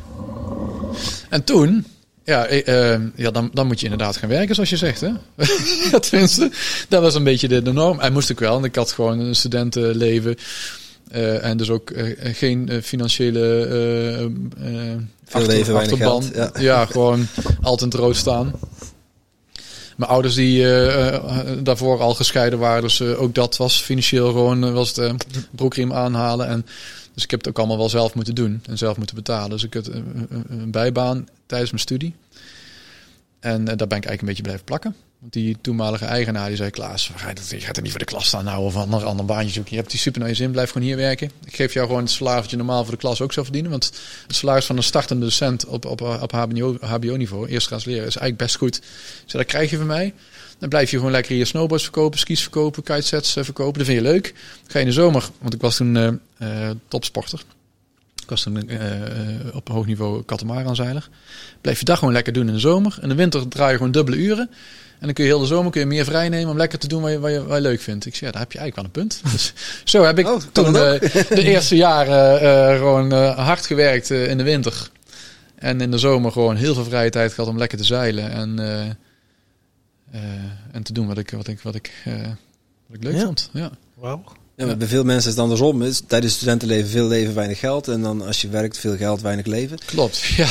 [1.29, 1.85] En toen,
[2.25, 5.09] ja, eh, eh, ja dan, dan moet je inderdaad gaan werken, zoals je zegt, hè.
[5.91, 6.51] ja, tenminste,
[6.89, 8.01] dat was een beetje de, de norm.
[8.01, 10.37] En moest ik wel, want ik had gewoon een studentenleven.
[11.11, 14.31] eh, en dus ook geen financiële eh, eh,
[15.25, 16.23] Veel leven, weinig achterban.
[16.23, 16.61] geld, ja.
[16.61, 16.87] Ja.
[16.87, 17.27] gewoon
[17.63, 18.53] altijd rood staan.
[19.97, 24.27] Mijn ouders die eh, eh, daarvoor al gescheiden waren, dus eh, ook dat was financieel
[24.27, 26.47] gewoon, was het broekriem aanhalen.
[26.47, 26.67] En
[27.15, 29.51] dus ik heb het ook allemaal wel zelf moeten doen en zelf moeten betalen.
[29.51, 32.15] Dus ik had een, bijbaan tijdens mijn studie.
[33.41, 34.95] En daar ben ik eigenlijk een beetje blijven plakken.
[35.31, 38.65] Die toenmalige eigenaar die zei, Klaas, je, gaat er niet voor de klas staan nou
[38.65, 39.73] of een ander, ander baantje zoeken.
[39.73, 41.31] Je hebt die super naar je zin, blijf gewoon hier werken.
[41.45, 43.71] Ik geef jou gewoon het salaris dat je normaal voor de klas ook zou verdienen.
[43.71, 43.93] Want
[44.27, 48.37] het salaris van een startende docent op, op, op HBO, HBO-niveau, eerstegaans leren, is eigenlijk
[48.37, 48.81] best goed.
[49.25, 50.15] Dus dat krijg je van mij.
[50.59, 53.79] Dan blijf je gewoon lekker je snowboards verkopen, skis verkopen, kitesets eh, verkopen.
[53.79, 54.35] Dat vind je leuk.
[54.67, 56.09] Ga je in de zomer, want ik was toen eh,
[56.39, 57.43] eh, topsporter.
[58.25, 61.09] Ik was toen eh, eh, op hoog niveau katamaranzeiler.
[61.61, 62.99] Blijf je dat gewoon lekker doen in de zomer.
[63.03, 64.51] In de winter draai je gewoon dubbele uren.
[64.99, 66.89] En dan kun je heel de zomer kun je meer vrij nemen om lekker te
[66.89, 68.07] doen wat je, wat je, wat je leuk vindt.
[68.07, 69.23] Ik zeg, ja, daar heb je eigenlijk wel een punt.
[69.33, 69.53] Dus
[69.85, 74.45] zo heb ik Oh, toen dat eh, de eerste jaren gewoon hard gewerkt in de
[74.45, 74.91] winter.
[75.55, 78.31] En in de zomer gewoon heel veel vrije tijd gehad om lekker te zeilen.
[78.31, 78.59] En,
[80.73, 81.93] en te doen wat ik, wat ik, wat ik,
[82.87, 83.25] wat ik leuk Ja.
[83.25, 83.51] vond.
[83.53, 83.71] Ja.
[83.95, 84.23] Wauw.
[84.57, 85.83] Ja, bij veel mensen is het andersom.
[85.83, 87.89] Is tijdens het studentenleven veel leven, weinig geld.
[87.89, 89.79] En dan als je werkt, veel geld, weinig leven.
[89.87, 90.49] Klopt, ja.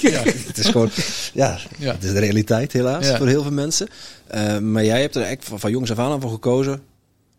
[0.00, 0.22] ja.
[0.22, 0.90] het is gewoon,
[1.32, 1.92] ja, Ja.
[1.92, 3.16] het is de realiteit helaas Ja.
[3.16, 3.88] voor heel veel mensen.
[4.26, 6.82] Eh, maar jij hebt er eigenlijk van, van jongs af aan voor gekozen,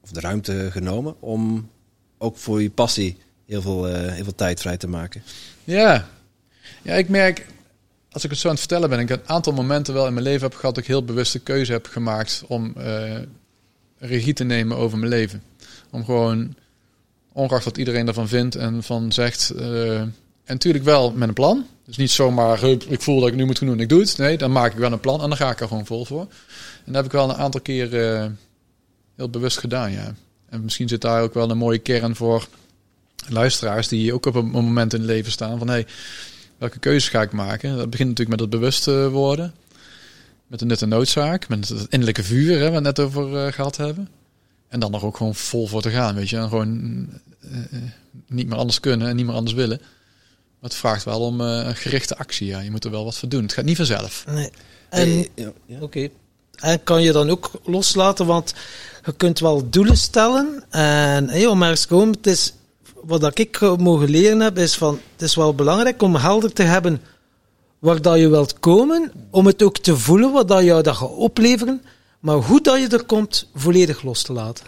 [0.03, 1.69] of de ruimte genomen, om
[2.17, 3.17] ook voor je passie
[3.47, 5.23] heel veel, eh, heel veel tijd vrij te maken.
[5.63, 6.07] Ja.
[6.81, 7.45] ja, ik merk,
[8.11, 10.25] als ik het zo aan het vertellen ben, ik een aantal momenten wel in mijn
[10.25, 13.15] leven heb gehad dat ik heel bewuste keuze heb gemaakt om eh,
[13.97, 15.41] regie te nemen over mijn leven.
[15.95, 16.55] Om gewoon,
[17.33, 20.13] ongeacht wat iedereen ervan vindt en van zegt, eh, en
[20.45, 21.65] natuurlijk wel met een plan.
[21.85, 24.17] Dus niet zomaar, ik voel dat ik nu moet doen en ik doe het.
[24.17, 26.21] Nee, dan maak ik wel een plan en dan ga ik er gewoon vol voor.
[26.85, 28.25] En dat heb ik wel een aantal keer eh,
[29.15, 30.13] heel bewust gedaan, ja.
[30.49, 32.47] En misschien zit daar ook wel een mooie kern voor
[33.27, 35.87] luisteraars die ook op een moment in het leven staan van hey,
[36.57, 37.77] welke keuzes ga ik maken?
[37.77, 39.53] Dat begint natuurlijk met het bewust eh, worden,
[40.47, 43.53] met de en noodzaak, met het innerlijke vuur hè, waar we het net over eh,
[43.53, 44.09] gehad hebben.
[44.75, 46.37] En dan nog ook gewoon vol voor te gaan, weet je.
[46.37, 47.07] En gewoon
[47.41, 47.81] eh, eh,
[48.27, 49.77] niet meer anders kunnen en niet meer anders willen.
[49.79, 52.47] Maar het vraagt wel om eh, een gerichte actie.
[52.47, 52.59] Ja.
[52.59, 53.43] Je moet er wel wat voor doen.
[53.43, 54.23] Het gaat niet vanzelf.
[54.27, 54.49] Nee.
[54.89, 55.79] En, ja, ja.
[55.79, 56.09] Oké.
[56.55, 58.53] En kan je dan ook loslaten, want
[59.05, 60.63] je kunt wel doelen stellen.
[60.69, 62.53] En hey, om ergens te komen, het is,
[63.03, 66.63] wat dat ik mogen leren heb, is van, het is wel belangrijk om helder te
[66.63, 67.01] hebben
[67.79, 71.15] waar dat je wilt komen, om het ook te voelen wat dat jou dat gaat
[71.15, 71.81] opleveren,
[72.25, 74.65] maar hoe dat je er komt, volledig los te laten.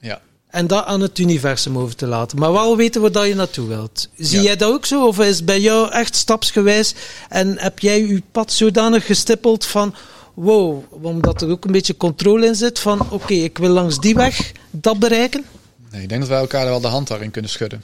[0.00, 0.20] Ja.
[0.48, 2.38] En dat aan het universum over te laten.
[2.38, 4.08] Maar wel weten waar dat je naartoe wilt.
[4.16, 4.42] Zie Ja.
[4.44, 5.06] jij dat ook zo?
[5.06, 6.94] Of is bij jou echt stapsgewijs?
[7.28, 9.94] En heb jij je pad zodanig gestippeld van...
[10.34, 13.10] Wow, omdat er ook een beetje controle in zit van...
[13.10, 15.44] Oké, ik wil langs die weg dat bereiken.
[15.90, 17.82] Nee, ik denk dat wij elkaar wel de hand daarin kunnen schudden.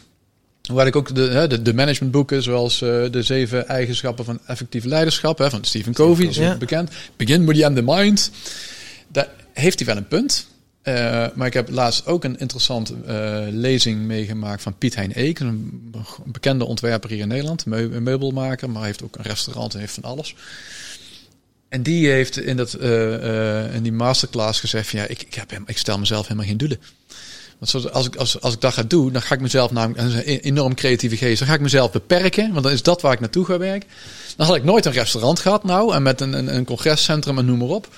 [0.66, 5.39] Hoewel ik ook de, de, de managementboeken, zoals eh, de zeven eigenschappen van effectief leiderschap,
[5.39, 6.57] hè, van Stephen Covey, is Ja.
[6.57, 6.91] bekend.
[7.16, 8.31] Begin with the end in mind.
[9.14, 10.46] Daar heeft hij wel een punt.
[10.82, 15.38] Eh, maar ik heb laatst ook een interessante eh, lezing meegemaakt van Piet Hein Eek,
[15.38, 15.94] een
[16.24, 20.02] bekende ontwerper hier in Nederland, een meubelmaker, maar heeft ook een restaurant en heeft van
[20.02, 20.34] alles.
[21.68, 25.52] En die heeft in, dat, eh, in die masterclass gezegd van ja, ik, ik, heb,
[25.66, 26.80] ik stel mezelf helemaal geen doelen.
[27.58, 30.38] Want als, ik, als, als ik dat ga doen, dan ga ik mezelf namelijk, een
[30.38, 33.44] enorm creatieve geest, dan ga ik mezelf beperken, want dan is dat waar ik naartoe
[33.44, 33.88] ga werken.
[34.36, 37.44] Dan had ik nooit een restaurant gehad nou, en met een, een, een congrescentrum en
[37.44, 37.88] noem maar op.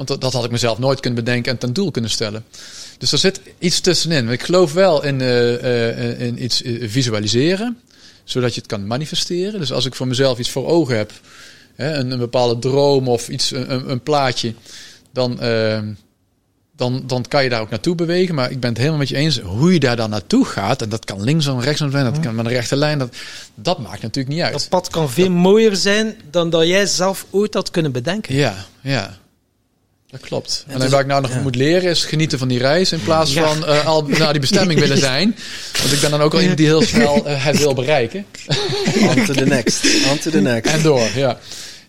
[0.00, 2.44] Want dat, dat had ik mezelf nooit kunnen bedenken en ten doel kunnen stellen.
[2.98, 4.28] Dus er zit iets tussenin.
[4.28, 7.78] Ik geloof wel in, eh, eh, in iets eh, visualiseren,
[8.24, 9.60] zodat je het kan manifesteren.
[9.60, 11.12] Dus als ik voor mezelf iets voor ogen heb,
[11.74, 14.54] hè, een, een bepaalde droom of iets, een, een- plaatje,
[15.12, 15.80] dan, eh,
[16.76, 18.34] dan, dan kan je daar ook naartoe bewegen.
[18.34, 19.40] Maar ik ben het helemaal met je eens.
[19.40, 22.44] Hoe je daar dan naartoe gaat, en dat kan linksom, rechtsom zijn, dat kan met
[22.44, 23.16] een rechte lijn, dat,
[23.54, 24.52] dat maakt natuurlijk niet uit.
[24.52, 28.34] Dat pad kan veel mooier zijn dan dat jij zelf ooit had kunnen bedenken.
[28.34, 29.18] Ja, ja.
[30.10, 30.64] Dat klopt.
[30.66, 31.40] Ja, Alleen dus- waar ik nou nog ja.
[31.40, 33.46] moet leren is genieten van die reis in plaats Ja.
[33.48, 35.36] van eh, al naar die bestemming willen zijn.
[35.80, 38.24] Want ik ben dan ook al iemand die heel snel eh, het wil bereiken.
[39.08, 39.84] On to the next.
[40.10, 40.72] On to the next.
[40.72, 41.38] En door, ja.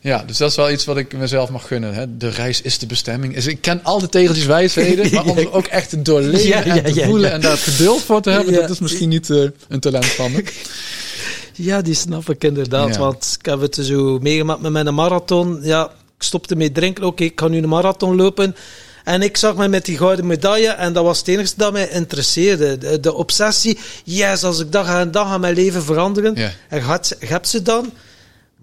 [0.03, 1.93] Ja, dus dat is wel iets wat ik mezelf mag gunnen.
[1.93, 2.17] Hè.
[2.17, 3.33] De reis is de bestemming.
[3.33, 6.75] Dus ik ken al de tegeltjes wijsheden, maar om ook echt te doorleven Ja, ja,
[6.77, 7.35] en te ja, voelen ja.
[7.35, 8.59] en daar geduld voor te hebben, Ja.
[8.61, 10.43] dat is misschien niet eh, een talent van me.
[11.53, 12.93] Ja, die snap ik inderdaad.
[12.93, 12.99] Ja.
[12.99, 15.59] Want ik heb het zo meegemaakt met mijn marathon.
[15.63, 15.91] Ja,
[16.21, 17.03] ik stopte met drinken.
[17.03, 18.55] Oké, ik ga nu een marathon lopen.
[19.03, 20.67] En ik zag mij met die gouden medaille.
[20.67, 22.77] En dat was het enige dat mij interesseerde.
[22.77, 23.77] De, de obsessie.
[24.03, 26.35] Yes, als ik dag aan dag aan mijn leven veranderen.
[26.35, 26.51] Ja.
[26.69, 27.91] En gaat, je hebt ze dan.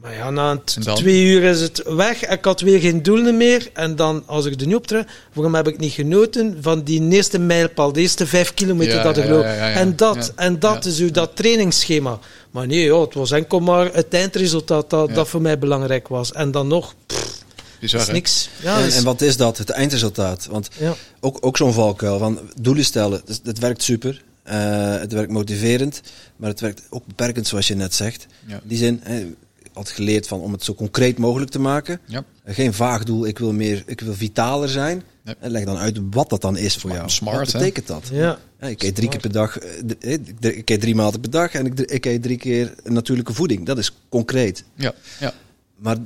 [0.00, 0.60] Maar ja, na
[0.94, 2.26] twee uur is het weg.
[2.26, 3.70] Ik had weer geen doelen meer.
[3.72, 5.04] En dan, als ik er nu op terug...
[5.32, 7.92] Waarom heb ik niet genoten van die eerste mijlpaal?
[7.92, 9.42] De eerste vijf kilometer Ja, dat ik loop.
[9.42, 9.74] ja, ja, ja.
[9.74, 12.18] En dat, en dat is uw dat trainingsschema.
[12.50, 16.32] Maar nee, ja, het was enkel maar het eindresultaat dat, dat voor mij belangrijk was.
[16.32, 17.37] En dan nog, pff,
[17.80, 18.48] Bizar, is niks.
[18.62, 19.58] Ja, En, is- en wat is dat?
[19.58, 20.46] Het eindresultaat.
[20.46, 20.94] Want ja.
[21.20, 24.22] ook, ook zo'n valkuil van doelen stellen, dat, dat werkt super.
[24.42, 26.00] Eh, het werkt motiverend,
[26.36, 28.26] maar het werkt ook beperkend, zoals je net zegt.
[28.46, 28.54] Ja.
[28.54, 29.18] In die zin, hè,
[29.62, 32.00] ik had geleerd van om het zo concreet mogelijk te maken.
[32.04, 32.24] Ja.
[32.44, 35.02] Eh, Geen vaag doel, ik wil meer, ik wil vitaler zijn.
[35.40, 37.10] En leg dan uit wat dat dan is voor jou.
[37.10, 37.58] Smart, wat hè?
[37.58, 38.02] betekent dat?
[38.12, 38.38] ja.
[38.60, 41.66] Ja, ik eet drie keer per dag, eh, ik eet drie maaltijden per dag en
[41.66, 43.66] ik, ik eet drie keer natuurlijke voeding.
[43.66, 44.64] Dat is concreet.
[44.74, 45.32] Ja, ja.
[45.76, 45.96] Maar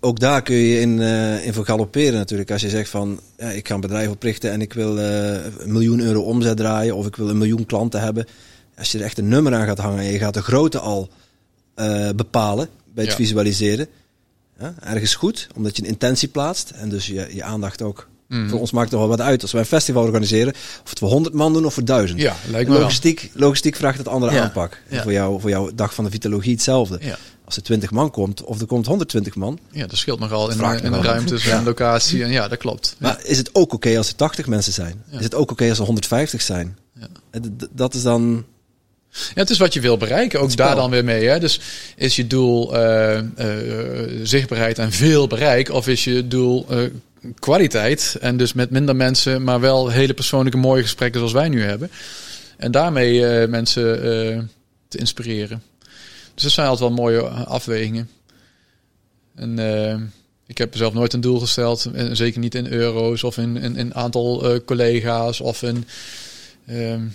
[0.00, 1.54] ook daar kun je in, eh, in
[2.12, 2.50] natuurlijk.
[2.50, 5.72] Als je zegt van, ja, ik ga een bedrijf oprichten en ik wil eh, een
[5.72, 8.26] miljoen euro omzet draaien of ik wil een miljoen klanten hebben.
[8.78, 11.08] Als je er echt een nummer aan gaat hangen en je gaat de grootte al
[11.74, 13.18] eh, bepalen bij het Ja.
[13.18, 13.86] visualiseren.
[14.58, 18.08] Ja, ergens goed, omdat je een intentie plaatst en dus je, je aandacht ook.
[18.28, 18.48] Mhm.
[18.48, 20.52] Voor ons maakt het wel wat uit als wij een festival organiseren,
[20.82, 22.20] of het voor 100 man doen of voor 1000.
[22.20, 22.82] Ja, lijkt me wel.
[22.82, 24.82] Logistiek, logistiek vraagt het andere aanpak.
[24.88, 25.02] En.
[25.02, 26.98] Voor, jou, voor jouw dag van de vitalogie hetzelfde.
[27.50, 30.56] Als er 20 man komt of er komt 120 man, ja, dat scheelt nogal in,
[30.56, 31.56] Vraagt eh, in de ruimtes Ja.
[31.58, 32.22] en locatie.
[32.24, 32.96] En ja, dat klopt.
[32.98, 33.06] Ja.
[33.06, 35.02] Maar is het ook oké als er 80 mensen zijn?
[35.10, 35.18] Ja.
[35.18, 36.78] Is het ook oké als er 150 zijn?
[37.30, 37.40] Eh,
[37.70, 38.44] Dat is dan...
[39.10, 41.26] Ja, het is wat je wil bereiken, ook daar dan weer mee.
[41.26, 41.38] Hè?
[41.38, 41.60] Dus
[41.96, 43.20] is je doel eh,
[44.22, 46.66] zichtbaarheid en veel bereik, of is je doel
[47.38, 51.62] kwaliteit en dus met minder mensen, maar wel hele persoonlijke mooie gesprekken zoals wij nu
[51.62, 51.90] hebben.
[52.56, 54.00] En daarmee mensen
[54.88, 55.62] te inspireren.
[56.40, 58.10] Dus dat zijn altijd wel mooie afwegingen.
[59.34, 60.00] En eh,
[60.46, 63.94] ik heb zelf nooit een doel gesteld, en zeker niet in euro's of in een
[63.94, 65.84] aantal eh, collega's of in.
[66.66, 67.06] ehm,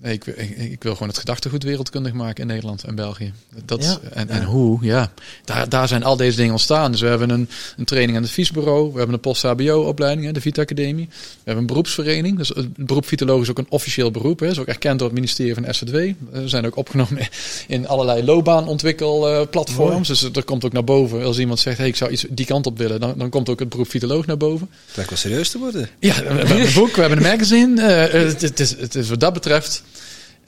[0.00, 3.32] Nee, ik, ik, ik wil gewoon het gedachtegoed wereldkundig maken in Nederland en België.
[3.64, 3.98] Dat, Ja.
[4.12, 5.12] en, en hoe, ja.
[5.44, 6.90] Daar, daar zijn al deze dingen ontstaan.
[6.92, 8.90] Dus we hebben een, een training aan het viesbureau.
[8.92, 11.06] We hebben een post-HBO-opleiding, de Vita Academie.
[11.10, 11.14] We
[11.44, 12.36] hebben een beroepsvereniging.
[12.36, 14.40] Dus het beroep vitoloog is ook een officieel beroep.
[14.40, 14.46] Hè.
[14.46, 15.96] is ook erkend door het ministerie van SZW.
[16.30, 17.28] We zijn ook opgenomen
[17.66, 20.08] in allerlei loopbaanontwikkelplatforms.
[20.08, 21.24] Dus er komt ook naar boven.
[21.24, 23.00] Als iemand zegt, hey, ik zou iets die kant op willen.
[23.00, 24.68] Dan, dan komt ook het beroep vitoloog naar boven.
[24.86, 25.88] Het lijkt wel serieus te worden.
[25.98, 27.82] Ja, we hebben een boek, we hebben een magazine.
[27.82, 29.82] Eh, het, het, is, het is wat dat betreft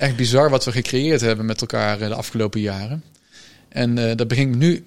[0.01, 3.03] echt bizar wat we gecreëerd hebben met elkaar eh, de afgelopen jaren.
[3.69, 4.83] En eh daar begin ik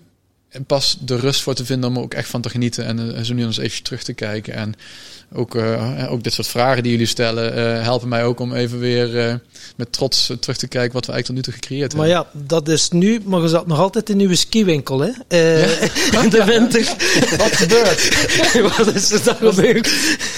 [0.67, 2.85] pas de rust voor te vinden om er ook echt van te genieten.
[2.85, 4.53] En eh, zo nu eens even terug te kijken.
[4.53, 4.73] En
[5.35, 8.79] ook, eh, ook dit soort vragen die jullie stellen eh, helpen mij ook om even
[8.79, 9.33] weer eh,
[9.75, 12.27] met trots eh, terug te kijken wat we eigenlijk tot nu toe gecreëerd Maar hebben.
[12.33, 15.09] ja, dat is nu, maar je zat nog altijd in uw skiwinkel, hè?
[15.27, 15.81] Eh,
[16.23, 16.83] In de winter.
[17.37, 18.09] Wat gebeurt?
[18.77, 19.91] Wat is er dan gebeurd?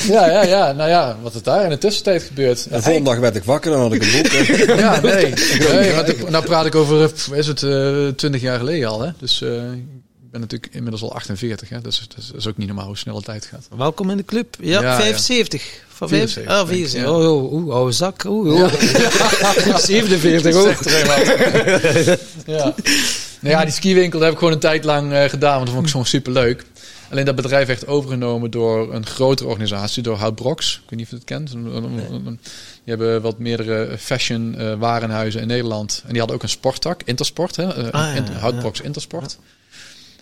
[0.08, 0.72] Ja, ja, ja.
[0.72, 2.64] Nou ja, wat is daar in de tussentijd gebeurd?
[2.70, 4.26] De volgende dag werd ik wakker en had ik een boek.
[4.32, 4.78] eh.
[4.86, 5.34] Ja, nee.
[5.72, 9.02] nee want ik, nou praat ik over, eh, is het, eh 20 jaar geleden al.
[9.02, 9.10] Hè?
[9.20, 9.50] Dus eh,
[10.40, 11.70] ben natuurlijk inmiddels al 48.
[11.70, 11.82] Hè?
[11.82, 13.68] Dus dat is ook niet normaal hoe snel de tijd gaat.
[13.78, 14.56] Welkom in de club.
[14.62, 14.95] Ja, Ja, ja.
[14.98, 15.84] 75.
[15.88, 17.02] Van 74, vijf- Ah, denk ik, 74.
[17.02, 17.30] ja.
[17.30, 18.24] Oh, oh, oeh, oude zak.
[18.24, 18.74] Oeh, oeh.
[19.80, 20.76] 47 ook.
[22.45, 22.74] Ja.
[23.40, 25.53] Nou ja, die skiwinkel heb ik gewoon een tijd lang eh, gedaan.
[25.53, 26.64] Want dat vond ik gewoon superleuk.
[27.12, 30.74] Alleen dat bedrijf werd overgenomen door een grotere organisatie, door Hout Brox.
[30.84, 31.52] Ik weet niet of je het kent.
[31.52, 32.40] Die
[32.86, 35.99] hebben wat meerdere fashion eh, warenhuizen in Nederland.
[36.03, 37.56] En die hadden ook een sporttak, Intersport.
[37.56, 37.64] Hè?
[37.64, 38.32] Eh, Ah, ja, ja.
[38.40, 39.38] Houtbrox Intersport.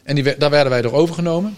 [0.04, 1.58] En die, daar werden wij door overgenomen.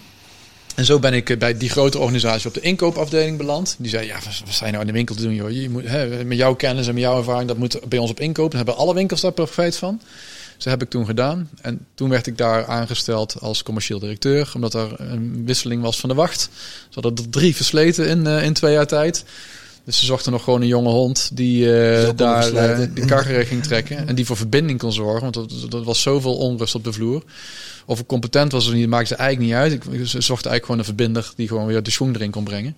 [0.76, 3.76] En zo ben ik eh, bij die grote organisatie op de inkoopafdeling beland.
[3.78, 5.50] Die zei, ja, wat je nou in de winkel te doen, joh?
[5.50, 8.20] Je moet, hè, met jouw kennis en met jouw ervaring, dat moet bij ons op
[8.20, 8.50] inkoop.
[8.50, 10.00] Dan hebben alle winkels daar profijt van.
[10.54, 11.50] Dus dat heb ik toen gedaan.
[11.60, 14.50] En toen werd ik daar aangesteld als commercieel directeur.
[14.54, 16.40] Omdat er een wisseling was van de wacht.
[16.88, 19.24] Ze hadden er drie versleten in, eh, in twee jaar tijd.
[19.84, 22.50] Dus ze zochten nog gewoon een jonge hond die eh, daar
[22.94, 24.08] de karren ging trekken.
[24.08, 25.32] En die voor verbinding kon zorgen.
[25.32, 27.22] Want er, er was zoveel onrust op de vloer.
[27.86, 29.72] Of ik competent was of niet, maakte ze eigenlijk niet uit.
[29.72, 32.76] Ik ze zocht eigenlijk gewoon een verbinder die gewoon weer de schoen erin kon brengen.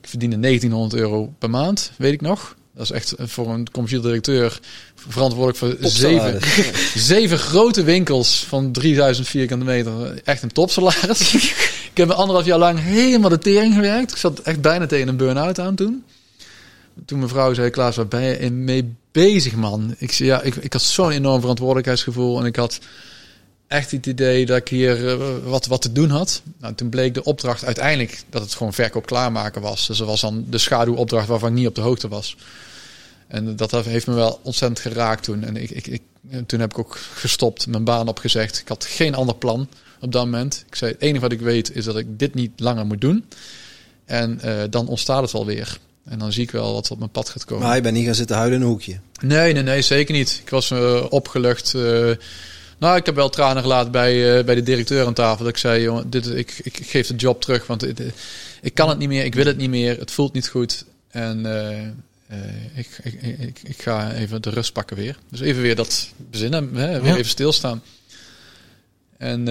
[0.00, 2.56] Ik verdiende 1900 euro per maand, weet ik nog.
[2.74, 4.60] Dat is echt eh, voor een commercieel directeur
[4.94, 6.40] verantwoordelijk voor zeven,
[7.12, 10.22] zeven grote winkels van 3000 vierkante meter.
[10.24, 11.34] Echt een topsalaris.
[11.90, 14.10] ik heb anderhalf jaar lang helemaal de tering gewerkt.
[14.10, 16.04] Ik zat echt bijna tegen een burn-out aan toen.
[17.06, 19.94] Toen mijn vrouw zei, Klaas, waar ben je in mee bezig, man?
[19.98, 22.40] Ik zei, ja, ik, ik had zo'n enorm verantwoordelijkheidsgevoel.
[22.40, 22.78] En ik had
[23.68, 26.42] echt het idee dat ik hier eh, wat, wat te doen had.
[26.58, 29.86] Nou, toen bleek de opdracht uiteindelijk dat het gewoon verkoop klaarmaken was.
[29.86, 32.36] Dus dat was dan de schaduwopdracht waarvan ik niet op de hoogte was.
[33.26, 35.44] En dat heeft me wel ontzettend geraakt toen.
[35.44, 38.58] En ik, ik, ik, en toen heb ik ook gestopt, mijn baan opgezegd.
[38.58, 39.68] Ik had geen ander plan
[40.00, 40.64] op dat moment.
[40.66, 43.24] Ik zei, het enige wat ik weet is dat ik dit niet langer moet doen.
[44.04, 45.78] En eh, dan ontstaat het wel weer.
[46.04, 47.66] En dan zie ik wel wat op mijn pad gaat komen.
[47.66, 48.98] Maar je bent niet gaan zitten huilen in een hoekje.
[49.20, 50.40] Nee, nee, nee, zeker niet.
[50.44, 51.74] Ik was eh, opgelucht.
[52.84, 55.44] Nou, ik heb wel tranen gelaten bij, eh, bij de directeur aan tafel.
[55.44, 58.06] Dat ik zei, jongen, dit, ik, ik geef de job terug, want eh,
[58.62, 60.84] ik kan het niet meer, ik wil het niet meer, het voelt niet goed.
[61.10, 62.38] En eh,
[62.74, 65.18] ik, ik, ik, ik ga even de rust pakken weer.
[65.30, 67.16] Dus even weer dat bezinnen, hè, weer Ja.
[67.16, 67.82] even stilstaan.
[69.18, 69.44] En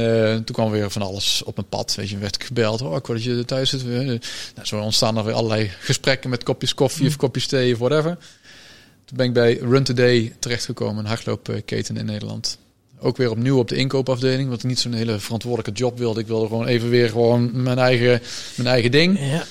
[0.46, 1.96] toen kwam weer van alles op mijn pad.
[1.96, 2.82] Weet je, werd ik gebeld.
[2.82, 3.86] Oh, ik wil dat je thuis zit.
[3.86, 4.20] Nou,
[4.62, 8.18] zo ontstaan er weer allerlei gesprekken met kopjes koffie of kopjes thee of whatever.
[9.06, 12.58] Toen ben ik bij Run Today terechtgekomen, een hardloopketen in Nederland.
[13.04, 16.20] Ook weer opnieuw op de inkoopafdeling, want ik niet zo'n hele verantwoordelijke job wilde.
[16.20, 18.22] Ik wilde gewoon even weer gewoon mijn eigen,
[18.56, 19.20] mijn eigen ding.
[19.20, 19.44] Ja.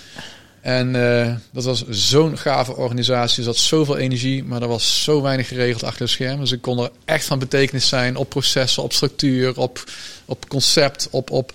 [0.60, 3.38] En eh, dat was zo'n gave organisatie.
[3.38, 6.40] Er zat zoveel energie, maar er was zo weinig geregeld achter de schermen.
[6.40, 9.84] Dus ik kon er echt van betekenis zijn op processen, op structuur, op,
[10.24, 11.52] op concept, op, op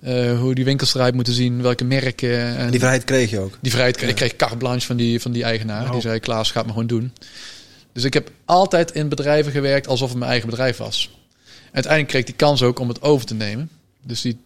[0.00, 2.56] eh, hoe die winkels eruit moeten zien, welke merken.
[2.56, 3.58] En die vrijheid kreeg je ook.
[3.60, 5.80] die vrijheid kreeg, ik kreeg carte blanche van die, van die eigenaar.
[5.80, 5.92] Wauw.
[5.92, 7.12] Die zei, Klaas, gaat me gewoon doen.
[7.92, 11.10] Dus ik heb altijd in bedrijven gewerkt alsof het mijn eigen bedrijf was.
[11.72, 13.70] Uiteindelijk kreeg ik die kans ook om het over te nemen.
[14.02, 14.38] Dus die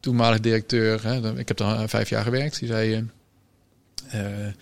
[0.00, 2.92] toenmalige directeur, hè, ik heb daar eh, vijf jaar gewerkt, die zei...
[4.08, 4.52] eh, eh,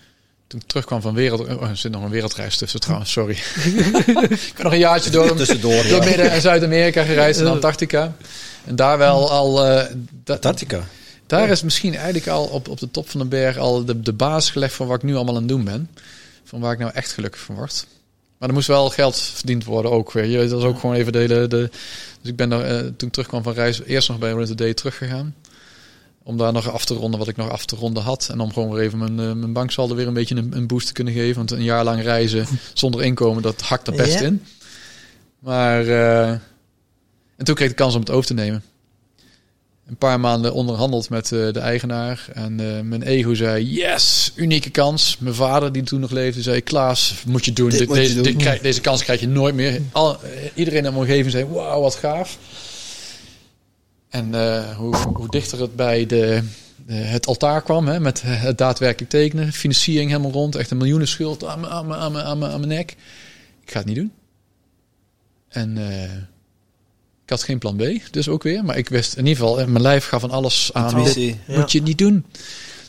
[0.47, 1.39] toen ik terugkwam van wereld...
[1.41, 3.33] Oh, er zit nog een wereldreis tussen trouwens, sorry.
[4.29, 5.83] ik ben nog een jaartje door, Tussendoor.
[5.83, 6.03] door Ja.
[6.05, 8.15] Midden- en Zuid-Amerika gereisd, in Antarctica.
[8.65, 9.55] En daar wel al...
[9.55, 9.89] da-
[10.25, 10.83] Antarctica.
[11.27, 14.13] daar is misschien eigenlijk al op, op de top van de berg al de, de
[14.13, 15.89] basis gelegd voor wat ik nu allemaal aan het doen ben.
[16.43, 17.87] van waar ik nou echt gelukkig van word.
[18.37, 20.25] Maar er moest wel geld verdiend worden ook weer.
[20.25, 21.47] Je, dat is ook gewoon even de hele...
[21.47, 21.69] De,
[22.21, 24.53] dus ik ben daar, eh, toen ik terugkwam van reis, eerst nog bij Rent a
[24.53, 25.35] Day teruggegaan.
[26.23, 28.27] Om daar nog af te ronden wat ik nog af te ronden had.
[28.31, 30.87] En om gewoon weer even mijn, uh, mijn banksaldo weer een beetje een, een, boost
[30.87, 31.35] te kunnen geven.
[31.35, 34.25] Want een jaar lang reizen zonder inkomen, dat hakt er best Ja.
[34.25, 34.43] in.
[35.39, 35.87] Maar...
[35.87, 36.29] eh,
[37.37, 38.63] en toen kreeg ik de kans om het over te nemen.
[39.87, 42.27] Een paar maanden onderhandeld met eh, de eigenaar.
[42.33, 45.17] En eh, mijn ego zei, yes, unieke kans.
[45.19, 47.69] Mijn vader, die toen nog leefde, zei, Klaas, moet je doen.
[47.69, 48.23] Dit Dit- moet je deze, doen.
[48.23, 49.81] dit krijg- deze kans krijg je nooit meer.
[49.91, 52.37] Al, eh, iedereen in mijn omgeving zei, wauw, wat gaaf.
[54.09, 54.33] En
[54.75, 56.41] hoe, hoe dichter het bij de,
[56.85, 59.53] de- het altaar kwam, hè, met het daadwerkelijk tekenen.
[59.53, 62.51] Financiering helemaal rond, echt een miljoenen schuld aan mijn- aan mijn- aan mijn- aan mijn-
[62.51, 62.91] aan mijn nek.
[63.63, 64.11] Ik ga het niet doen.
[65.49, 65.77] En...
[67.27, 68.63] ik had geen plan B, dus ook weer.
[68.65, 70.87] Maar ik wist in ieder geval, eh, mijn lijf gaf van alles aan.
[70.87, 71.39] Dit Intuïtie.
[71.47, 71.59] Ja.
[71.59, 72.25] moet je niet doen.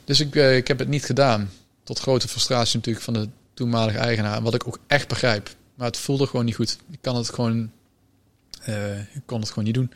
[0.05, 1.51] Dus ik, eh, ik heb het niet gedaan.
[1.85, 4.43] Tot grote frustratie natuurlijk van de toenmalige eigenaar.
[4.43, 5.51] Wat ik ook echt begrijp.
[5.75, 6.79] Maar het voelde gewoon niet goed.
[6.91, 7.71] Ik kan het gewoon...
[8.63, 9.93] eh, ik kon het gewoon niet doen.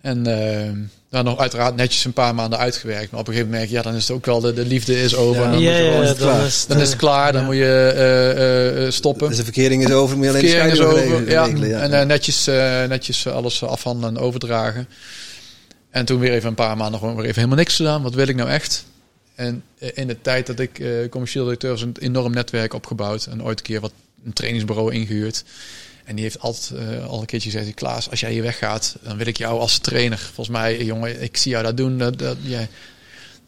[0.00, 0.70] En eh
[1.10, 3.10] nou, nog uiteraard netjes een paar maanden uitgewerkt.
[3.10, 4.64] Maar op een gegeven moment merk je, ja, dan is het ook wel de, de
[4.64, 5.40] liefde is over.
[5.42, 6.46] Ja, En dan ja, moet je ja, gewoon- dan klaar.
[6.46, 9.28] is het, dan is het eh, klaar, dan moet je eh, eh, stoppen.
[9.28, 11.28] Dus de verkering is over, moet je alleen de Verkering is over, regelen.
[11.30, 11.44] ja.
[11.44, 11.80] regelen, ja.
[11.80, 14.88] En netjes, eh, netjes alles afhandelen en overdragen.
[15.90, 18.02] En toen weer even een paar maanden gewoon weer even helemaal niks gedaan.
[18.02, 18.84] Wat wil ik nou echt?
[19.34, 19.62] En
[19.94, 23.26] in de tijd dat ik eh, commercieel directeur was, een enorm netwerk opgebouwd.
[23.26, 23.92] En ooit een keer wat
[24.24, 25.44] een trainingsbureau ingehuurd.
[26.10, 29.16] En die heeft altijd eh, al een keertje gezegd, Klaas, als jij hier weggaat, dan
[29.16, 30.18] wil ik jou als trainer.
[30.18, 31.98] Volgens mij, eh, jongen, ik zie jou dat doen.
[31.98, 32.68] Dat, dat, jij,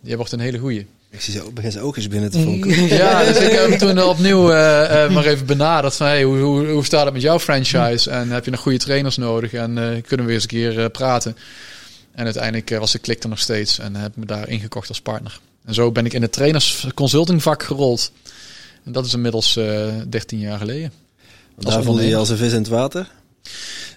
[0.00, 0.86] jij wordt een hele goeie.
[1.10, 2.86] Ik zie ze, begin ze ook eens binnen te vonken.
[3.02, 6.38] Ja, dus ik heb hem toen opnieuw eh, eh, maar even benaderd van hey, hoe,
[6.38, 8.10] hoe, hoe staat het met jouw franchise?
[8.10, 9.52] En heb je nog goede trainers nodig?
[9.52, 11.36] En eh, kunnen we eens een keer eh, praten?
[12.12, 15.00] En uiteindelijk was de klik er nog steeds en heb ik me daar ingekocht als
[15.00, 15.40] partner.
[15.64, 18.12] En zo ben ik in het trainers consulting vak gerold.
[18.84, 21.01] En dat is inmiddels eh 13 jaar geleden.
[21.56, 23.10] Daar voelde je als een vis in het water.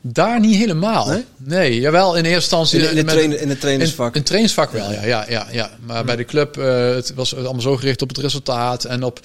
[0.01, 1.07] Daar niet helemaal.
[1.07, 1.25] Nee?
[1.37, 2.79] Nee, jawel, in eerste instantie.
[2.79, 4.73] In, in, het met- trainer, in het trainersvak.
[4.73, 5.05] in, wel, ja.
[5.05, 5.69] ja, ja, ja.
[5.85, 9.19] Maar bij de club uh, het was allemaal zo gericht op het resultaat en op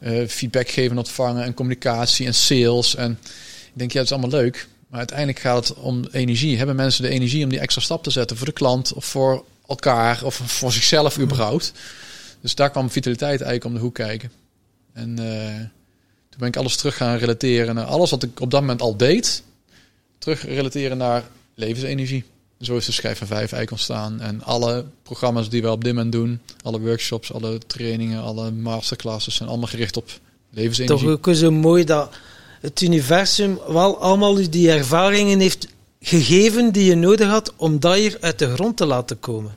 [0.00, 2.94] uh, feedback geven en ontvangen en communicatie en sales.
[2.94, 3.18] En
[3.66, 4.68] ik denk, ja, dat is allemaal leuk.
[4.88, 6.56] Maar uiteindelijk gaat het om energie.
[6.56, 9.44] Hebben mensen de energie om die extra stap te zetten voor de klant of voor
[9.66, 11.72] elkaar of voor zichzelf überhaupt?
[12.40, 14.32] Dus daar kwam vitaliteit eigenlijk om de hoek kijken.
[14.92, 15.66] En uh,
[16.34, 18.96] toen ben ik alles terug gaan relateren naar alles wat ik op dat moment al
[18.96, 19.42] deed.
[20.18, 21.24] Terug relateren naar
[21.54, 22.24] levensenergie.
[22.60, 24.20] Zo is de schijf van vijf eigenlijk ontstaan.
[24.20, 29.34] En alle programma's die we op dit moment doen, alle workshops, alle trainingen, alle masterclasses
[29.34, 30.10] zijn allemaal gericht op
[30.50, 31.06] levensenergie.
[31.06, 32.14] Toch ook zo mooi dat
[32.60, 35.68] het universum wel allemaal die ervaringen heeft
[36.00, 39.54] gegeven die je nodig had om dat hier uit de grond te laten komen.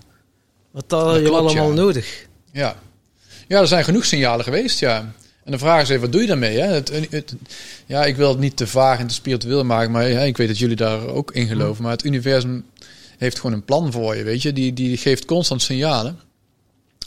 [0.72, 1.74] Wat dat, dat je allemaal ja.
[1.74, 2.28] nodig.
[2.52, 2.76] Ja.
[3.48, 5.14] ja, er zijn genoeg signalen geweest, ja.
[5.48, 6.58] En de vraag is even, wat doe je daarmee?
[6.58, 6.74] Hè?
[6.74, 7.36] Het, het,
[7.86, 10.48] ja, ik wil het niet te vaag en te spiritueel maken, maar ja, ik weet
[10.48, 11.84] dat jullie daar ook in geloven.
[11.84, 12.66] Maar het universum
[13.18, 14.54] heeft gewoon een plan voor je, weet je.
[14.54, 16.20] Die, die geeft constant signalen.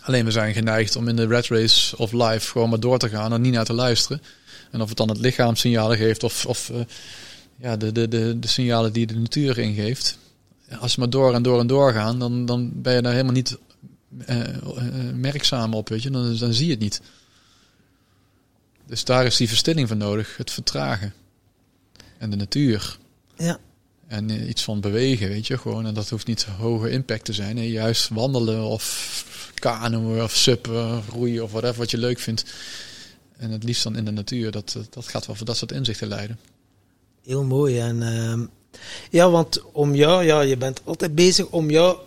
[0.01, 3.09] Alleen we zijn geneigd om in de red race of life gewoon maar door te
[3.09, 4.23] gaan en niet naar te luisteren.
[4.71, 6.81] En of het dan het lichaam signalen geeft of, of uh,
[7.57, 10.19] ja, de, de, de, de signalen die de natuur ingeeft.
[10.79, 13.33] Als we maar door en door en door gaan, dan, dan ben je daar helemaal
[13.33, 13.59] niet
[14.29, 14.45] uh, uh,
[15.15, 16.11] merkzaam op, weet je.
[16.11, 17.01] Dan, dan zie je het niet.
[18.91, 21.15] Dus daar is die verstilling voor nodig, het vertragen.
[22.19, 22.99] En de natuur.
[23.37, 23.59] Ja.
[24.07, 25.87] En uh, iets van bewegen, weet je, gewoon.
[25.87, 27.55] En dat hoeft niet hoge impact te zijn.
[27.55, 32.45] Nee, juist wandelen of kanoën of suppen, roeien of whatever wat je leuk vindt.
[33.37, 34.51] En het liefst dan in de natuur.
[34.51, 36.39] Dat, dat gaat wel voor dat soort inzichten leiden.
[37.25, 37.79] Heel mooi.
[37.79, 38.47] En uh,
[39.11, 41.99] ja, want om jou, ja, je bent altijd bezig om jou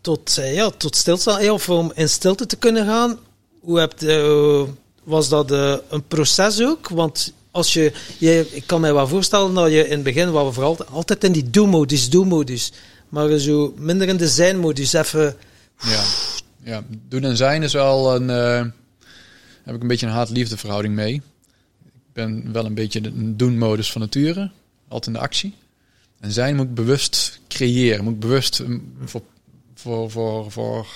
[0.00, 3.18] tot, uh, ja, tot stilstaan, of om in stilte te kunnen gaan.
[3.60, 4.62] Hoe hebt, uh,
[5.06, 5.50] was dat
[5.90, 6.88] een proces ook?
[6.88, 10.48] Want als je, je, ik kan mij wel voorstellen dat je in het begin waren
[10.48, 12.72] we vooral altijd in die do-modus, do-modus.
[13.08, 15.36] Maar zo minder in de zijn-modus, even...
[15.82, 16.02] Ja,
[16.62, 18.28] ja, doen en zijn is wel een...
[18.28, 18.72] Uh,
[19.64, 21.14] heb ik een beetje een haat-liefde verhouding mee.
[21.84, 24.50] Ik ben wel een beetje een doen-modus van nature.
[24.88, 25.54] Altijd in de actie.
[26.20, 28.04] En zijn moet ik bewust creëren.
[28.04, 28.62] Moet ik bewust
[29.04, 29.22] voor,
[29.74, 30.86] voor, voor, voor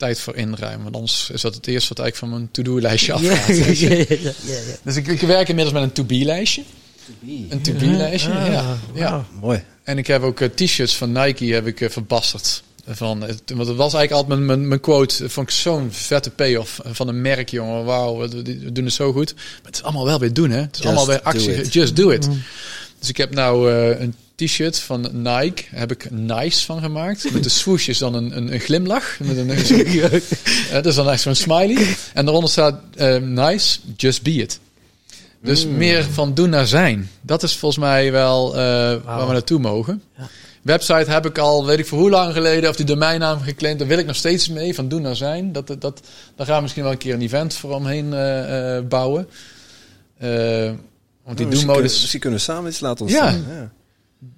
[0.00, 0.82] tijd voor inruimen.
[0.82, 3.56] Want anders is dat het eerste wat eigenlijk van mijn to-do-lijstje afgaat.
[3.56, 6.62] Ja, ja, ja, ja, Dus ik, ik, werk inmiddels met een to-be-lijstje.
[7.48, 8.78] Een to-be-lijstje, Ah, ja.
[8.94, 9.10] ja.
[9.10, 9.42] Wow.
[9.42, 9.64] Mooi.
[9.82, 12.62] En ik heb ook uh, t-shirts van Nike heb ik uh, verbasterd.
[12.86, 13.18] Van,
[13.54, 15.28] want het was eigenlijk altijd mijn, mijn, mijn quote.
[15.28, 17.84] Vond ik zo'n vette payoff van een merk, jongen.
[17.84, 19.34] Wauw, we, we, doen het zo goed.
[19.34, 20.60] Maar het is allemaal wel weer doen, hè?
[20.60, 21.56] Het is Just allemaal weer actie.
[21.56, 21.62] do.
[21.62, 22.28] Just do it.
[22.28, 22.42] Mm.
[22.98, 24.14] Dus ik heb nou uh, een
[24.46, 25.62] t-shirt van Nike.
[25.70, 27.32] Heb ik Nice van gemaakt.
[27.32, 29.18] Met de swoosh is dan een, een, een glimlach.
[29.20, 29.48] Met een,
[30.70, 31.96] Eh, dat is dan echt zo'n smiley.
[32.14, 34.60] En daaronder staat eh, Nice, just be it.
[35.42, 37.10] Dus meer van doen naar zijn.
[37.20, 38.60] Dat is volgens mij wel eh,
[39.04, 40.02] waar we naartoe mogen.
[40.16, 40.28] Ja.
[40.62, 43.78] Website heb ik al, weet ik voor hoe lang geleden, of die domeinnaam geclaimd.
[43.78, 45.52] Daar wil ik nog steeds mee, van doen naar zijn.
[45.52, 46.00] Dat, dat, dat,
[46.36, 49.28] daar gaan we misschien wel een keer een event voor omheen eh, bouwen.
[50.18, 53.44] Want die Nou, doenmodus, kunnen, misschien kunnen we samen iets laten ontstaan.
[53.48, 53.70] Ja.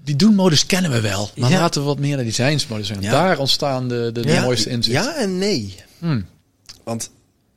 [0.05, 1.31] Die doenmodus kennen we wel.
[1.37, 1.59] Maar Ja.
[1.61, 3.03] laten we wat meer naar die zijnsmodus zijn.
[3.03, 3.11] Ja.
[3.11, 5.03] Daar ontstaan de, de, mooiste inzichten.
[5.05, 5.75] Ja en nee.
[5.99, 6.27] Hmm,
[6.85, 7.03] Want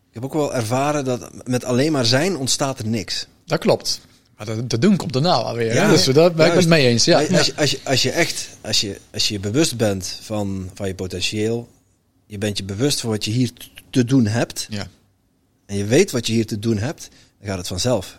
[0.08, 3.28] ik heb ook wel ervaren dat met alleen maar zijn ontstaat er niks.
[3.46, 4.02] dat klopt.
[4.38, 5.74] Maar dat, dat doen komt daarna alweer.
[5.74, 7.06] Ja, dus daar ben ik het mee eens.
[7.06, 7.18] Ja.
[7.26, 10.88] Als, je, als, je, als je echt, als je, als je bewust bent van, van
[10.88, 11.70] je potentieel,
[12.26, 13.52] je bent je bewust van wat je hier
[13.90, 14.88] te doen hebt, Ja.
[15.66, 18.18] en je weet wat je hier te doen hebt, dan gaat het vanzelf.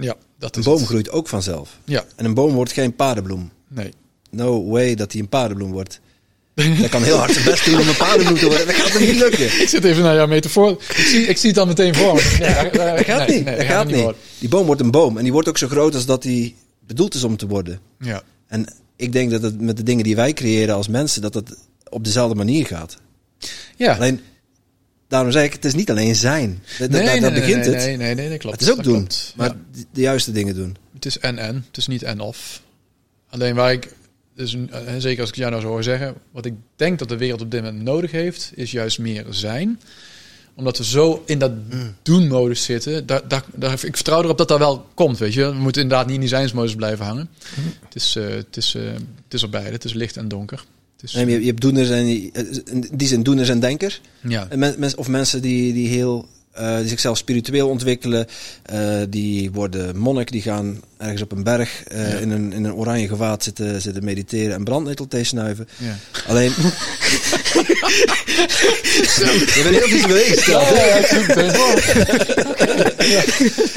[0.00, 0.86] Ja, dat Een is boom het.
[0.86, 1.78] groeit ook vanzelf.
[1.84, 3.50] Ja, En een boom wordt geen paardenbloem.
[3.68, 3.92] nee.
[4.30, 6.00] No way dat hij een paardenbloem wordt.
[6.80, 8.66] Dat kan heel hard zijn best doen om een paardenbloem te worden.
[8.66, 9.44] Dat gaat hem niet lukken.
[9.60, 10.70] Ik zit even naar jouw metafoor.
[10.70, 12.36] Ik zie, ik zie het dan meteen voor me.
[12.40, 13.46] Nee, dat, Dat gaat niet.
[13.46, 13.96] dat gaat niet.
[13.96, 14.20] worden.
[14.38, 15.16] Die boom wordt een boom.
[15.16, 16.54] En die wordt ook zo groot als dat hij
[16.86, 17.80] bedoeld is om te worden.
[18.00, 18.22] Ja.
[18.46, 18.66] En
[18.96, 21.56] ik denk dat het met de dingen die wij creëren als mensen, dat het
[21.88, 22.96] op dezelfde manier gaat.
[23.76, 23.94] Ja.
[23.94, 24.20] Alleen,
[25.08, 26.62] daarom zeg ik, het is niet alleen zijn.
[26.78, 27.84] Dat, Nee, dat, nee, dat nee, begint nee, het.
[27.84, 28.60] Nee, nee, nee, nee, klopt.
[28.60, 29.32] het is ook doen, klopt.
[29.36, 29.56] maar Ja.
[29.92, 30.76] de, juiste dingen doen.
[30.94, 31.64] Het is en-en.
[31.66, 32.62] Het is niet en-of.
[33.28, 33.92] Alleen waar ik,
[34.34, 37.16] dus, eh, zeker als ik jou nou zo hoor zeggen, wat ik denk dat de
[37.16, 39.80] wereld op dit moment nodig heeft, is juist meer zijn.
[40.54, 41.94] Omdat we zo in dat Mm.
[42.02, 43.06] doen-modus zitten.
[43.06, 45.44] Daar, daar, daar, ik vertrouw erop dat dat wel komt, weet je.
[45.44, 47.28] We moeten inderdaad niet in die zijnsmodus blijven hangen.
[47.56, 47.64] Mm.
[47.84, 48.82] Het, is, eh, het, is, eh,
[49.24, 49.70] het is er beide.
[49.70, 50.64] Het is licht en donker.
[51.14, 54.00] Nee, maar je, je hebt doeners en die- zijn doeners en denkers.
[54.20, 54.46] ja.
[54.50, 58.26] En men, men- of mensen die, die heel eh, die zichzelf spiritueel ontwikkelen,
[58.62, 62.18] eh, die worden monnik, die gaan ergens op een berg eh, Ja.
[62.18, 65.68] in, een, in een oranje gewaad zitten, zitten mediteren en brandnetelthee snuiven.
[65.76, 65.96] ja.
[66.26, 66.52] Alleen.
[69.54, 70.68] je bent heel visueel ingesteld.
[70.68, 71.02] Ja,
[71.54, 71.78] voor.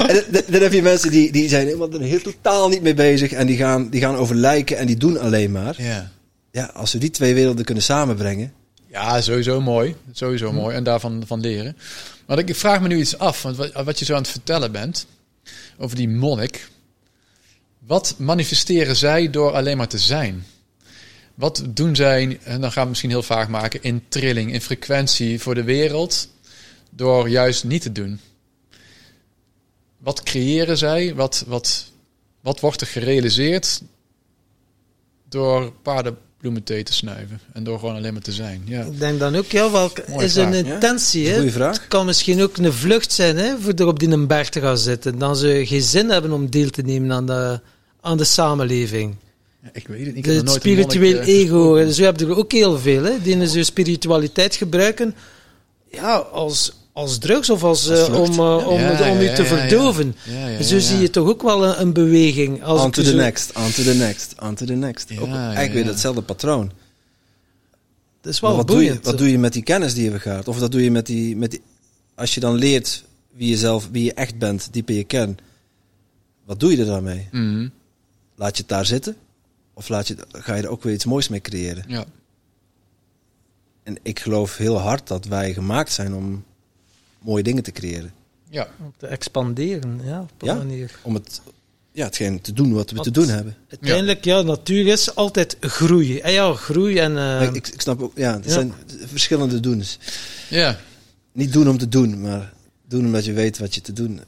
[0.06, 2.94] En dan- dan heb je mensen die, die zijn helemaal er heel totaal niet mee
[2.94, 5.74] bezig en die gaan, die gaan over lijken en die doen alleen maar.
[5.78, 6.10] Ja.
[6.50, 8.52] Ja, als we die twee werelden kunnen samenbrengen.
[8.86, 9.96] Ja, sowieso mooi.
[10.12, 10.76] Sowieso mooi.
[10.76, 11.76] En daarvan van leren.
[12.26, 13.42] Maar ik vraag me nu iets af.
[13.42, 15.06] Want wat, je zo aan het vertellen bent.
[15.78, 16.68] Over die monnik.
[17.78, 20.44] Wat manifesteren zij door alleen maar te zijn?
[21.34, 25.40] Wat doen zij, en dan gaan we misschien heel vaag maken, in trilling, in frequentie
[25.40, 26.28] voor de wereld.
[26.90, 28.20] Door juist niet te doen.
[29.98, 31.14] Wat creëren zij?
[31.14, 31.90] Wat, wat,
[32.40, 33.82] wat wordt er gerealiseerd
[35.28, 35.72] door
[36.40, 37.40] paardenbloementhee te snuiven?
[37.52, 38.62] En door gewoon alleen maar te zijn.
[38.64, 38.82] Ja.
[38.82, 41.28] Ik denk dan ook, ja, Mooie is een vraag, intentie.
[41.28, 41.34] Hè?
[41.34, 41.76] Goeie vraag.
[41.76, 44.60] Het kan misschien ook een vlucht zijn hè, voor er op die een berg te
[44.60, 45.18] gaan zitten.
[45.18, 47.60] Dan ze geen zin hebben om deel te nemen aan de,
[48.00, 49.16] aan de samenleving.
[49.62, 50.16] Ja, ik weet het niet.
[50.16, 51.74] Ik heb Het nooit spiritueel monnik, eh, ego.
[51.74, 55.14] Dus we hebben er ook heel veel, hè, die zijn spiritualiteit gebruiken
[55.90, 59.24] ja, als, als drugs of als, Als eh, om, eh, om, Ja, om ja, u
[59.24, 60.16] ja, te ja, verdoven.
[60.24, 62.62] Ja, ja, Zo ja, zie je toch ook wel een, een beweging.
[62.62, 65.08] Als On to the zo- next, on to the next, on to the next.
[65.08, 65.90] Ja, Ook ja, eigenlijk weer ja.
[65.90, 66.70] hetzelfde patroon.
[68.20, 70.48] Dat is wel wat, doe je, wat doe je met die kennis die je vergaart?
[70.48, 71.62] Of dat doe je met die, met die...
[72.14, 75.38] Als je dan leert wie je zelf, wie je echt bent, diep in je kern.
[76.44, 77.28] Wat doe je er dan mee?
[77.32, 77.68] Mhm,
[78.34, 79.16] Laat je het daar zitten?
[79.74, 81.84] Of laat je, ga je er ook weer iets moois mee creëren?
[81.88, 82.04] ja.
[83.82, 86.44] En ik geloof heel hard dat wij gemaakt zijn om
[87.22, 88.12] mooie dingen te creëren.
[88.50, 88.68] ja.
[88.80, 90.54] Om te expanderen, ja, op een Ja?
[90.54, 90.98] manier.
[91.02, 91.40] Om het,
[91.92, 93.56] ja, hetgeen te doen wat we Wat- te doen hebben.
[93.68, 96.18] Uiteindelijk, ja, natuur is altijd groei.
[96.18, 97.16] En ja, groei en...
[97.18, 98.50] eh, ik, ik snap ook, ja, er ja.
[98.50, 98.72] zijn
[99.06, 99.98] verschillende doens.
[100.50, 100.78] Ja,
[101.32, 102.52] Niet doen om te doen, maar
[102.88, 104.20] doen omdat je weet wat je te doen.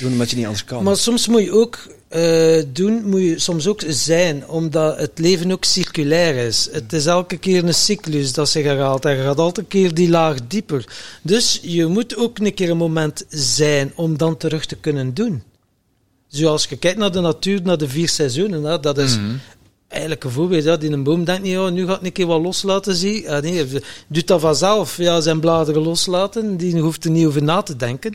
[0.00, 0.82] Doen omdat je niet anders kan.
[0.84, 1.78] Maar soms moet je ook
[2.10, 6.68] eh, doen, moet je soms ook zijn, omdat het leven ook circulair is.
[6.72, 9.04] Het is elke keer een cyclus dat zich herhaalt.
[9.04, 10.84] En je gaat altijd een keer die laag dieper.
[11.22, 15.42] Dus je moet ook een keer een moment zijn om dan terug te kunnen doen.
[16.28, 19.34] Zoals je kijkt naar de natuur, naar de vier seizoenen, hè, dat is Mhm.
[19.88, 20.64] eigenlijk een voorbeeld.
[20.64, 22.94] Ja, die een boom denkt niet, oh, nu ga ik een keer wat loslaten.
[22.94, 23.30] Zie.
[23.30, 23.66] Ah, nee,
[24.06, 24.96] doet dat vanzelf.
[24.96, 26.56] Ja, zijn bladeren loslaten.
[26.56, 28.14] Die hoeft er niet over na te denken.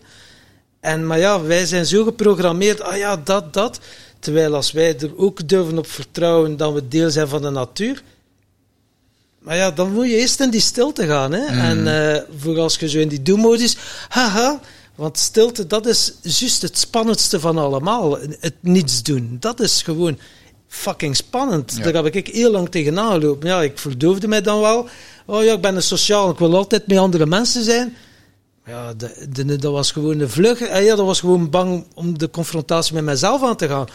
[0.86, 2.82] En, maar ja, wij zijn zo geprogrammeerd.
[2.82, 3.80] Ah ja, dat, dat.
[4.20, 8.04] Terwijl als wij er ook durven op vertrouwen dat we deel zijn van de natuur.
[9.40, 11.32] Maar ja, dan moet je eerst in die stilte gaan.
[11.32, 11.46] Hè?
[11.46, 13.78] En eh, voor als je zo in die do-modus...
[14.10, 14.60] Haha,
[14.96, 18.18] want stilte, dat is juist het spannendste van allemaal.
[18.40, 19.38] Het niets doen.
[19.40, 20.20] Dat is gewoon
[20.68, 21.74] fucking spannend.
[21.78, 21.84] Ja.
[21.84, 23.48] Daar heb ik heel lang tegenaan gelopen.
[23.48, 24.88] Ja, ik verdoofde mij dan wel.
[25.26, 27.96] Oh ja, ik ben een sociaal, ik wil altijd met andere mensen zijn.
[28.66, 30.62] Ja, de, de, dat was gewoon de vlug.
[30.62, 33.86] eh, Ja, dat was gewoon bang om de confrontatie met mezelf aan te gaan.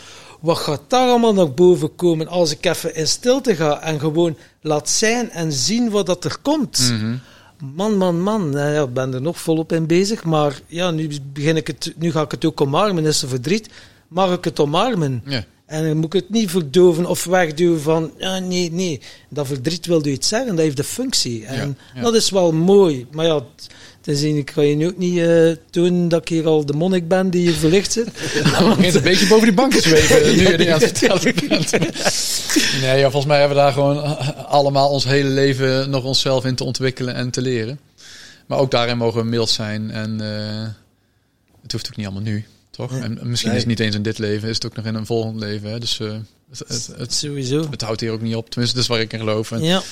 [0.41, 4.37] Wat gaat daar allemaal naar boven komen als ik even in stilte ga en gewoon
[4.61, 6.91] laat zijn en zien wat dat er komt?
[6.93, 7.17] Mhm.
[7.75, 8.51] Man, man, man.
[8.51, 10.25] Nou ja, ik ben er nog volop in bezig.
[10.25, 13.05] Maar ja, nu, begin ik het, nu ga ik het ook omarmen.
[13.07, 13.69] Is er verdriet?
[14.09, 15.23] Mag ik het omarmen?
[15.27, 15.45] Ja.
[15.67, 19.01] En dan moet ik het niet verdoven of wegduwen van, ja, nee, nee.
[19.29, 21.47] Dat verdriet wilde iets zeggen, dat heeft de functie.
[21.47, 22.01] En Ja, ja.
[22.03, 23.07] dat is wel mooi.
[23.13, 23.41] Maar ja,
[24.01, 25.23] ten zin, ik kan je nu ook niet
[25.71, 28.07] doen dat ik hier al de monnik ben die hier verlicht zit.
[28.35, 31.35] Je begint een beetje boven die bank te zweven nu je dit aan het vertellen
[31.49, 31.71] bent.
[32.81, 36.55] Nee, ja, volgens mij hebben we daar gewoon allemaal ons hele leven nog onszelf in
[36.55, 37.81] te ontwikkelen en te leren.
[38.47, 40.69] Maar ook daarin mogen we mild zijn en eh,
[41.63, 42.93] het hoeft ook niet allemaal nu, toch?
[42.99, 43.59] En misschien Nee.
[43.59, 45.71] is het niet eens in dit leven, is het ook nog in een volgend leven.
[45.71, 45.79] Hè?
[45.79, 46.13] Dus eh,
[46.51, 47.67] het, het, het, Sowieso.
[47.71, 48.51] het houdt hier ook niet op.
[48.51, 49.51] Tenminste, dat is waar ik in geloof.
[49.53, 49.83] En, Ja.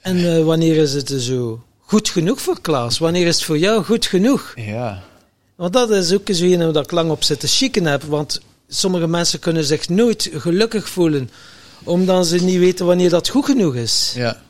[0.00, 2.98] En wanneer is het zo goed genoeg voor Klaas?
[2.98, 4.52] Wanneer is het voor jou goed genoeg?
[4.56, 5.02] ja.
[5.56, 8.02] Want dat is ook zo een dat ik lang op zitten chicken heb.
[8.02, 11.30] Want sommige mensen kunnen zich nooit gelukkig voelen.
[11.84, 14.12] Omdat ze niet weten wanneer dat goed genoeg is.
[14.16, 14.42] Ja.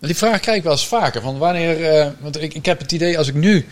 [0.00, 1.20] Maar die vraag krijg ik wel eens vaker.
[1.20, 3.66] Van wanneer, eh, want ik, ik heb het idee als ik nu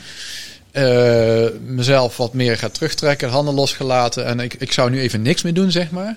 [0.71, 5.43] eh, mezelf wat meer ga terugtrekken, handen losgelaten en ik, ik zou nu even niks
[5.43, 6.17] meer doen, zeg maar.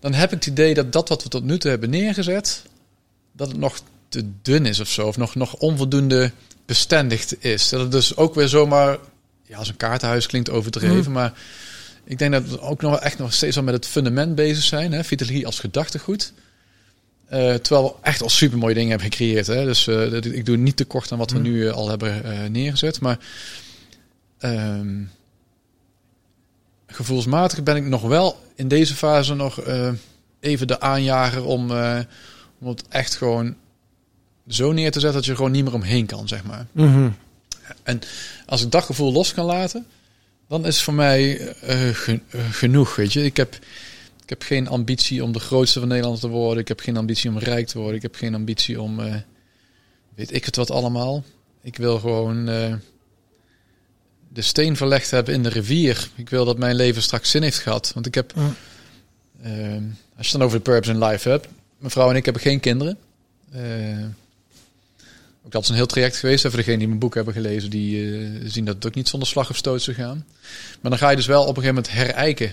[0.00, 2.62] Dan heb ik het idee dat dat wat we tot nu toe hebben neergezet,
[3.32, 3.78] dat het nog
[4.12, 5.06] te dun is of zo.
[5.06, 6.30] Of nog, nog onvoldoende
[6.66, 7.68] bestendigd is.
[7.68, 8.98] Dat het dus ook weer zomaar,
[9.42, 11.32] ja, als een kaartenhuis klinkt overdreven, maar
[12.04, 14.92] ik denk dat we ook nog echt nog steeds wel met het fundament bezig zijn.
[14.92, 15.04] Hè?
[15.04, 16.32] Vitalogie als gedachtegoed.
[17.28, 19.46] Eh, terwijl we echt al super mooie dingen hebben gecreëerd.
[19.46, 19.64] Hè?
[19.64, 22.22] Dus eh, dat- ik doe niet tekort aan wat we nu eh, al hebben
[22.52, 23.00] neergezet.
[23.00, 23.18] Maar
[24.38, 25.00] ehm,
[26.86, 29.60] gevoelsmatig ben ik nog wel in deze fase nog
[30.40, 31.70] even de aanjager om,
[32.58, 33.54] om het echt gewoon
[34.48, 36.66] zo neer te zetten dat je er gewoon niet meer omheen kan, zeg maar.
[36.72, 37.10] Mhm.
[38.46, 39.86] Als ik dat gevoel los kan laten,
[40.48, 42.18] dan is voor mij eh, eh,
[42.50, 43.24] genoeg, weet je.
[43.24, 43.54] Ik heb,
[44.22, 46.62] ik heb geen ambitie om de grootste van Nederland te worden.
[46.62, 47.96] Ik heb geen ambitie om rijk te worden.
[47.96, 49.14] Ik heb geen ambitie om, eh,
[50.14, 51.24] weet ik het wat allemaal.
[51.62, 52.44] Ik wil gewoon
[54.32, 56.08] de steen verlegd hebben in de rivier.
[56.14, 57.90] Ik wil dat mijn leven straks zin heeft gehad.
[57.94, 58.52] Want ik heb, Ja.
[59.42, 59.52] eh,
[60.16, 61.48] als je het dan over de purpose in life hebt.
[61.78, 62.98] Mijn vrouw en ik hebben geen kinderen.
[65.44, 66.42] Ook dat is een heel traject geweest.
[66.42, 69.28] Voor degenen die mijn boek hebben gelezen, die eh, zien dat het ook niet zonder
[69.28, 70.24] slag of stoot zou gaan.
[70.80, 72.52] Maar dan ga je dus wel op een gegeven moment herijken.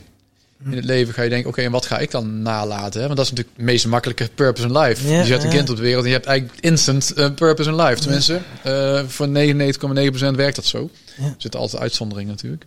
[0.64, 2.99] In het leven ga je denken, oké, en wat ga ik dan nalaten?
[2.99, 3.06] Hè?
[3.06, 5.07] Want dat is natuurlijk het meest makkelijke purpose in life.
[5.07, 5.56] Ja, je zet een ja.
[5.56, 8.02] kind op de wereld en je hebt eigenlijk instant eh, purpose in life.
[8.02, 10.90] Tenminste, eh, voor 99,9% werkt dat zo.
[11.18, 12.66] Er zitten altijd uitzonderingen natuurlijk.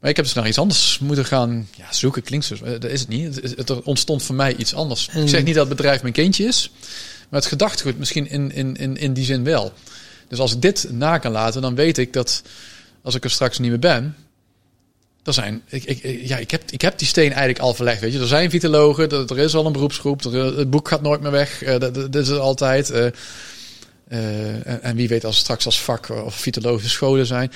[0.00, 2.22] Maar ik heb dus naar iets anders moeten gaan ja, zoeken.
[2.22, 3.34] Klinkt zo, dat is het niet.
[3.56, 5.08] Het, ontstond voor mij iets anders.
[5.14, 6.70] Ik zeg niet dat het bedrijf mijn kindje is,
[7.34, 9.72] maar het gedachtegoed misschien in, in, in, in die zin wel.
[10.28, 12.42] Dus als ik dit na kan laten, dan weet ik dat
[13.02, 14.16] als ik er straks niet meer ben,
[15.22, 18.00] er zijn, ik, ik, ja, ik, heb, ik heb die steen eigenlijk al verlegd.
[18.00, 21.02] Weet je, er zijn vitologen, er, er is al een beroepsgroep, er, het boek gaat
[21.02, 21.62] nooit meer weg.
[21.62, 22.90] eh, dat, dat is er altijd.
[22.90, 23.06] eh,
[24.08, 27.52] eh, en, en wie weet als straks als vak of vitologische scholen zijn.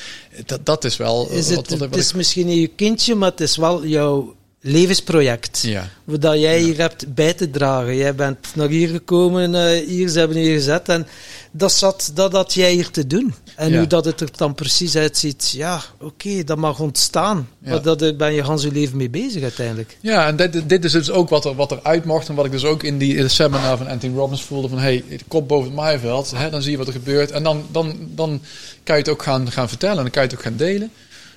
[0.47, 1.31] Dat, dat is wel.
[1.31, 3.87] Is het, wat- wat het ik- is misschien niet je kindje, maar het is wel
[3.87, 5.60] jouw levensproject.
[5.62, 5.89] ja.
[6.05, 7.97] Wat jij hier hebt bij te dragen.
[7.97, 10.89] Jij bent naar hier gekomen, eh, hier, ze hebben hier gezet.
[10.89, 11.06] En
[11.51, 13.35] dat, zat, dat had jij hier te doen.
[13.56, 13.78] En Ja.
[13.78, 17.48] hoe dat het er dan precies uitziet, ja, oké, dat mag ontstaan.
[17.59, 19.97] Maar daar ben je Hans je leven mee bezig uiteindelijk.
[20.01, 22.28] Ja, en dit, dit is dus ook wat er, wat er uit mocht.
[22.28, 24.68] En wat ik dus ook in die in de seminar van Anthony Robbins voelde.
[24.68, 26.30] Van, hey, kop boven het maaiveld.
[26.36, 27.30] Hè, dan zie je wat er gebeurt.
[27.30, 28.40] En dan, dan, dan
[28.82, 29.97] kan je het ook gaan, gaan vertellen.
[29.97, 30.90] En dan kan je het ook gaan delen.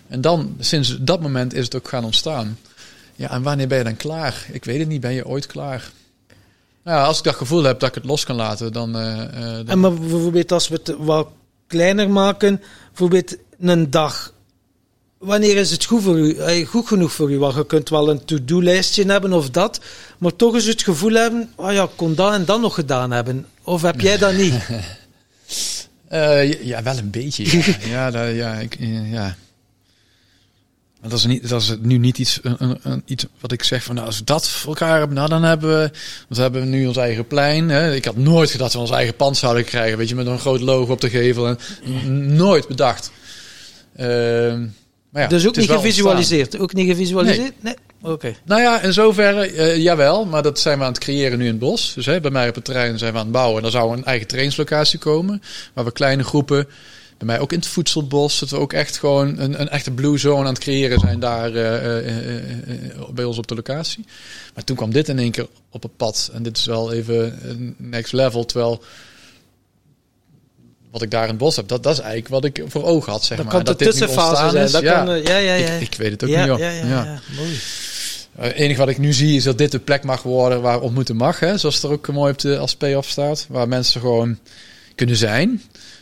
[0.07, 2.57] En dan, sinds dat moment, is het ook gaan ontstaan.
[3.15, 4.45] Ja, en wanneer ben je dan klaar?
[4.51, 5.01] Ik weet het niet.
[5.01, 5.91] Ben je ooit klaar?
[6.83, 8.95] Nou Ja, als ik dat gevoel heb dat ik het los kan laten, dan...
[8.95, 11.27] eh, eh, dan- En maar bijvoorbeeld als we het wat
[11.67, 14.33] kleiner maken, bijvoorbeeld een dag.
[15.17, 16.35] Wanneer is het goed voor u?
[16.35, 17.37] eh, Goed genoeg voor u?
[17.39, 19.79] Want je kunt wel een to-do-lijstje hebben of dat,
[20.17, 23.11] maar toch eens het gevoel hebben, oh ja, ik kon dat en dat nog gedaan
[23.11, 23.45] hebben.
[23.63, 24.53] Of heb jij dat niet?
[26.63, 27.57] Ja, wel een beetje.
[27.57, 28.77] Ja, ja, dat- ja, ik,
[29.11, 29.35] ja.
[31.01, 34.07] Dat is, niet, dat is nu niet iets, een, iets wat ik zeg van, nou,
[34.07, 36.97] als we dat voor elkaar hebben, nou, dan hebben we, want we hebben nu ons
[36.97, 37.69] eigen plein.
[37.69, 37.95] Hè.
[37.95, 40.39] Ik had nooit gedacht dat we ons eigen pand zouden krijgen, weet je, met een
[40.39, 41.47] groot logo op de gevel.
[41.47, 41.57] En,
[42.35, 43.11] nooit bedacht.
[43.95, 44.65] Ehm,
[45.09, 46.59] maar ja, dus ook niet gevisualiseerd?
[46.59, 47.63] Ook niet gevisualiseerd?
[47.63, 47.75] Nee.
[48.03, 48.35] Oké.
[48.45, 51.51] nou ja, in zoverre, eh, jawel, maar dat zijn we aan het creëren nu in
[51.51, 51.93] het bos.
[51.93, 53.59] Dus hè, bij mij op het terrein zijn we aan het bouwen.
[53.59, 55.41] En er zou een eigen trainingslocatie komen,
[55.73, 56.67] waar we kleine groepen,
[57.25, 60.17] bij mij ook in het voedselbos, dat we ook echt gewoon een, een echte blue
[60.17, 64.05] zone aan het creëren zijn daar eh, eh, eh, bij ons op de locatie.
[64.53, 66.29] Maar toen kwam dit in één keer op het pad.
[66.33, 68.83] En dit is wel even next level, terwijl
[70.91, 73.11] wat ik daar in het bos heb, dat, dat is eigenlijk wat ik voor ogen
[73.11, 73.55] had, zeg Dat maar.
[73.55, 74.65] kan dat dit nu tussenfase ontstaan zijn.
[74.65, 75.03] is, Dat ja.
[75.03, 75.67] kan, ja, ja, ja.
[75.73, 76.59] Ik, ik weet het ook ja, niet, joh.
[76.59, 77.19] ja, ja, Ja.
[77.35, 77.59] mooi.
[78.37, 81.15] Het enige wat ik nu zie is dat dit de plek mag worden waar ontmoeten
[81.15, 81.39] mag.
[81.39, 81.57] Hè?
[81.57, 83.45] Zoals er ook mooi op de als payoff staat.
[83.49, 84.37] Waar mensen gewoon
[84.95, 85.61] kunnen zijn.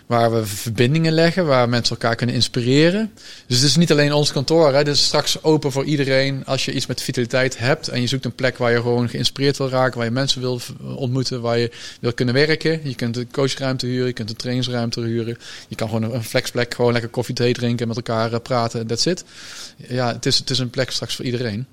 [0.09, 1.45] Waar we verbindingen leggen.
[1.45, 3.11] Waar mensen elkaar kunnen inspireren.
[3.47, 4.73] Dus het is niet alleen ons kantoor.
[4.73, 4.83] Hè?
[4.83, 6.45] Dit is straks open voor iedereen.
[6.45, 7.87] Als je iets met vitaliteit hebt.
[7.87, 9.97] En je zoekt een plek waar je gewoon geïnspireerd wil raken.
[9.97, 10.59] Waar je mensen wil
[10.95, 11.41] ontmoeten.
[11.41, 11.71] Waar je
[12.01, 12.79] wil kunnen werken.
[12.83, 14.07] Je kunt een coachruimte huren.
[14.07, 15.37] Je kunt een trainingsruimte huren.
[15.67, 16.73] Je kan gewoon een flexplek.
[16.73, 17.87] Gewoon lekker koffie, thee drinken.
[17.87, 18.87] Met elkaar eh, praten.
[18.87, 19.23] That's it.
[19.77, 21.65] Ja, het is, het is een plek straks voor iedereen.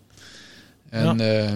[0.90, 1.52] En eh,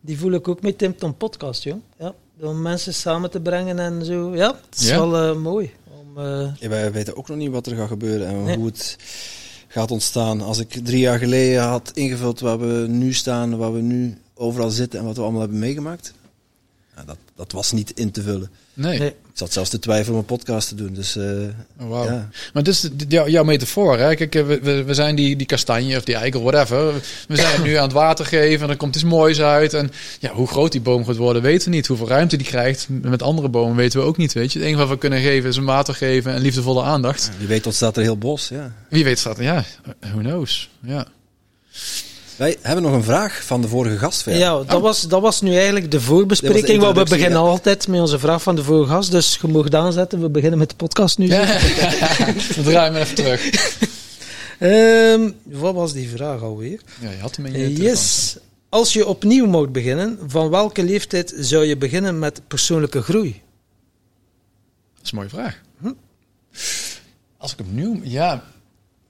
[0.00, 1.76] Die voel ik ook met Tim Tom podcast, joh.
[1.98, 4.36] Ja, om mensen samen te brengen en zo.
[4.36, 4.96] Ja, het is Ja.
[5.08, 5.72] wel eh, mooi.
[6.16, 8.56] Om, eh, Ja, wij weten ook nog niet wat er gaat gebeuren en Nee.
[8.56, 8.96] hoe het
[9.68, 10.40] gaat ontstaan.
[10.40, 14.70] Als ik drie jaar geleden had ingevuld waar we nu staan, waar we nu overal
[14.70, 16.12] zitten en wat we allemaal hebben meegemaakt,
[17.02, 18.50] ja, dat, dat was niet in te vullen.
[18.74, 18.98] nee.
[18.98, 19.08] nee.
[19.32, 20.94] Ik zat zelfs te twijfelen om een podcast te doen.
[20.94, 21.24] Dus eh,
[21.80, 22.04] Oh, wauw.
[22.04, 22.28] ja.
[22.52, 23.98] Maar dit is de- jou- jouw metafoor.
[23.98, 24.14] Hè?
[24.14, 26.92] Kijk, eh, we, we, we zijn die, die kastanje of die eikel, whatever.
[27.28, 29.74] We zijn het nu aan het water geven en er komt iets moois uit.
[29.74, 31.86] En ja, hoe groot die boom gaat worden, weten we niet.
[31.86, 34.32] Hoeveel ruimte die krijgt met andere bomen, weten we ook niet.
[34.32, 34.58] Weet je?
[34.58, 37.30] Het enige wat we kunnen geven is een water geven en liefdevolle aandacht.
[37.38, 38.48] wie weet ontstaat er heel bos.
[38.48, 38.72] Ja.
[38.88, 39.64] Wie weet staat er, ja,
[40.00, 40.70] who knows.
[40.82, 41.06] Ja.
[42.42, 44.24] Wij hebben nog een vraag van de vorige gast.
[44.24, 46.66] Ja, dat, was, dat was nu eigenlijk de voorbespreking.
[46.66, 47.46] De want we beginnen ja.
[47.46, 49.10] altijd met onze vraag van de vorige gast.
[49.10, 50.20] Dus je mag aanzetten.
[50.20, 51.26] We beginnen met de podcast nu.
[51.26, 51.46] ja.
[51.46, 53.50] We draaien even terug.
[54.58, 56.80] Ehm, wat was die vraag alweer?
[57.00, 58.36] Ja, je had hem in je Yes.
[58.68, 63.42] Als je opnieuw mocht beginnen, van welke leeftijd zou je beginnen met persoonlijke groei?
[64.94, 65.60] Dat is een mooie vraag.
[65.78, 65.92] Hm?
[67.36, 68.00] Als ik nu...
[68.02, 68.44] Ja,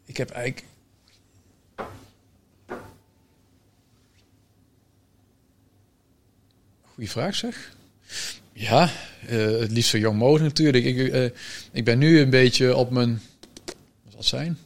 [0.05, 0.67] ik heb eigenlijk...
[7.03, 7.73] Goeie vraag zeg.
[8.53, 8.91] Ja,
[9.29, 10.85] eh, het liefst zo jong mogelijk natuurlijk.
[10.85, 11.25] Ik, eh,
[11.73, 13.23] ik ben nu een beetje op mijn...
[13.65, 13.75] Wat
[14.09, 14.59] zal het zijn?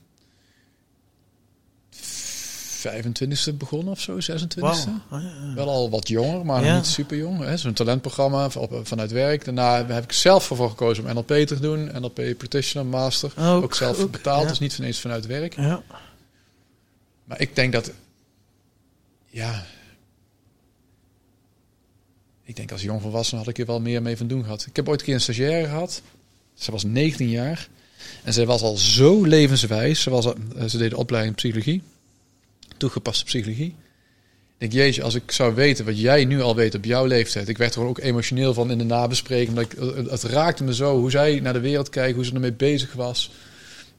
[3.53, 4.61] 25e begonnen of zo, 26e.
[4.61, 4.73] Wauw.
[5.09, 5.55] Ah, ja, ja.
[5.55, 6.77] Wel al wat jonger, maar Ja.
[6.77, 7.59] niet super jong.
[7.59, 8.51] Zo'n talentprogramma
[8.83, 9.45] vanuit werk.
[9.45, 11.85] Daarna heb ik zelf ervoor gekozen om NLP te doen.
[12.01, 13.33] NLP Practitioner, Master.
[13.39, 14.49] Ook- Ook, zelf ook, betaald, ja.
[14.49, 15.57] dus niet ineens vanuit werk.
[15.57, 15.83] Ja.
[17.25, 17.91] Maar ik denk dat...
[19.27, 19.67] Ja...
[22.47, 24.67] Ik denk als jong volwassene had ik er wel meer mee van doen gehad.
[24.69, 26.03] Ik heb ooit een keer een stagiaire gehad.
[26.55, 27.69] Ze was 19 jaar.
[28.25, 30.03] En ze was al zo levenswijs.
[30.03, 31.83] Ze, was, eh, ze deed de opleiding psychologie.
[32.77, 33.67] Toegepaste psychologie.
[33.67, 33.75] Ik
[34.59, 37.49] denk, jeetje, als ik zou weten wat jij nu al weet op jouw leeftijd.
[37.49, 39.49] Ik werd er ook emotioneel van in de nabespreking.
[39.49, 42.53] Omdat eh, het raakte me zo hoe zij naar de wereld kijkt, hoe ze ermee
[42.53, 43.31] bezig was.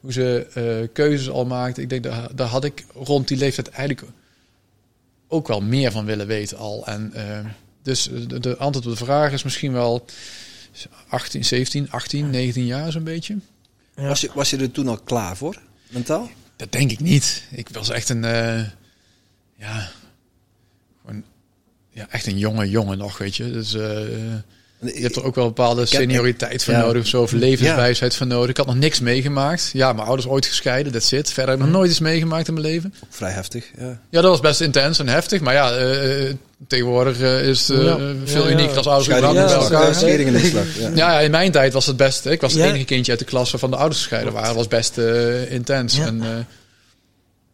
[0.00, 1.82] Hoe ze eh, keuzes al maakte.
[1.82, 4.12] Ik denk, daar, daar had ik rond die leeftijd eigenlijk
[5.28, 6.86] ook wel meer van willen weten al.
[6.86, 7.12] En
[7.82, 10.04] dus de, de antwoord op de vraag is misschien wel
[11.08, 13.36] 18, 17, 18, 19 jaar zo'n beetje.
[13.96, 14.08] Ja.
[14.08, 16.30] Was, je, was je er toen al klaar voor, mentaal?
[16.56, 17.42] Dat denk ik niet.
[17.50, 18.60] Ik was echt een, eh,
[19.56, 19.90] ja,
[21.00, 21.24] gewoon,
[21.90, 23.50] ja, echt een jonge jongen nog, weet je.
[23.50, 23.80] Dus eh,
[24.80, 26.80] je hebt er ook wel een bepaalde senioriteit voor ja.
[26.80, 28.50] nodig, of zo, of levenswijsheid voor nodig.
[28.50, 29.70] Ik had nog niks meegemaakt.
[29.72, 31.32] Ja, mijn ouders ooit gescheiden, dat zit.
[31.32, 32.94] Verder heb ik nog nooit iets meegemaakt in mijn leven.
[33.04, 33.70] Ook vrij heftig.
[33.78, 34.00] Ja.
[34.10, 35.40] Ja, dat was best intens en heftig.
[35.40, 36.34] Maar ja, eh,
[36.66, 37.96] tegenwoordig eh, is het eh, Ja.
[38.24, 38.54] veel Ja, ja.
[38.54, 39.34] unieker als ouders überhaupt
[39.68, 40.08] bij elkaar.
[40.08, 40.94] in de slag.
[40.94, 41.20] Ja.
[41.20, 42.26] In mijn tijd was het best.
[42.26, 42.68] Ik was het Ja.
[42.68, 44.48] enige kindje uit de klas waarvan de ouders gescheiden waren.
[44.48, 45.98] Dat was best eh, intens.
[45.98, 46.28] En, eh,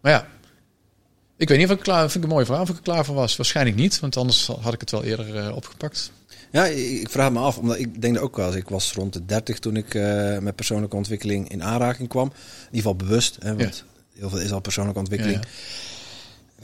[0.00, 0.26] maar ja,
[1.36, 2.00] ik weet niet of ik klaar.
[2.10, 3.36] Vind ik een mooie vraag of ik er klaar voor was.
[3.36, 6.10] Waarschijnlijk niet, want anders had ik het wel eerder eh, opgepakt.
[6.52, 8.46] Ja, ik vraag me af, omdat ik denk dat ook wel.
[8.46, 8.56] eens.
[8.56, 12.26] Ik was rond de 30 toen ik eh, met persoonlijke ontwikkeling in aanraking kwam.
[12.26, 12.32] In
[12.64, 13.84] ieder geval bewust, hè, want
[14.18, 15.40] heel veel is al persoonlijke ontwikkeling.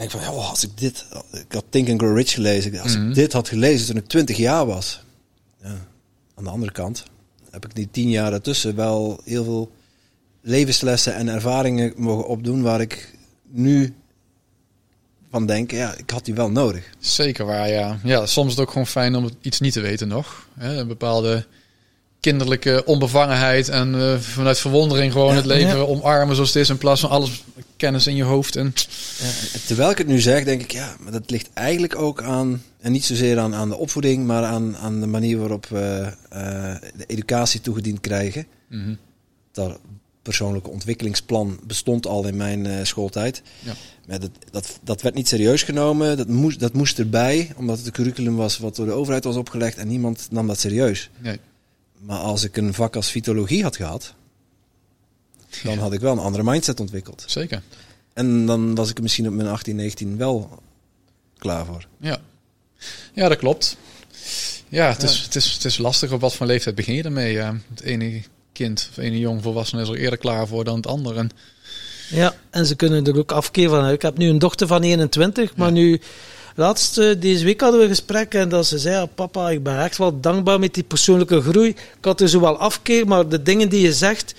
[0.01, 1.07] Ik van, ja, oh, als ik dit...
[1.33, 2.79] Ik had Think and Grow Rich gelezen.
[2.81, 3.09] Als Mhm.
[3.09, 5.03] ik dit had gelezen toen ik 20 jaar was.
[5.63, 5.87] Ja.
[6.35, 7.05] Aan de andere kant
[7.51, 9.71] heb ik die 10 jaar ertussen wel heel veel
[10.43, 13.15] levenslessen en ervaringen mogen opdoen waar ik
[13.49, 13.95] nu
[15.31, 16.91] van denk, ja, ik had die wel nodig.
[16.99, 17.99] Zeker waar, ja.
[18.05, 20.49] Ja, soms is het ook gewoon fijn om iets niet te weten nog.
[20.59, 20.77] Hè?
[20.79, 21.47] Een bepaalde
[22.21, 25.83] kinderlijke onbevangenheid en eh, vanuit verwondering gewoon Ja, het leven ja.
[25.83, 27.45] omarmen zoals het is in plaats van alles
[27.77, 28.57] kennis in je hoofd.
[28.57, 28.75] En
[29.53, 32.63] En Terwijl ik het nu zeg, denk ik, ja, maar dat ligt eigenlijk ook aan,
[32.81, 36.75] en niet zozeer aan, aan de opvoeding, maar aan, aan de manier waarop we eh,
[36.97, 38.47] de educatie toegediend krijgen.
[38.69, 38.95] Mhm.
[39.53, 39.79] Dat
[40.23, 43.43] persoonlijke ontwikkelingsplan bestond al in mijn eh, schooltijd.
[43.59, 43.73] Ja.
[44.07, 47.87] Maar dat, dat, dat werd niet serieus genomen, dat moest, dat moest erbij, omdat het
[47.87, 51.11] een curriculum was wat door de overheid was opgelegd en niemand nam dat serieus.
[51.19, 51.39] Nee.
[52.01, 54.15] Maar als ik een vak als fytologie had gehad,
[55.63, 57.25] dan had ik wel een andere mindset ontwikkeld.
[57.27, 57.63] Zeker.
[58.13, 60.63] En dan was ik er misschien op mijn 18, 19 wel
[61.39, 61.87] klaar voor.
[62.01, 62.21] Ja.
[63.15, 63.77] ja, dat klopt.
[64.69, 67.33] Ja, het, Is, het, is, het is lastig op wat voor leeftijd begin je ermee.
[67.33, 67.57] Ja.
[67.69, 68.23] Het ene
[68.53, 71.17] kind of ene jong volwassene is er eerder klaar voor dan het ander.
[71.17, 71.31] En,
[72.11, 73.95] Ja, en ze kunnen er ook afkeer van hebben.
[73.95, 75.73] Ik heb nu een dochter van 21, maar Ja.
[75.75, 76.01] nu...
[76.57, 79.63] Laatst, eh, deze week hadden we een gesprek en dat ze zei, ja, papa, ik
[79.63, 81.69] ben echt wel dankbaar met die persoonlijke groei.
[81.69, 84.35] Ik had er zo wel afkeer, maar de dingen die je zegt,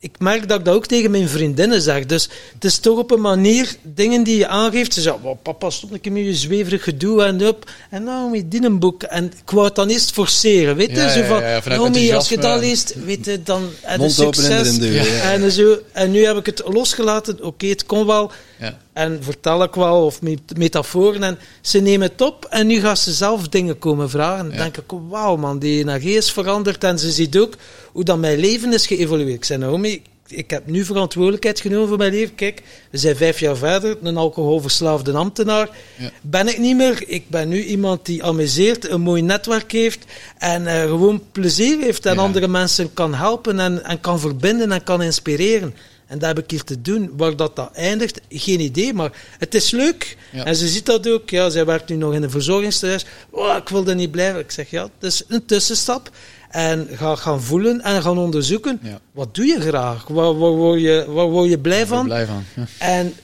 [0.00, 2.06] ik merk dat ik dat ook tegen mijn vriendinnen zeg.
[2.06, 4.94] Dus het is toch op een manier, dingen die je aangeeft.
[4.94, 7.70] Ze zeggen, wow, papa, stop een keer met je zweverig gedoe en up.
[7.90, 9.02] En nou, met die een boek.
[9.02, 10.96] En ik wou het dan eerst forceren, weet je.
[10.96, 13.96] Ja, zo van, ja, ja, vanuit Naomi, als je dat leest, weet je, dan heb
[13.96, 14.66] je Mond open en succes.
[14.66, 15.14] erin duwen.
[15.14, 15.32] ja.
[15.32, 17.44] En, zo, en nu heb ik het losgelaten.
[17.44, 18.32] Oké, het kon wel.
[18.58, 18.78] Ja.
[18.92, 21.22] En vertel ik wel, of met metaforen.
[21.22, 24.44] En ze nemen het op en nu gaan ze zelf dingen komen vragen.
[24.44, 24.62] Dan Ja.
[24.62, 26.84] denk ik, wauw man, die energie is veranderd.
[26.84, 27.54] En ze ziet ook
[27.92, 29.34] hoe dat mijn leven is geëvolueerd.
[29.36, 32.34] Ik zei, Naomi, ik heb nu verantwoordelijkheid genomen voor mijn leven.
[32.34, 35.68] Kijk, we zijn vijf jaar verder, een alcoholverslaafde ambtenaar.
[35.96, 36.10] Ja.
[36.22, 37.02] Ben ik niet meer.
[37.06, 40.04] Ik ben nu iemand die amuseert, een mooi netwerk heeft
[40.38, 42.20] en eh, gewoon plezier heeft en Ja.
[42.20, 45.74] andere mensen kan helpen en, en kan verbinden en kan inspireren.
[46.08, 47.10] En dat heb ik hier te doen.
[47.16, 48.94] Waar dat, dat eindigt, geen idee.
[48.94, 50.16] Maar het is leuk.
[50.32, 50.44] Ja.
[50.44, 51.30] En ze ziet dat ook.
[51.30, 53.04] Ja, zij werkt nu nog in een verzorgingstehuis.
[53.30, 54.40] Oh, ik wil er niet blijven.
[54.40, 56.10] Ik zeg, ja, het is een tussenstap.
[56.50, 58.80] En ga gaan voelen en gaan onderzoeken.
[58.82, 59.00] Ja.
[59.12, 60.06] Wat doe je graag?
[60.06, 62.04] Waar, waar, word, je, waar word je blij van?
[62.04, 62.44] blij van.
[62.54, 62.66] Ja.
[62.78, 63.14] En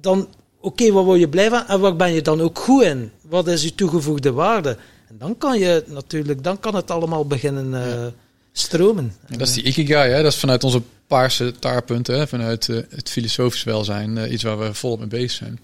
[0.00, 0.28] dan,
[0.60, 1.66] oké, waar word je blij van?
[1.66, 3.10] En waar ben je dan ook goed in?
[3.20, 4.76] Wat is je toegevoegde waarde?
[5.08, 8.06] En dan kan je natuurlijk, dan kan het allemaal beginnen eh,
[8.52, 9.14] stromen.
[9.28, 10.22] Dat is die ikigai, hè?
[10.22, 12.26] dat is vanuit onze paarse taarpunten, hè?
[12.26, 15.58] vanuit eh, het filosofisch welzijn, eh, iets waar we volop mee bezig zijn.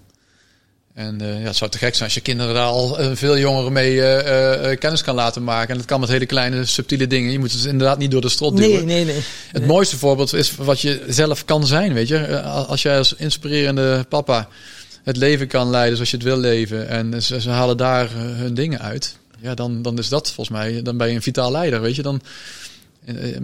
[0.95, 3.73] En eh, ja, het zou te gek zijn als je kinderen daar al veel jongeren
[3.73, 5.71] mee kennis kan laten maken.
[5.71, 7.33] En dat kan met hele kleine, subtiele dingen.
[7.33, 8.87] Je moet het inderdaad niet door de strot duwen.
[8.87, 9.23] Nee, nee, nee.
[9.53, 12.43] Het mooiste voorbeeld is wat je zelf kan zijn, weet je.
[12.43, 14.49] Als jij als inspirerende papa
[15.03, 18.55] het leven kan leiden zoals je het wil leven en ze, ze halen daar hun
[18.55, 21.81] dingen uit, ja, dan, dan is dat volgens mij, dan ben je een vitaal leider,
[21.81, 22.03] weet je.
[22.03, 22.21] Dan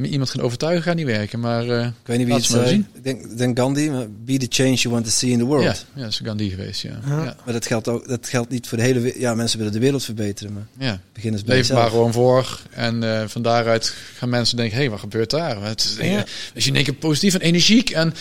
[0.03, 2.87] iemand gaan overtuigen gaat niet werken, maar eh, Ik weet niet wie het ze zien.
[2.95, 5.65] Ik denk, denk Gandhi, maar be the change you want to see in the world.
[5.65, 6.99] ja, ja, dat is Gandhi geweest, ja.
[7.07, 7.23] Ja.
[7.25, 9.21] Ja, Maar dat geldt, ook, dat geldt niet voor de hele wereld.
[9.21, 11.01] Ja, mensen willen de wereld verbeteren, maar ja.
[11.13, 12.61] begin eens bij Leef maar gewoon voor.
[12.71, 15.63] En eh, van daaruit gaan mensen denken, hé, hey, wat gebeurt daar?
[15.63, 16.25] Het is, Ja.
[16.55, 18.15] Als je in één keer positief en energiek en...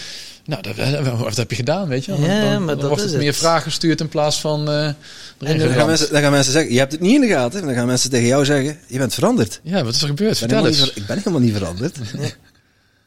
[0.45, 0.75] Nou, dat,
[1.19, 2.11] wat heb je gedaan, weet je?
[2.11, 4.69] Dan, Ja, dan, maar dan dat wordt is het meer vragen gestuurd in plaats van...
[4.71, 4.89] eh
[5.37, 7.59] dan gaan, mensen, dan gaan mensen zeggen, je hebt het niet in de gaten.
[7.59, 9.59] En dan gaan mensen tegen jou zeggen, je bent veranderd.
[9.63, 10.41] Ja, wat is er gebeurd?
[10.41, 10.89] Ik ben, Vertel helemaal niet, eens.
[10.93, 11.97] ver- ik ben helemaal niet veranderd.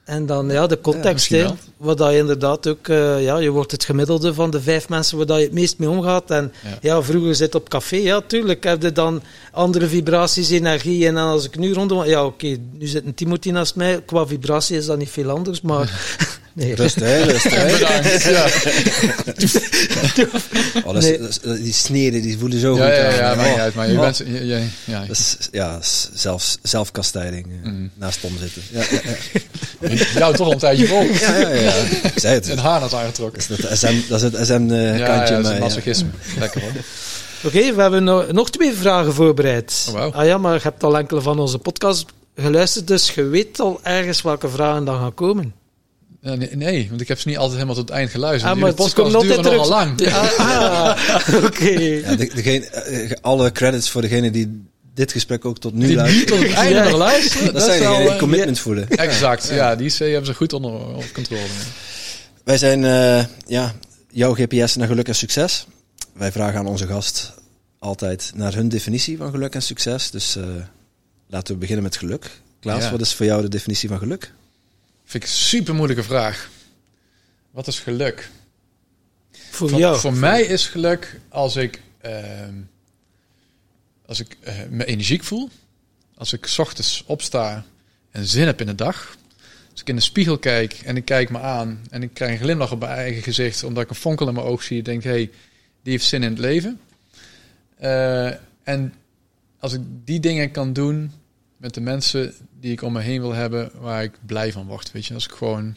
[0.05, 1.35] En dan ja, de context,
[1.77, 5.17] wat dat je inderdaad ook, eh, ja, je wordt het gemiddelde van de vijf mensen
[5.17, 6.31] waar dat je het meest mee omgaat.
[6.31, 6.79] En Ja.
[6.81, 11.07] ja, vroeger zit op café, ja, tuurlijk heb je dan andere vibraties, energie.
[11.07, 14.03] En dan als ik nu rondom, ja, oké, nu zit een Timothy naast mij.
[14.07, 15.91] Qua vibratie is dat niet veel anders, maar
[16.59, 16.75] nee.
[16.75, 17.67] Rust, hè, rust, hè.
[17.79, 18.23] Bedankt.
[18.23, 18.47] Ja,
[20.85, 21.19] Oh, dat is- Nee.
[21.19, 23.39] dat is- die sneren, die voelen zo ja, goed ja, aan.
[23.39, 23.61] ja, niet Oh.
[23.61, 23.75] uit.
[23.75, 24.01] Maar je Oh.
[24.01, 24.17] bent...
[24.17, 25.79] je- je- ja, Dat is, ja,
[26.15, 27.47] zelfs, zelfkastijding.
[27.47, 27.91] eh, Mm.
[27.95, 28.63] Naast Tom zitten.
[28.71, 29.01] Ja, ja,
[29.91, 29.95] ja.
[30.19, 31.03] jou toch een tijdje vol.
[31.03, 31.73] ja, ja, ja.
[32.03, 32.49] Ik zei het.
[32.49, 33.43] Een haan had aangetrokken.
[33.49, 34.77] Dat is het SM, dat is het SM-kantje.
[34.77, 35.59] Ja, ja, dat is maar, een ja.
[35.65, 36.09] masochisme.
[36.39, 36.71] Lekker hoor.
[37.43, 39.89] Oké, we hebben nog, nog twee vragen voorbereid.
[39.95, 40.15] Oh.
[40.15, 42.05] Ah ja, maar je hebt al enkele van onze podcast
[42.37, 45.55] geluisterd, dus je weet al ergens welke vragen dan gaan komen.
[46.35, 48.53] Nee, nee, want ik heb ze niet altijd helemaal tot het eind geluisterd.
[48.55, 49.69] Ah, maar komen duren altijd nogal terug.
[49.69, 50.07] lang.
[50.39, 50.39] Ah,
[51.37, 51.69] ah, oké.
[51.69, 54.63] Ja, degene, eh, alle credits voor degene die
[54.95, 56.27] dit gesprek ook tot nu Die luisteren.
[56.27, 56.89] tot het einde Ja.
[56.89, 57.53] nog luisteren.
[57.53, 58.89] Dat, zijn degenen die eh, commitment voelen.
[58.89, 61.43] Exact, ja, die C hebben ze goed onder, onder controle.
[62.45, 63.75] Wij zijn eh, ja,
[64.11, 65.67] jouw GPS naar geluk en succes.
[66.13, 67.33] Wij vragen aan onze gast
[67.79, 70.11] altijd naar hun definitie van geluk en succes.
[70.11, 70.45] Dus eh,
[71.29, 72.31] laten we beginnen met geluk.
[72.61, 72.91] Klaas, Ja.
[72.91, 74.33] wat is voor jou de definitie van geluk?
[75.09, 76.51] Vind ik een super moeilijke vraag.
[77.51, 78.31] Wat is geluk?
[79.31, 79.99] Voor Voor, jou.
[79.99, 82.55] voor mij is geluk als ik, ehm,
[84.07, 85.51] als ik eh, me energiek voel.
[86.15, 87.65] Als ik 's ochtends opsta
[88.11, 89.17] en zin heb in de dag.
[89.71, 92.39] Als ik in de spiegel kijk en ik kijk me aan en ik krijg een
[92.45, 94.83] glimlach op mijn eigen gezicht omdat ik een fonkel in mijn oog zie.
[94.83, 95.31] denk, hé, hey,
[95.83, 96.81] die heeft zin in het leven.
[97.77, 98.33] Eh,
[98.63, 98.95] en
[99.59, 101.13] als ik die dingen kan doen
[101.59, 104.93] met de mensen die ik om me heen wil hebben, waar ik blij van word.
[104.93, 105.77] Weet je, als ik gewoon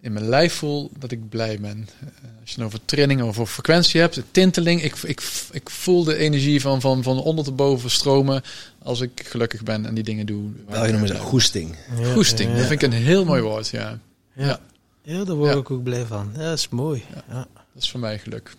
[0.00, 1.88] in mijn lijf voel dat ik blij ben.
[2.00, 2.06] Eh,
[2.40, 5.22] als je het over training of over frequentie hebt, de tinteling, ik, ik,
[5.52, 8.42] ik voel de energie van, van, van onder te boven stromen
[8.82, 10.50] als ik gelukkig ben en die dingen doe.
[10.68, 11.76] waar ze blij goesting.
[11.98, 12.12] Ja.
[12.12, 13.98] Goesting, ja, dat vind ik een heel mooi woord, ja.
[14.34, 14.60] Ja, Ja.
[15.02, 15.58] ja daar word Ja.
[15.58, 16.30] ik ook blij van.
[16.36, 17.04] Ja, dat is mooi.
[17.28, 17.46] Ja.
[17.74, 18.54] Dat is voor mij geluk.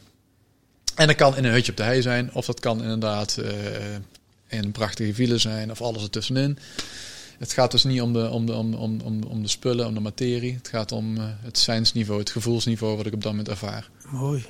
[0.96, 3.52] En dat kan in een hutje op de hei zijn, of dat kan inderdaad eh,
[4.60, 6.58] een prachtige villa zijn, of alles ertussenin.
[7.38, 9.94] Het gaat dus niet om de, om de, om, om, om, om de spullen, om
[9.94, 10.54] de materie.
[10.54, 13.90] Het gaat om eh, het zijnsniveau, het gevoelsniveau wat ik op dat moment ervaar.
[14.10, 14.46] Mooi.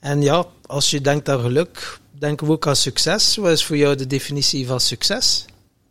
[0.00, 3.36] En ja, als je denkt aan geluk, denken we ook aan succes.
[3.36, 5.44] Wat is voor jou de definitie van succes?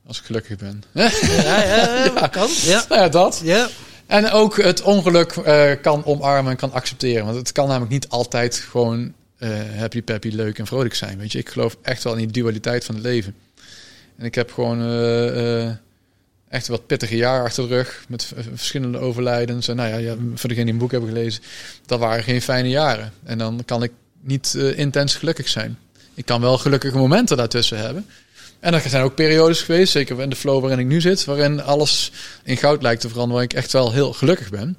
[0.09, 0.83] als ik gelukkig ben.
[0.93, 2.49] Ja, ja, ja, kan.
[2.61, 2.85] Ja.
[2.89, 3.41] nou ja, dat.
[3.43, 3.69] Ja.
[4.05, 7.25] En ook het ongeluk eh, kan omarmen en kan accepteren.
[7.25, 9.13] Want het kan namelijk niet altijd gewoon
[9.77, 11.17] happy, peppy, leuk en vrolijk zijn.
[11.17, 13.35] Weet je, ik geloof echt wel in die dualiteit van het leven.
[14.19, 15.75] En ik heb gewoon eh, eh,
[16.49, 18.05] echt wat pittige jaren achter de rug.
[18.07, 19.67] Met verschillende overlijdens.
[19.67, 21.43] En nou ja, ja, voor degene die een boek hebben gelezen,
[21.85, 23.13] dat waren geen fijne jaren.
[23.23, 23.91] En dan kan ik
[24.21, 25.77] niet eh, intens gelukkig zijn.
[26.13, 28.05] Ik kan wel gelukkige momenten daartussen hebben.
[28.59, 31.61] En er zijn ook periodes geweest, zeker in de flow waarin ik nu zit, waarin
[31.61, 32.11] alles
[32.43, 34.77] in goud lijkt te veranderen, waar ik echt wel heel gelukkig ben.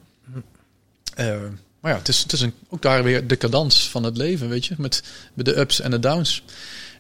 [1.15, 1.37] Eh,
[1.81, 4.75] maar ja, het is, een, ook daar weer de cadans van het leven, weet je,
[4.79, 5.03] met,
[5.35, 6.43] met de ups en de downs.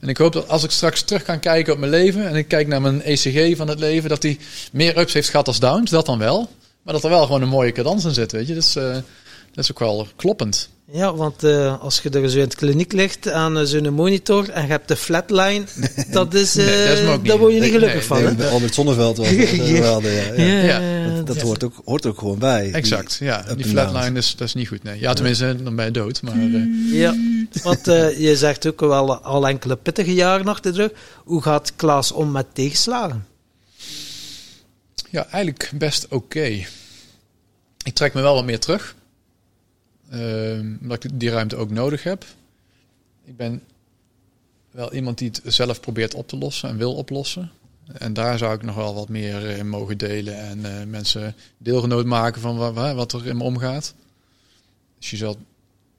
[0.00, 2.48] En ik hoop dat als ik straks terug kan kijken op mijn leven en ik
[2.48, 4.38] kijk naar mijn ECG van het leven, dat die
[4.72, 6.50] meer ups heeft gehad als downs, dat dan wel.
[6.82, 8.54] Maar dat er wel gewoon een mooie cadans in zit, weet je.
[8.54, 8.92] Dat is, eh,
[9.52, 10.68] dat is ook wel kloppend.
[10.92, 14.48] Ja, want eh, als je er zo in het kliniek ligt aan eh, zo'n monitor
[14.48, 15.64] en je hebt de flatline,
[16.10, 17.24] dat is, eh Nee, dat is niet.
[17.24, 18.16] daar word je niet gelukkig nee, van.
[18.18, 18.34] Nee, hè?
[18.34, 20.00] bij Albert Zonneveld was dat eh, Ja.
[20.00, 20.80] de- ja, ja.
[20.80, 21.42] Ja, Dat, dat ja.
[21.42, 22.62] hoort, ook, hoort ook gewoon bij.
[22.64, 23.44] Die- Exact, ja.
[23.50, 25.00] up Die flatline is, dat is niet goed, nee.
[25.00, 26.22] Ja, tenminste, dan ben je dood.
[26.22, 27.14] Maar eh, Ja,
[27.62, 30.90] want eh, je zegt ook wel al enkele pittige jaren achter de rug.
[31.24, 33.24] Hoe gaat Klaas om met tegenslagen?
[35.10, 36.64] ja, eigenlijk best oké.
[37.84, 38.94] Ik trek me wel wat meer terug.
[40.10, 42.24] Ehm, omdat ik die ruimte ook nodig heb.
[43.24, 43.62] Ik ben
[44.70, 47.50] wel iemand die het zelf probeert op te lossen en wil oplossen.
[47.98, 52.06] En daar zou ik nog wel wat meer in mogen delen en eh, mensen deelgenoot
[52.06, 53.94] maken van wa- wa- wat er in me omgaat.
[54.98, 55.38] Dus je zal het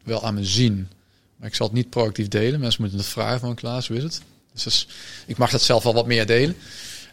[0.03, 0.88] wel aan me zien.
[1.35, 2.59] Maar ik zal het niet proactief delen.
[2.59, 4.21] Mensen moeten het vragen van Klaas, hoe is het?
[4.63, 4.88] Dus
[5.25, 6.55] ik mag dat zelf wel wat meer delen.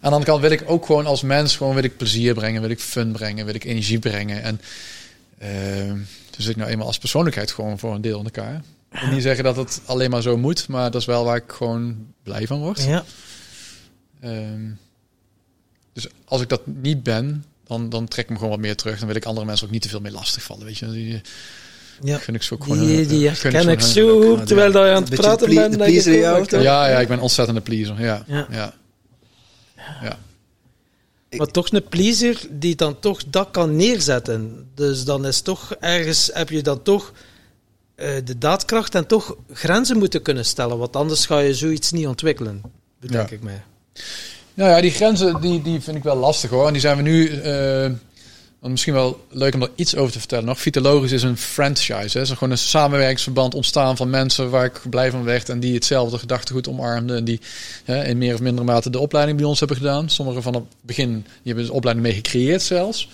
[0.00, 2.60] Aan de andere kant wil ik ook gewoon als mens gewoon wil ik plezier brengen,
[2.60, 4.42] wil ik fun brengen, wil ik energie brengen.
[4.42, 4.66] En eh,
[6.36, 8.62] dus ik nou eenmaal als persoonlijkheid gewoon voor een deel in elkaar.
[8.92, 11.36] Ik wil niet zeggen dat het alleen maar zo moet, maar dat is wel waar
[11.36, 12.82] ik gewoon blij van word.
[12.82, 13.04] Ja,
[14.20, 14.70] Ehm,
[15.92, 18.98] dus als ik dat niet ben, dan, dan trek ik me gewoon wat meer terug.
[18.98, 20.64] Dan wil ik andere mensen ook niet te veel mee lastigvallen.
[20.64, 21.20] Weet je, die
[22.02, 22.18] ja.
[22.18, 22.78] gun ik ook gewoon.
[22.78, 25.76] Die, die gun ze ik zo goed, terwijl dat je aan het praten bent.
[26.62, 28.00] Ja, ja, ik ben ontzettende pleaser.
[28.00, 28.46] Ja, Ja.
[28.50, 28.74] ja.
[30.02, 30.18] ja.
[31.36, 34.68] Maar toch een pleaser die dan toch dat kan neerzetten.
[34.74, 37.12] Dus dan is toch ergens, heb je dan toch
[37.94, 40.78] eh, de daadkracht en toch grenzen moeten kunnen stellen.
[40.78, 42.62] Want anders ga je zoiets niet ontwikkelen,
[43.00, 43.34] bedenk Ja.
[43.36, 43.62] ik mij.
[44.54, 46.66] Nou ja, die grenzen die, die vind ik wel lastig hoor.
[46.66, 47.28] En die zijn we nu.
[47.40, 47.90] eh,
[48.58, 50.60] want misschien wel leuk om er iets over te vertellen nog.
[50.60, 52.18] Vitalogisch is een franchise.
[52.18, 52.20] Hè.
[52.20, 55.48] Is gewoon een samenwerkingsverband ontstaan van mensen waar ik blij van werd.
[55.48, 57.16] En die hetzelfde gedachtegoed omarmden.
[57.16, 57.40] En die
[57.84, 60.08] hè, in meer of mindere mate de opleiding bij ons hebben gedaan.
[60.08, 63.08] Sommigen van het begin, die hebben de opleiding mee gecreëerd zelfs.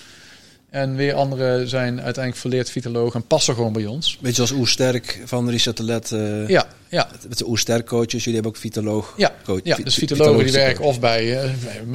[0.75, 4.19] En weer anderen zijn uiteindelijk verleerd vitaloog en passen gewoon bij ons.
[4.21, 6.13] Beetje zoals Oersterk van Richard de Let.
[6.13, 7.09] eh, Ja, ja.
[7.29, 8.13] Met de Oersterk coaches.
[8.25, 9.15] Jullie hebben ook Vitaloog.
[9.17, 11.51] Ja, coach, ja dus vi- vitologen die werken of bij, eh,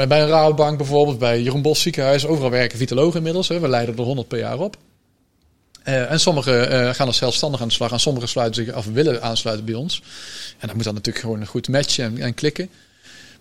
[0.08, 2.26] bij, een Rabobank bijvoorbeeld, bij Jeroen Bos ziekenhuis.
[2.26, 3.48] Overal werken vitologen inmiddels.
[3.48, 3.60] Hè.
[3.60, 4.78] We leiden er 100 per jaar op.
[5.84, 9.22] Eh, en sommigen gaan als zelfstandig aan de slag en sommigen sluiten zich af willen
[9.22, 10.02] aansluiten bij ons.
[10.60, 12.70] En dat moet dan natuurlijk gewoon een goed matchen en, en klikken.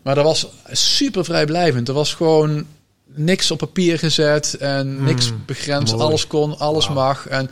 [0.03, 1.89] Maar dat was super vrijblijvend.
[1.89, 2.67] Er was gewoon
[3.15, 5.93] niks op papier gezet en niks begrensd.
[5.93, 6.05] mooi.
[6.05, 7.27] Alles kon, alles mag.
[7.27, 7.51] En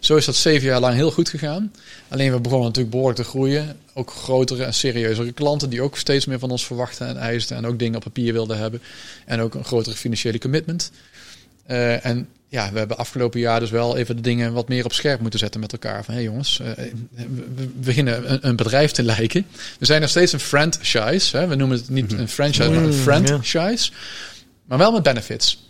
[0.00, 1.72] zo is dat zeven jaar lang heel goed gegaan.
[2.08, 3.76] Alleen we begonnen natuurlijk behoorlijk te groeien.
[3.94, 7.56] Ook grotere en serieuzere klanten die ook steeds meer van ons verwachten en eisten.
[7.56, 8.82] En ook dingen op papier wilden hebben.
[9.24, 10.90] En ook een grotere financiële commitment.
[11.66, 14.92] Eh, en ja, we hebben afgelopen jaar dus wel even de dingen wat meer op
[14.92, 16.04] scherp moeten zetten met elkaar.
[16.04, 16.84] Van hé hey jongens, eh,
[17.54, 19.46] we beginnen een, een bedrijf te lijken.
[19.78, 21.36] We zijn nog steeds een franchise.
[21.36, 21.46] Hè?
[21.46, 23.90] We noemen het niet een franchise, maar een Mm, franchise.
[24.66, 25.64] Maar wel met benefits.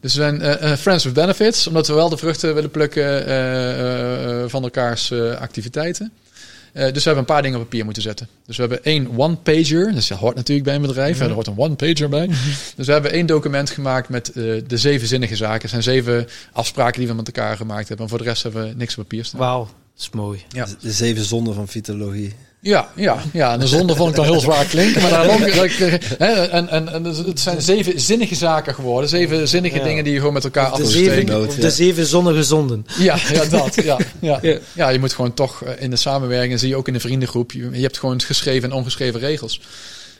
[0.00, 3.26] Dus we zijn eh, eh, friends with benefits, omdat we wel de vruchten willen plukken
[3.26, 6.12] eh, van elkaars eh, activiteiten.
[6.76, 8.28] Eh, dus we hebben een paar dingen op papier moeten zetten.
[8.46, 9.92] Dus we hebben één one-pager.
[9.92, 11.20] Dus dat hoort natuurlijk bij een bedrijf.
[11.20, 12.26] Er hoort een one-pager bij.
[12.76, 14.34] Dus we hebben één document gemaakt met eh,
[14.66, 15.60] de zeven zinnige zaken.
[15.60, 18.06] Het zijn zeven afspraken die we met elkaar gemaakt hebben.
[18.06, 19.40] En voor de rest hebben we niks op papier staan.
[19.40, 20.44] Wauw, dat is mooi.
[20.48, 20.64] Ja.
[20.64, 22.34] De, de zeven zonden van vitologie.
[22.60, 23.52] Ja, ja, ja.
[23.52, 25.02] En de zonde vond ik dan heel zwaar klinken.
[25.02, 25.42] Maar daarom,
[26.18, 29.08] hè, en, en, en het zijn zeven zinnige zaken geworden.
[29.10, 29.84] Zeven zinnige Ja.
[29.84, 32.04] dingen die je gewoon met elkaar af De zeven, ja.
[32.04, 32.86] zonnige zonden.
[32.98, 33.74] Ja, ja, dat.
[33.74, 34.40] Ja, ja.
[34.72, 34.88] Ja.
[34.88, 37.68] je moet gewoon toch eh, in de samenwerking, zie je ook in de vriendengroep, je,
[37.72, 39.60] je hebt gewoon geschreven en ongeschreven regels.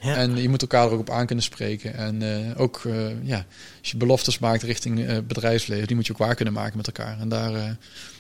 [0.01, 0.15] Ja.
[0.17, 1.95] En je moet elkaar er ook op aan kunnen spreken.
[1.95, 2.93] En eh, ook, eh,
[3.23, 3.45] ja,
[3.81, 6.87] als je beloftes maakt richting eh, bedrijfsleven, die moet je ook waar kunnen maken met
[6.87, 7.17] elkaar.
[7.21, 7.63] En daar eh,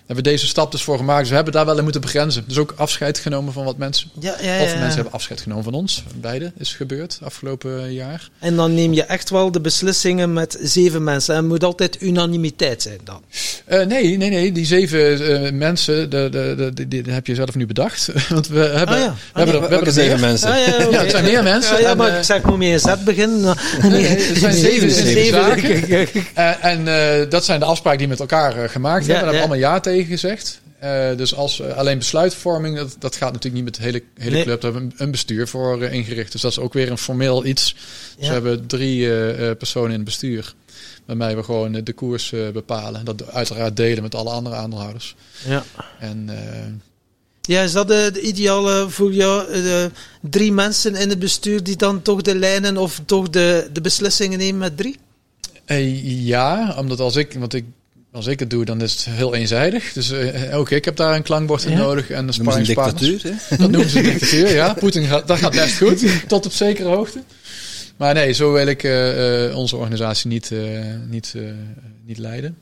[0.06, 1.20] hebben we deze stap dus voor gemaakt.
[1.20, 2.44] Dus we hebben daar wel in moeten begrenzen.
[2.46, 4.10] Dus ook afscheid genomen van wat mensen.
[4.20, 4.78] Ja, ja, Of ja.
[4.78, 6.02] mensen hebben afscheid genomen van ons.
[6.14, 8.28] Beide is gebeurd afgelopen jaar.
[8.38, 11.34] En dan neem je echt wel de beslissingen met zeven mensen.
[11.34, 13.20] En het moet altijd unanimiteit zijn dan.
[13.64, 14.52] Eh, nee, nee, nee.
[14.52, 18.08] Die zeven eh, mensen, de, de, de, die, die heb je zelf nu bedacht.
[18.28, 19.14] Want we hebben, Ah, ja.
[19.32, 20.28] we hebben, er, we Welke hebben er zeven meer.
[20.28, 20.50] mensen?
[20.50, 21.74] Ah, ja, het zijn meer mensen.
[21.74, 23.56] Ja, ja, En, maar eh, ik zeg, moet met een Z beginnen.
[23.82, 25.86] Nee, nee, het zijn zeven, zeven zaken.
[25.88, 26.24] zaken.
[26.34, 26.88] En, en
[27.22, 29.28] eh, dat zijn de afspraken die we met elkaar gemaakt Ja, hebben.
[29.28, 29.38] Hebben we ja.
[29.40, 30.60] allemaal ja tegen gezegd.
[30.78, 34.30] Eh, dus als eh, alleen besluitvorming, dat, dat gaat natuurlijk niet met de hele, hele
[34.34, 34.42] Nee.
[34.44, 34.60] club.
[34.60, 36.32] Daar hebben we een, een bestuur voor eh, ingericht.
[36.32, 37.74] Dus dat is ook weer een formeel iets.
[37.74, 38.26] Dus Ja.
[38.26, 39.08] we hebben drie
[39.54, 40.54] personen in het bestuur.
[41.04, 43.04] Waarmee we gewoon de koers bepalen.
[43.04, 45.14] Dat uiteraard delen met alle andere aandeelhouders.
[45.46, 45.64] Ja.
[46.00, 46.30] En
[47.40, 49.46] Ja, is dat de, de ideale voor jou?
[50.20, 54.38] drie mensen in het bestuur die dan toch de lijnen of toch de, de beslissingen
[54.38, 54.96] nemen met drie?
[56.04, 57.64] Ja, omdat als ik, want ik,
[58.16, 59.92] als ik het doe, dan is het heel eenzijdig.
[59.92, 61.76] Dus eh, ook ik heb daar een klankbord in Ja.
[61.78, 63.22] nodig en een Noemen ze een sparringspartners.
[63.22, 63.56] dictatuur, hè?
[63.56, 64.74] Dat noemen ze dictatuur, ja.
[64.74, 67.22] Poetin gaat, dat gaat best goed, tot op zekere hoogte.
[67.96, 70.58] Maar nee, zo wil ik eh, eh, onze organisatie niet, eh,
[71.08, 71.42] niet, eh,
[72.06, 72.56] niet leiden.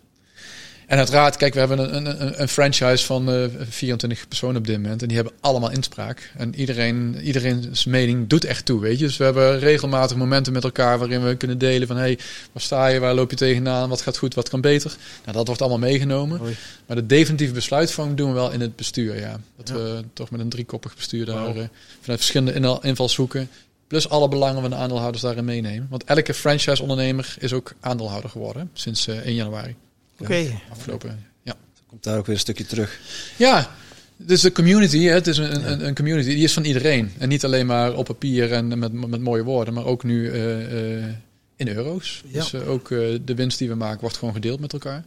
[0.87, 4.77] En uiteraard, kijk, we hebben een, een, een franchise van eh 24 personen op dit
[4.77, 5.03] moment.
[5.03, 6.33] En die hebben allemaal inspraak.
[6.37, 9.05] En iedereen, iedereen's mening doet echt toe, weet je.
[9.05, 11.97] Dus we hebben regelmatig momenten met elkaar waarin we kunnen delen van...
[11.97, 12.19] hé, hey,
[12.53, 14.97] waar sta je, waar loop je tegenaan, wat gaat goed, wat kan beter.
[15.25, 16.41] Nou, dat wordt allemaal meegenomen.
[16.87, 19.41] Maar de definitieve besluitvorming doen we wel in het bestuur, ja.
[19.57, 21.35] Dat we toch met een driekoppig bestuur daar...
[21.35, 21.49] Wauw.
[21.49, 21.69] eh,
[22.01, 23.49] vanuit verschillende inval- invalshoeken...
[23.87, 25.87] plus alle belangen van de aandeelhouders daarin meenemen.
[25.91, 28.71] Want elke franchise-ondernemer is ook aandeelhouder geworden...
[28.73, 29.75] sinds eh 1 januari
[30.25, 30.61] Oké.
[30.71, 31.25] afgelopen...
[31.43, 31.55] Ja.
[31.87, 33.01] Komt daar ook weer een stukje terug.
[33.37, 33.71] Ja,
[34.17, 37.13] dus de community, hè, het is een, een, een community, die is van iedereen.
[37.19, 40.99] En niet alleen maar op papier en met, met mooie woorden, maar ook nu eh,
[40.99, 41.05] eh,
[41.57, 42.23] in euro's.
[42.27, 42.41] Ja.
[42.41, 45.05] Dus eh, ook eh, de winst die we maken wordt gewoon gedeeld met elkaar.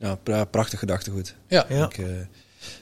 [0.00, 1.34] Ja, pra- prachtig gedachtegoed.
[1.48, 1.84] Ja, Ja.
[1.84, 2.04] Ik, eh,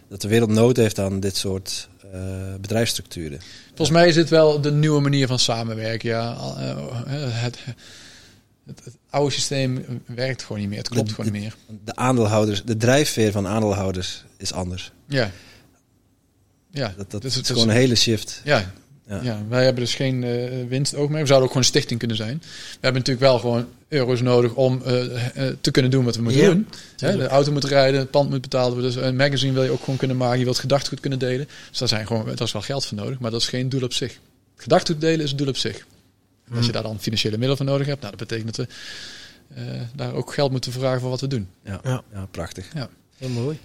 [0.09, 2.21] dat de wereld nood heeft aan dit soort eh,
[2.61, 3.41] bedrijfsstructuren.
[3.67, 6.09] volgens mij is dit wel de nieuwe manier van samenwerken.
[6.09, 6.37] Ja,
[7.09, 7.59] het,
[8.67, 11.57] het, het oude systeem werkt gewoon niet meer, het klopt De- gewoon niet meer.
[11.85, 14.93] De aandeelhouders, de drijfveer van aandeelhouders is anders.
[15.09, 15.31] Ja.
[16.71, 18.41] Ja, Dat, dat dus is het gewoon een hele shift.
[18.45, 18.73] Ja,
[19.09, 19.21] Ja.
[19.23, 19.43] ja.
[19.49, 21.21] wij hebben dus geen eh winst ook meer.
[21.21, 22.39] We zouden ook gewoon een stichting kunnen zijn.
[22.39, 22.47] We
[22.81, 26.41] hebben natuurlijk wel gewoon euro's nodig om eh, eh, te kunnen doen wat we moeten
[26.43, 26.67] Ja, doen.
[26.97, 28.93] Hè, de auto moet rijden, het pand moet betaald worden.
[28.93, 30.39] Dus een magazine wil je ook gewoon kunnen maken.
[30.39, 31.49] Je wilt gedachtegoed kunnen delen.
[31.71, 33.83] Dus daar, zijn gewoon, daar is wel geld voor nodig, maar dat is geen doel
[33.83, 34.19] op zich.
[34.57, 35.87] Gedachtegoed delen is een doel op zich.
[36.51, 38.73] En Als je daar dan financiële middelen voor nodig hebt, nou, dat betekent dat we
[39.55, 41.49] eh, daar ook geld moeten vragen voor wat we doen.
[41.63, 42.03] Ja, Ja.
[42.13, 42.27] ja.
[42.27, 42.73] prachtig.
[43.17, 43.59] Heel mooi.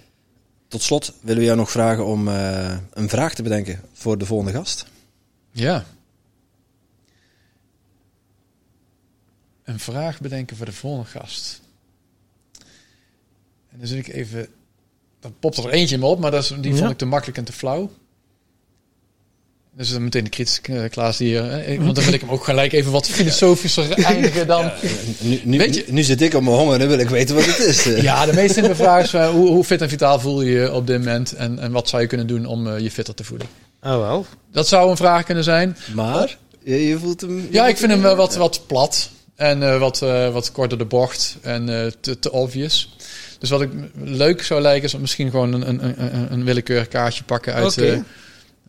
[0.67, 4.25] Tot slot willen we jou nog vragen om eh, een vraag te bedenken voor de
[4.25, 4.85] volgende gast.
[5.51, 5.85] Ja.
[9.63, 11.61] Een vraag bedenken voor de volgende gast.
[13.69, 14.47] En dan zit ik even.
[15.19, 16.77] Dan popt er eentje in me op, maar dat is, die Ja.
[16.77, 17.91] vond ik te makkelijk en te flauw.
[19.75, 21.43] Dus dan meteen de kritische eh, Klaas hier.
[21.43, 21.77] hè.
[21.77, 24.71] Want dan wil ik hem ook gelijk even wat filosofischer eindigen dan.
[25.19, 27.45] Nu, nu, Weet je- nu zit ik op mijn honger en wil ik weten wat
[27.45, 27.85] het is.
[27.85, 28.01] eh.
[28.09, 30.71] Ja, de meest simpele vraag is: eh, hoe, hoe fit en vitaal voel je je
[30.73, 31.33] op dit moment?
[31.33, 33.47] En, en wat zou je kunnen doen om eh, je fitter te voelen?
[33.79, 34.25] Ah, wel.
[34.51, 35.77] Dat zou een vraag kunnen zijn.
[35.93, 37.37] Maar je, je voelt hem.
[37.37, 39.09] je Ja, ik vind hem wel wat, wat plat.
[39.35, 41.37] En eh, wat, eh, wat kort door de bocht.
[41.41, 42.95] En eh, te, te obvious.
[43.39, 43.69] Dus wat ik
[44.03, 47.77] leuk zou lijken is om misschien gewoon een, een, een, een willekeurig kaartje pakken uit,
[47.77, 48.03] Oké.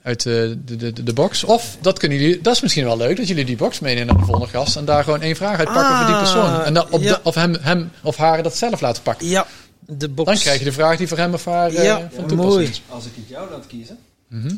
[0.03, 1.45] Uit eh, de, de, de, de box.
[1.45, 4.17] Of dat kunnen jullie, dat is misschien wel leuk, dat jullie die box meenemen naar
[4.19, 4.77] de volgende gast.
[4.77, 6.63] En daar gewoon één vraag uit pakken voor die Ah, persoon.
[6.63, 7.15] En dan op ja.
[7.15, 9.27] de, of hem, hem of haar dat zelf laten pakken.
[9.29, 9.47] Ja,
[9.81, 10.27] de box.
[10.29, 12.67] Dan krijg je de vraag die voor hem of haar eh, Ja, van toepassing mooi.
[12.69, 12.83] is.
[12.89, 13.99] Als ik het jou laat kiezen.
[14.29, 14.55] Mhm.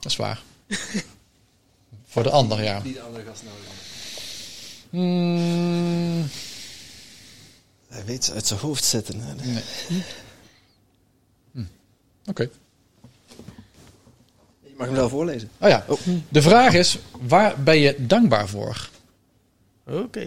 [0.00, 0.42] Dat is waar.
[2.12, 2.80] voor de ander, ja.
[2.80, 3.66] Die de andere gast nodig.
[4.90, 6.28] Hmm,
[7.88, 9.20] Hij weet ze uit zijn hoofd zetten.
[9.20, 9.34] hè.
[9.34, 9.62] nee.
[11.52, 11.62] Hm.
[12.26, 12.50] Oké.
[14.78, 15.50] Mag hem wel voorlezen.
[15.58, 15.84] Oh ja,
[16.28, 18.88] de vraag is, waar ben je dankbaar voor?
[19.86, 20.26] Oké.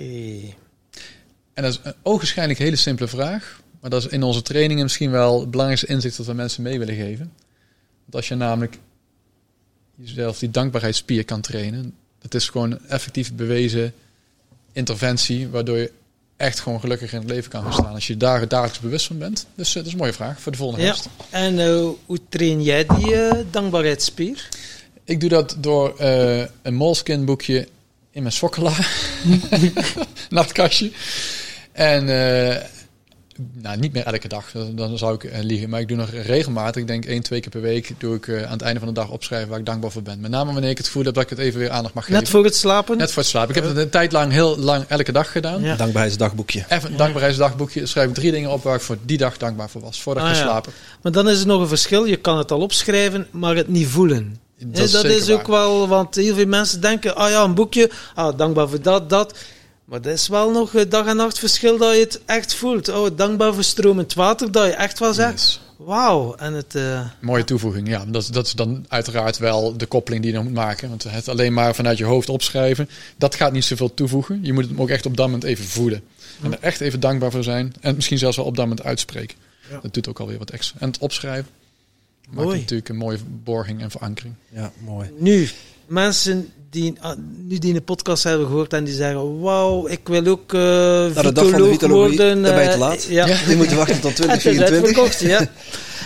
[1.53, 3.61] En dat is een ogenschijnlijk hele simpele vraag.
[3.79, 6.79] Maar dat is in onze trainingen misschien wel het belangrijkste inzicht dat we mensen mee
[6.79, 7.33] willen geven.
[8.01, 8.77] Want als je namelijk
[9.95, 13.93] jezelf die dankbaarheidsspier kan trainen, dat is gewoon een effectief bewezen
[14.71, 15.91] interventie, waardoor je
[16.41, 17.93] echt gewoon gelukkig in het leven kan gaan staan.
[17.93, 19.45] Als je daar dagelijks bewust van bent.
[19.55, 20.91] Dus eh, dat is een mooie vraag voor de volgende Ja.
[20.91, 21.07] gast.
[21.29, 24.47] En eh, hoe train jij die eh, dankbaarheidsspier?
[25.05, 25.93] Ik doe dat door
[26.61, 27.67] een Moleskine boekje
[28.11, 28.73] in mijn sokkela.
[30.29, 30.91] Nachtkastje.
[31.71, 32.63] En eh,
[33.53, 35.69] nou, niet meer elke dag, dan- zou ik eh, liegen.
[35.69, 38.43] Maar ik doe nog regelmatig, ik denk één, twee keer per week, doe ik eh,
[38.43, 40.19] aan het einde van de dag opschrijven waar ik dankbaar voor ben.
[40.19, 42.19] Met name wanneer ik het heb dat ik het even weer aandacht mag geven.
[42.19, 42.97] Net voor het slapen?
[42.97, 43.49] Net voor het slapen.
[43.55, 45.61] Ik heb het een tijd lang heel lang elke dag gedaan.
[45.61, 45.75] Ja.
[45.75, 46.65] Dankbaarheidsdagboekje.
[46.69, 47.85] Even een dankbaarheidsdagboekje.
[47.85, 50.01] schrijf ik drie dingen op waar ik voor die dag dankbaar voor was.
[50.01, 50.49] Voordat ik Ah, ga ja.
[50.49, 50.73] slapen.
[51.01, 52.05] Maar dan is er nog een verschil.
[52.05, 54.39] Je kan het al opschrijven, maar het niet voelen.
[54.65, 55.59] Dat, is dat zeker is ook waar.
[55.67, 59.37] wel, want heel veel mensen denken, ah ja, een boekje, ah, dankbaar voor dat, dat.
[59.91, 62.89] Maar dat is wel nog een dag en nacht verschil dat je het echt voelt.
[62.89, 65.59] Oh, dankbaar voor stromend water, dat je echt wel zegt, Yes.
[65.77, 66.35] wauw.
[66.35, 68.05] En het, eh, Mooie toevoeging, ja.
[68.07, 70.89] Dat, is- dat is dan uiteraard wel de koppeling die je dan moet maken.
[70.89, 74.39] Want het alleen maar vanuit je hoofd opschrijven, dat gaat niet zoveel toevoegen.
[74.43, 76.01] Je moet hem ook echt op dat moment even voelen.
[76.43, 77.73] En er echt even dankbaar voor zijn.
[77.81, 79.37] En misschien zelfs wel op dat moment uitspreken.
[79.69, 79.79] Ja.
[79.81, 80.79] Dat doet ook alweer wat extra.
[80.79, 81.49] En het opschrijven
[82.29, 84.33] maakt natuurlijk een mooie borging en verankering.
[84.49, 85.09] Ja, mooi.
[85.17, 85.49] Nu,
[85.85, 87.11] mensen die ah,
[87.47, 91.11] nu die een podcast hebben gehoord en die zeggen, wauw, ik wil ook eh de
[91.13, 92.41] dag van de vitoloog vitologie, worden.
[92.41, 93.03] daar ben je eh, te laat.
[93.03, 94.83] Ja, Die moeten wachten tot het is 2024.
[94.83, 95.39] uitverkocht, ja.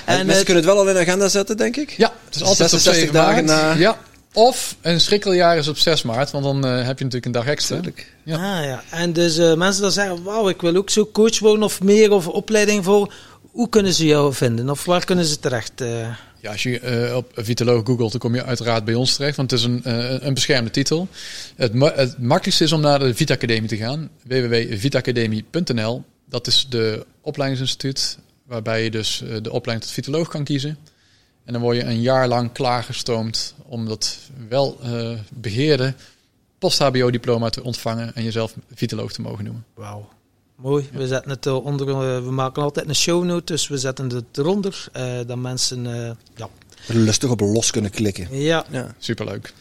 [0.06, 1.90] En, En mensen het- kunnen het wel al in de agenda zetten, denk ik.
[1.90, 3.76] Ja, het is altijd op 66 7 dagen maart.
[3.78, 3.98] na- Ja.
[4.34, 7.46] Of een schrikkeljaar is op 6 maart, want dan eh, heb je natuurlijk een dag
[7.46, 7.76] extra.
[7.76, 8.14] Tuurlijk.
[8.24, 8.36] Ja.
[8.60, 8.84] Ah, ja.
[8.92, 12.12] En dus eh, mensen dan zeggen, wauw, ik wil ook zo coach worden of meer
[12.12, 13.14] of opleiding voor.
[13.52, 14.70] Hoe kunnen ze jou vinden?
[14.70, 15.82] Of waar kunnen ze terecht?
[15.82, 15.88] eh?
[16.48, 19.60] Als je eh, op vitoloog googelt, dan kom je uiteraard bij ons terecht, want het
[19.60, 21.08] is een, eh, een beschermde titel.
[21.56, 26.04] Het, ma- het makkelijkste is om naar de Vita Academie te gaan, www.vitacademie.nl.
[26.30, 30.78] Dat is de opleidingsinstituut waarbij je dus eh, de opleiding tot vitoloog kan kiezen.
[31.46, 34.18] En dan word je een jaar lang klaargestoomd om dat
[34.50, 34.80] wel
[35.34, 35.94] beheerde
[36.60, 39.66] post-HBO-diploma te ontvangen en jezelf vitoloog te mogen noemen.
[39.74, 40.10] Wauw.
[40.56, 40.90] Mooi.
[40.94, 41.90] We zetten het eh, onder.
[41.90, 44.88] eh, we maken altijd een shownote, dus we zetten het eronder.
[44.94, 45.86] eh dat mensen.
[45.88, 46.50] eh, ja.
[46.88, 48.28] Er lustig op los kunnen klikken.
[48.40, 48.66] ja.
[48.72, 48.96] Ja.
[48.98, 49.54] Superleuk.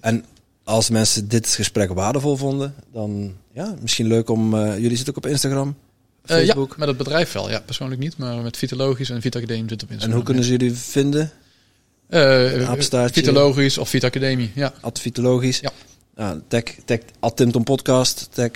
[0.00, 0.24] En
[0.64, 4.54] als mensen dit gesprek waardevol vonden, dan ja, misschien leuk om...
[4.54, 5.76] eh, jullie zitten ook op Instagram,
[6.24, 6.68] Facebook.
[6.70, 7.50] ja, met het bedrijf wel.
[7.50, 10.16] Ja, persoonlijk niet, maar met Vitalogisch en Vita Academie zit op en Instagram.
[10.16, 11.30] hoe kunnen ze jullie vinden?
[12.10, 13.06] Uh.
[13.12, 14.72] Vitalogisch of Vita Academie, ja.
[14.80, 15.60] Advitologisch.
[15.60, 15.70] Ja.
[16.16, 18.50] Ja, tag, tag Attenton Podcast, tag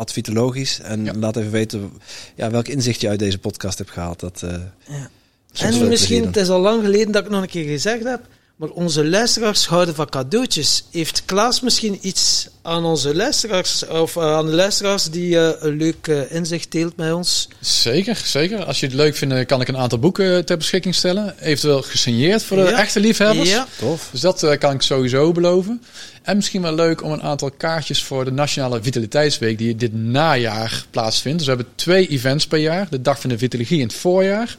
[0.00, 0.80] Advitologisch.
[0.80, 1.12] En Ja.
[1.14, 1.92] laat even weten
[2.34, 4.20] ja, welk inzicht je uit deze podcast hebt gehaald.
[4.20, 4.50] Dat, eh,
[4.88, 5.10] Ja.
[5.52, 8.20] En misschien, het is al lang geleden dat ik nog een keer gezegd heb,
[8.60, 10.84] maar onze luisteraars houden van cadeautjes.
[10.90, 15.76] Heeft Klaas misschien iets aan onze luisteraars, of eh, aan de luisteraars die eh, een
[15.76, 17.48] leuk eh, inzicht deelt met ons?
[17.60, 18.64] Zeker, zeker.
[18.64, 21.38] Als je het leuk vindt, kan ik een aantal boeken ter beschikking stellen.
[21.38, 22.78] Eventueel gesigneerd voor de Ja.
[22.78, 23.50] echte liefhebbers.
[23.50, 23.66] Ja.
[23.78, 24.08] Tof.
[24.12, 25.82] Dus dat kan ik sowieso beloven.
[26.22, 30.84] En misschien wel leuk om een aantal kaartjes voor de Nationale Vitaliteitsweek die dit najaar
[30.90, 31.38] plaatsvindt.
[31.38, 32.86] Dus we hebben twee events per jaar.
[32.90, 34.56] De Dag van de Vitologie in het voorjaar.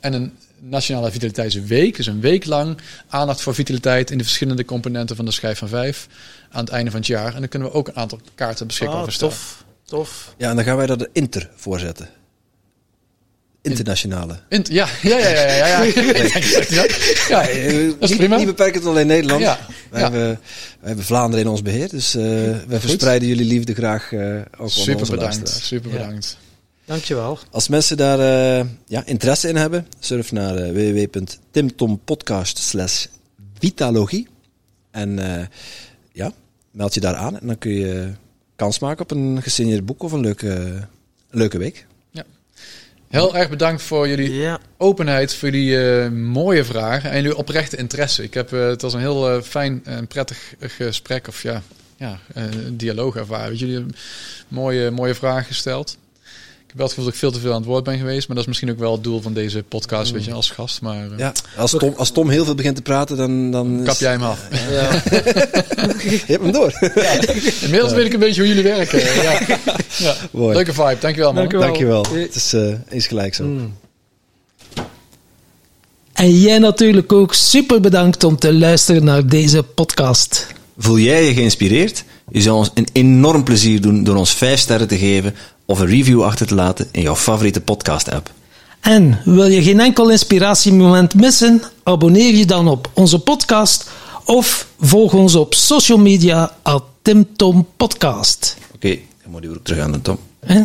[0.00, 0.32] En een
[0.64, 1.96] Nationale Vitaliteitsweek.
[1.96, 2.78] Dus een week lang
[3.08, 6.06] aandacht voor vitaliteit in de verschillende componenten van de schijf van vijf.
[6.50, 7.34] Aan het einde van het jaar.
[7.34, 9.34] En dan kunnen we ook een aantal kaarten beschikbaar verstellen.
[9.34, 9.64] tof.
[9.84, 10.34] Tof.
[10.38, 12.08] Ja, en dan gaan wij daar de Inter voor zetten.
[13.62, 14.38] Internationale.
[14.48, 15.82] Int- ja, ja, ja, ja, ja.
[15.82, 15.92] ja.
[15.92, 18.36] Dat dat- ja, Eh, is niet, prima.
[18.36, 19.40] Niet beperkt tot alleen Nederland.
[19.42, 19.58] Ja,
[19.90, 20.10] Wij, ja.
[20.10, 20.28] Hebben,
[20.80, 21.88] wij hebben Vlaanderen in ons beheer.
[21.88, 22.22] Dus eh
[22.66, 25.48] wij verspreiden jullie liefde graag eh, ook onder Super onze bedankt.
[25.48, 25.96] Super Ja.
[25.98, 26.36] bedankt.
[26.84, 27.38] Dankjewel.
[27.50, 33.06] Als mensen daar eh, ja, interesse in hebben, surf naar eh, www.timtompodcast slash
[33.58, 34.28] vitalogie.
[34.90, 35.46] En eh,
[36.12, 36.32] ja,
[36.70, 38.10] meld je daar aan en dan kun je
[38.56, 41.86] kans maken op een gesigneerd boek of een leuke, een leuke week.
[43.08, 44.60] Heel erg bedankt voor jullie Ja.
[44.78, 48.22] openheid, voor jullie eh, mooie vragen en jullie oprechte interesse.
[48.22, 51.62] Ik heb, eh, het was een heel eh, fijn en prettig gesprek of ja,
[51.96, 53.56] ja eh, dialoog ervaren.
[53.56, 53.94] Jullie hebben
[54.48, 55.96] mooie, mooie vragen gesteld.
[56.72, 58.26] Ik heb wel het gevoel dat ik veel te veel aan het woord ben geweest,
[58.26, 60.80] maar dat is misschien ook wel het doel van deze podcast, weet je, als gast.
[60.80, 63.50] Maar eh, Ja, als, Tom, als Tom heel veel begint te praten, dan...
[63.50, 64.40] dan is- kap jij hem af.
[64.70, 64.92] Ja.
[66.10, 66.72] Je hebt hem door.
[67.60, 68.98] Inmiddels weet ik een beetje hoe jullie werken.
[69.22, 69.40] ja.
[69.98, 70.14] Ja.
[70.32, 71.48] Leuke vibe, dankjewel man.
[71.48, 71.66] Dankjewel.
[72.02, 72.06] Dankjewel.
[72.22, 73.44] Het is eh eens gelijk zo.
[73.44, 73.74] Mm.
[76.12, 80.46] En jij natuurlijk ook super bedankt om te luisteren naar deze podcast.
[80.78, 82.04] Voel jij je geïnspireerd?
[82.30, 85.34] Je zou ons een enorm plezier doen door ons 5 sterren te geven
[85.72, 88.30] of een review achter te laten in jouw favoriete podcast-app.
[88.80, 91.62] En wil je geen enkel inspiratiemoment missen?
[91.82, 93.90] Abonneer je dan op onze podcast
[94.24, 98.56] of volg ons op social media at Tim Tom Podcast.
[98.74, 100.18] Oké, dan moet je weer terug aan de Tom.
[100.46, 100.62] Hè?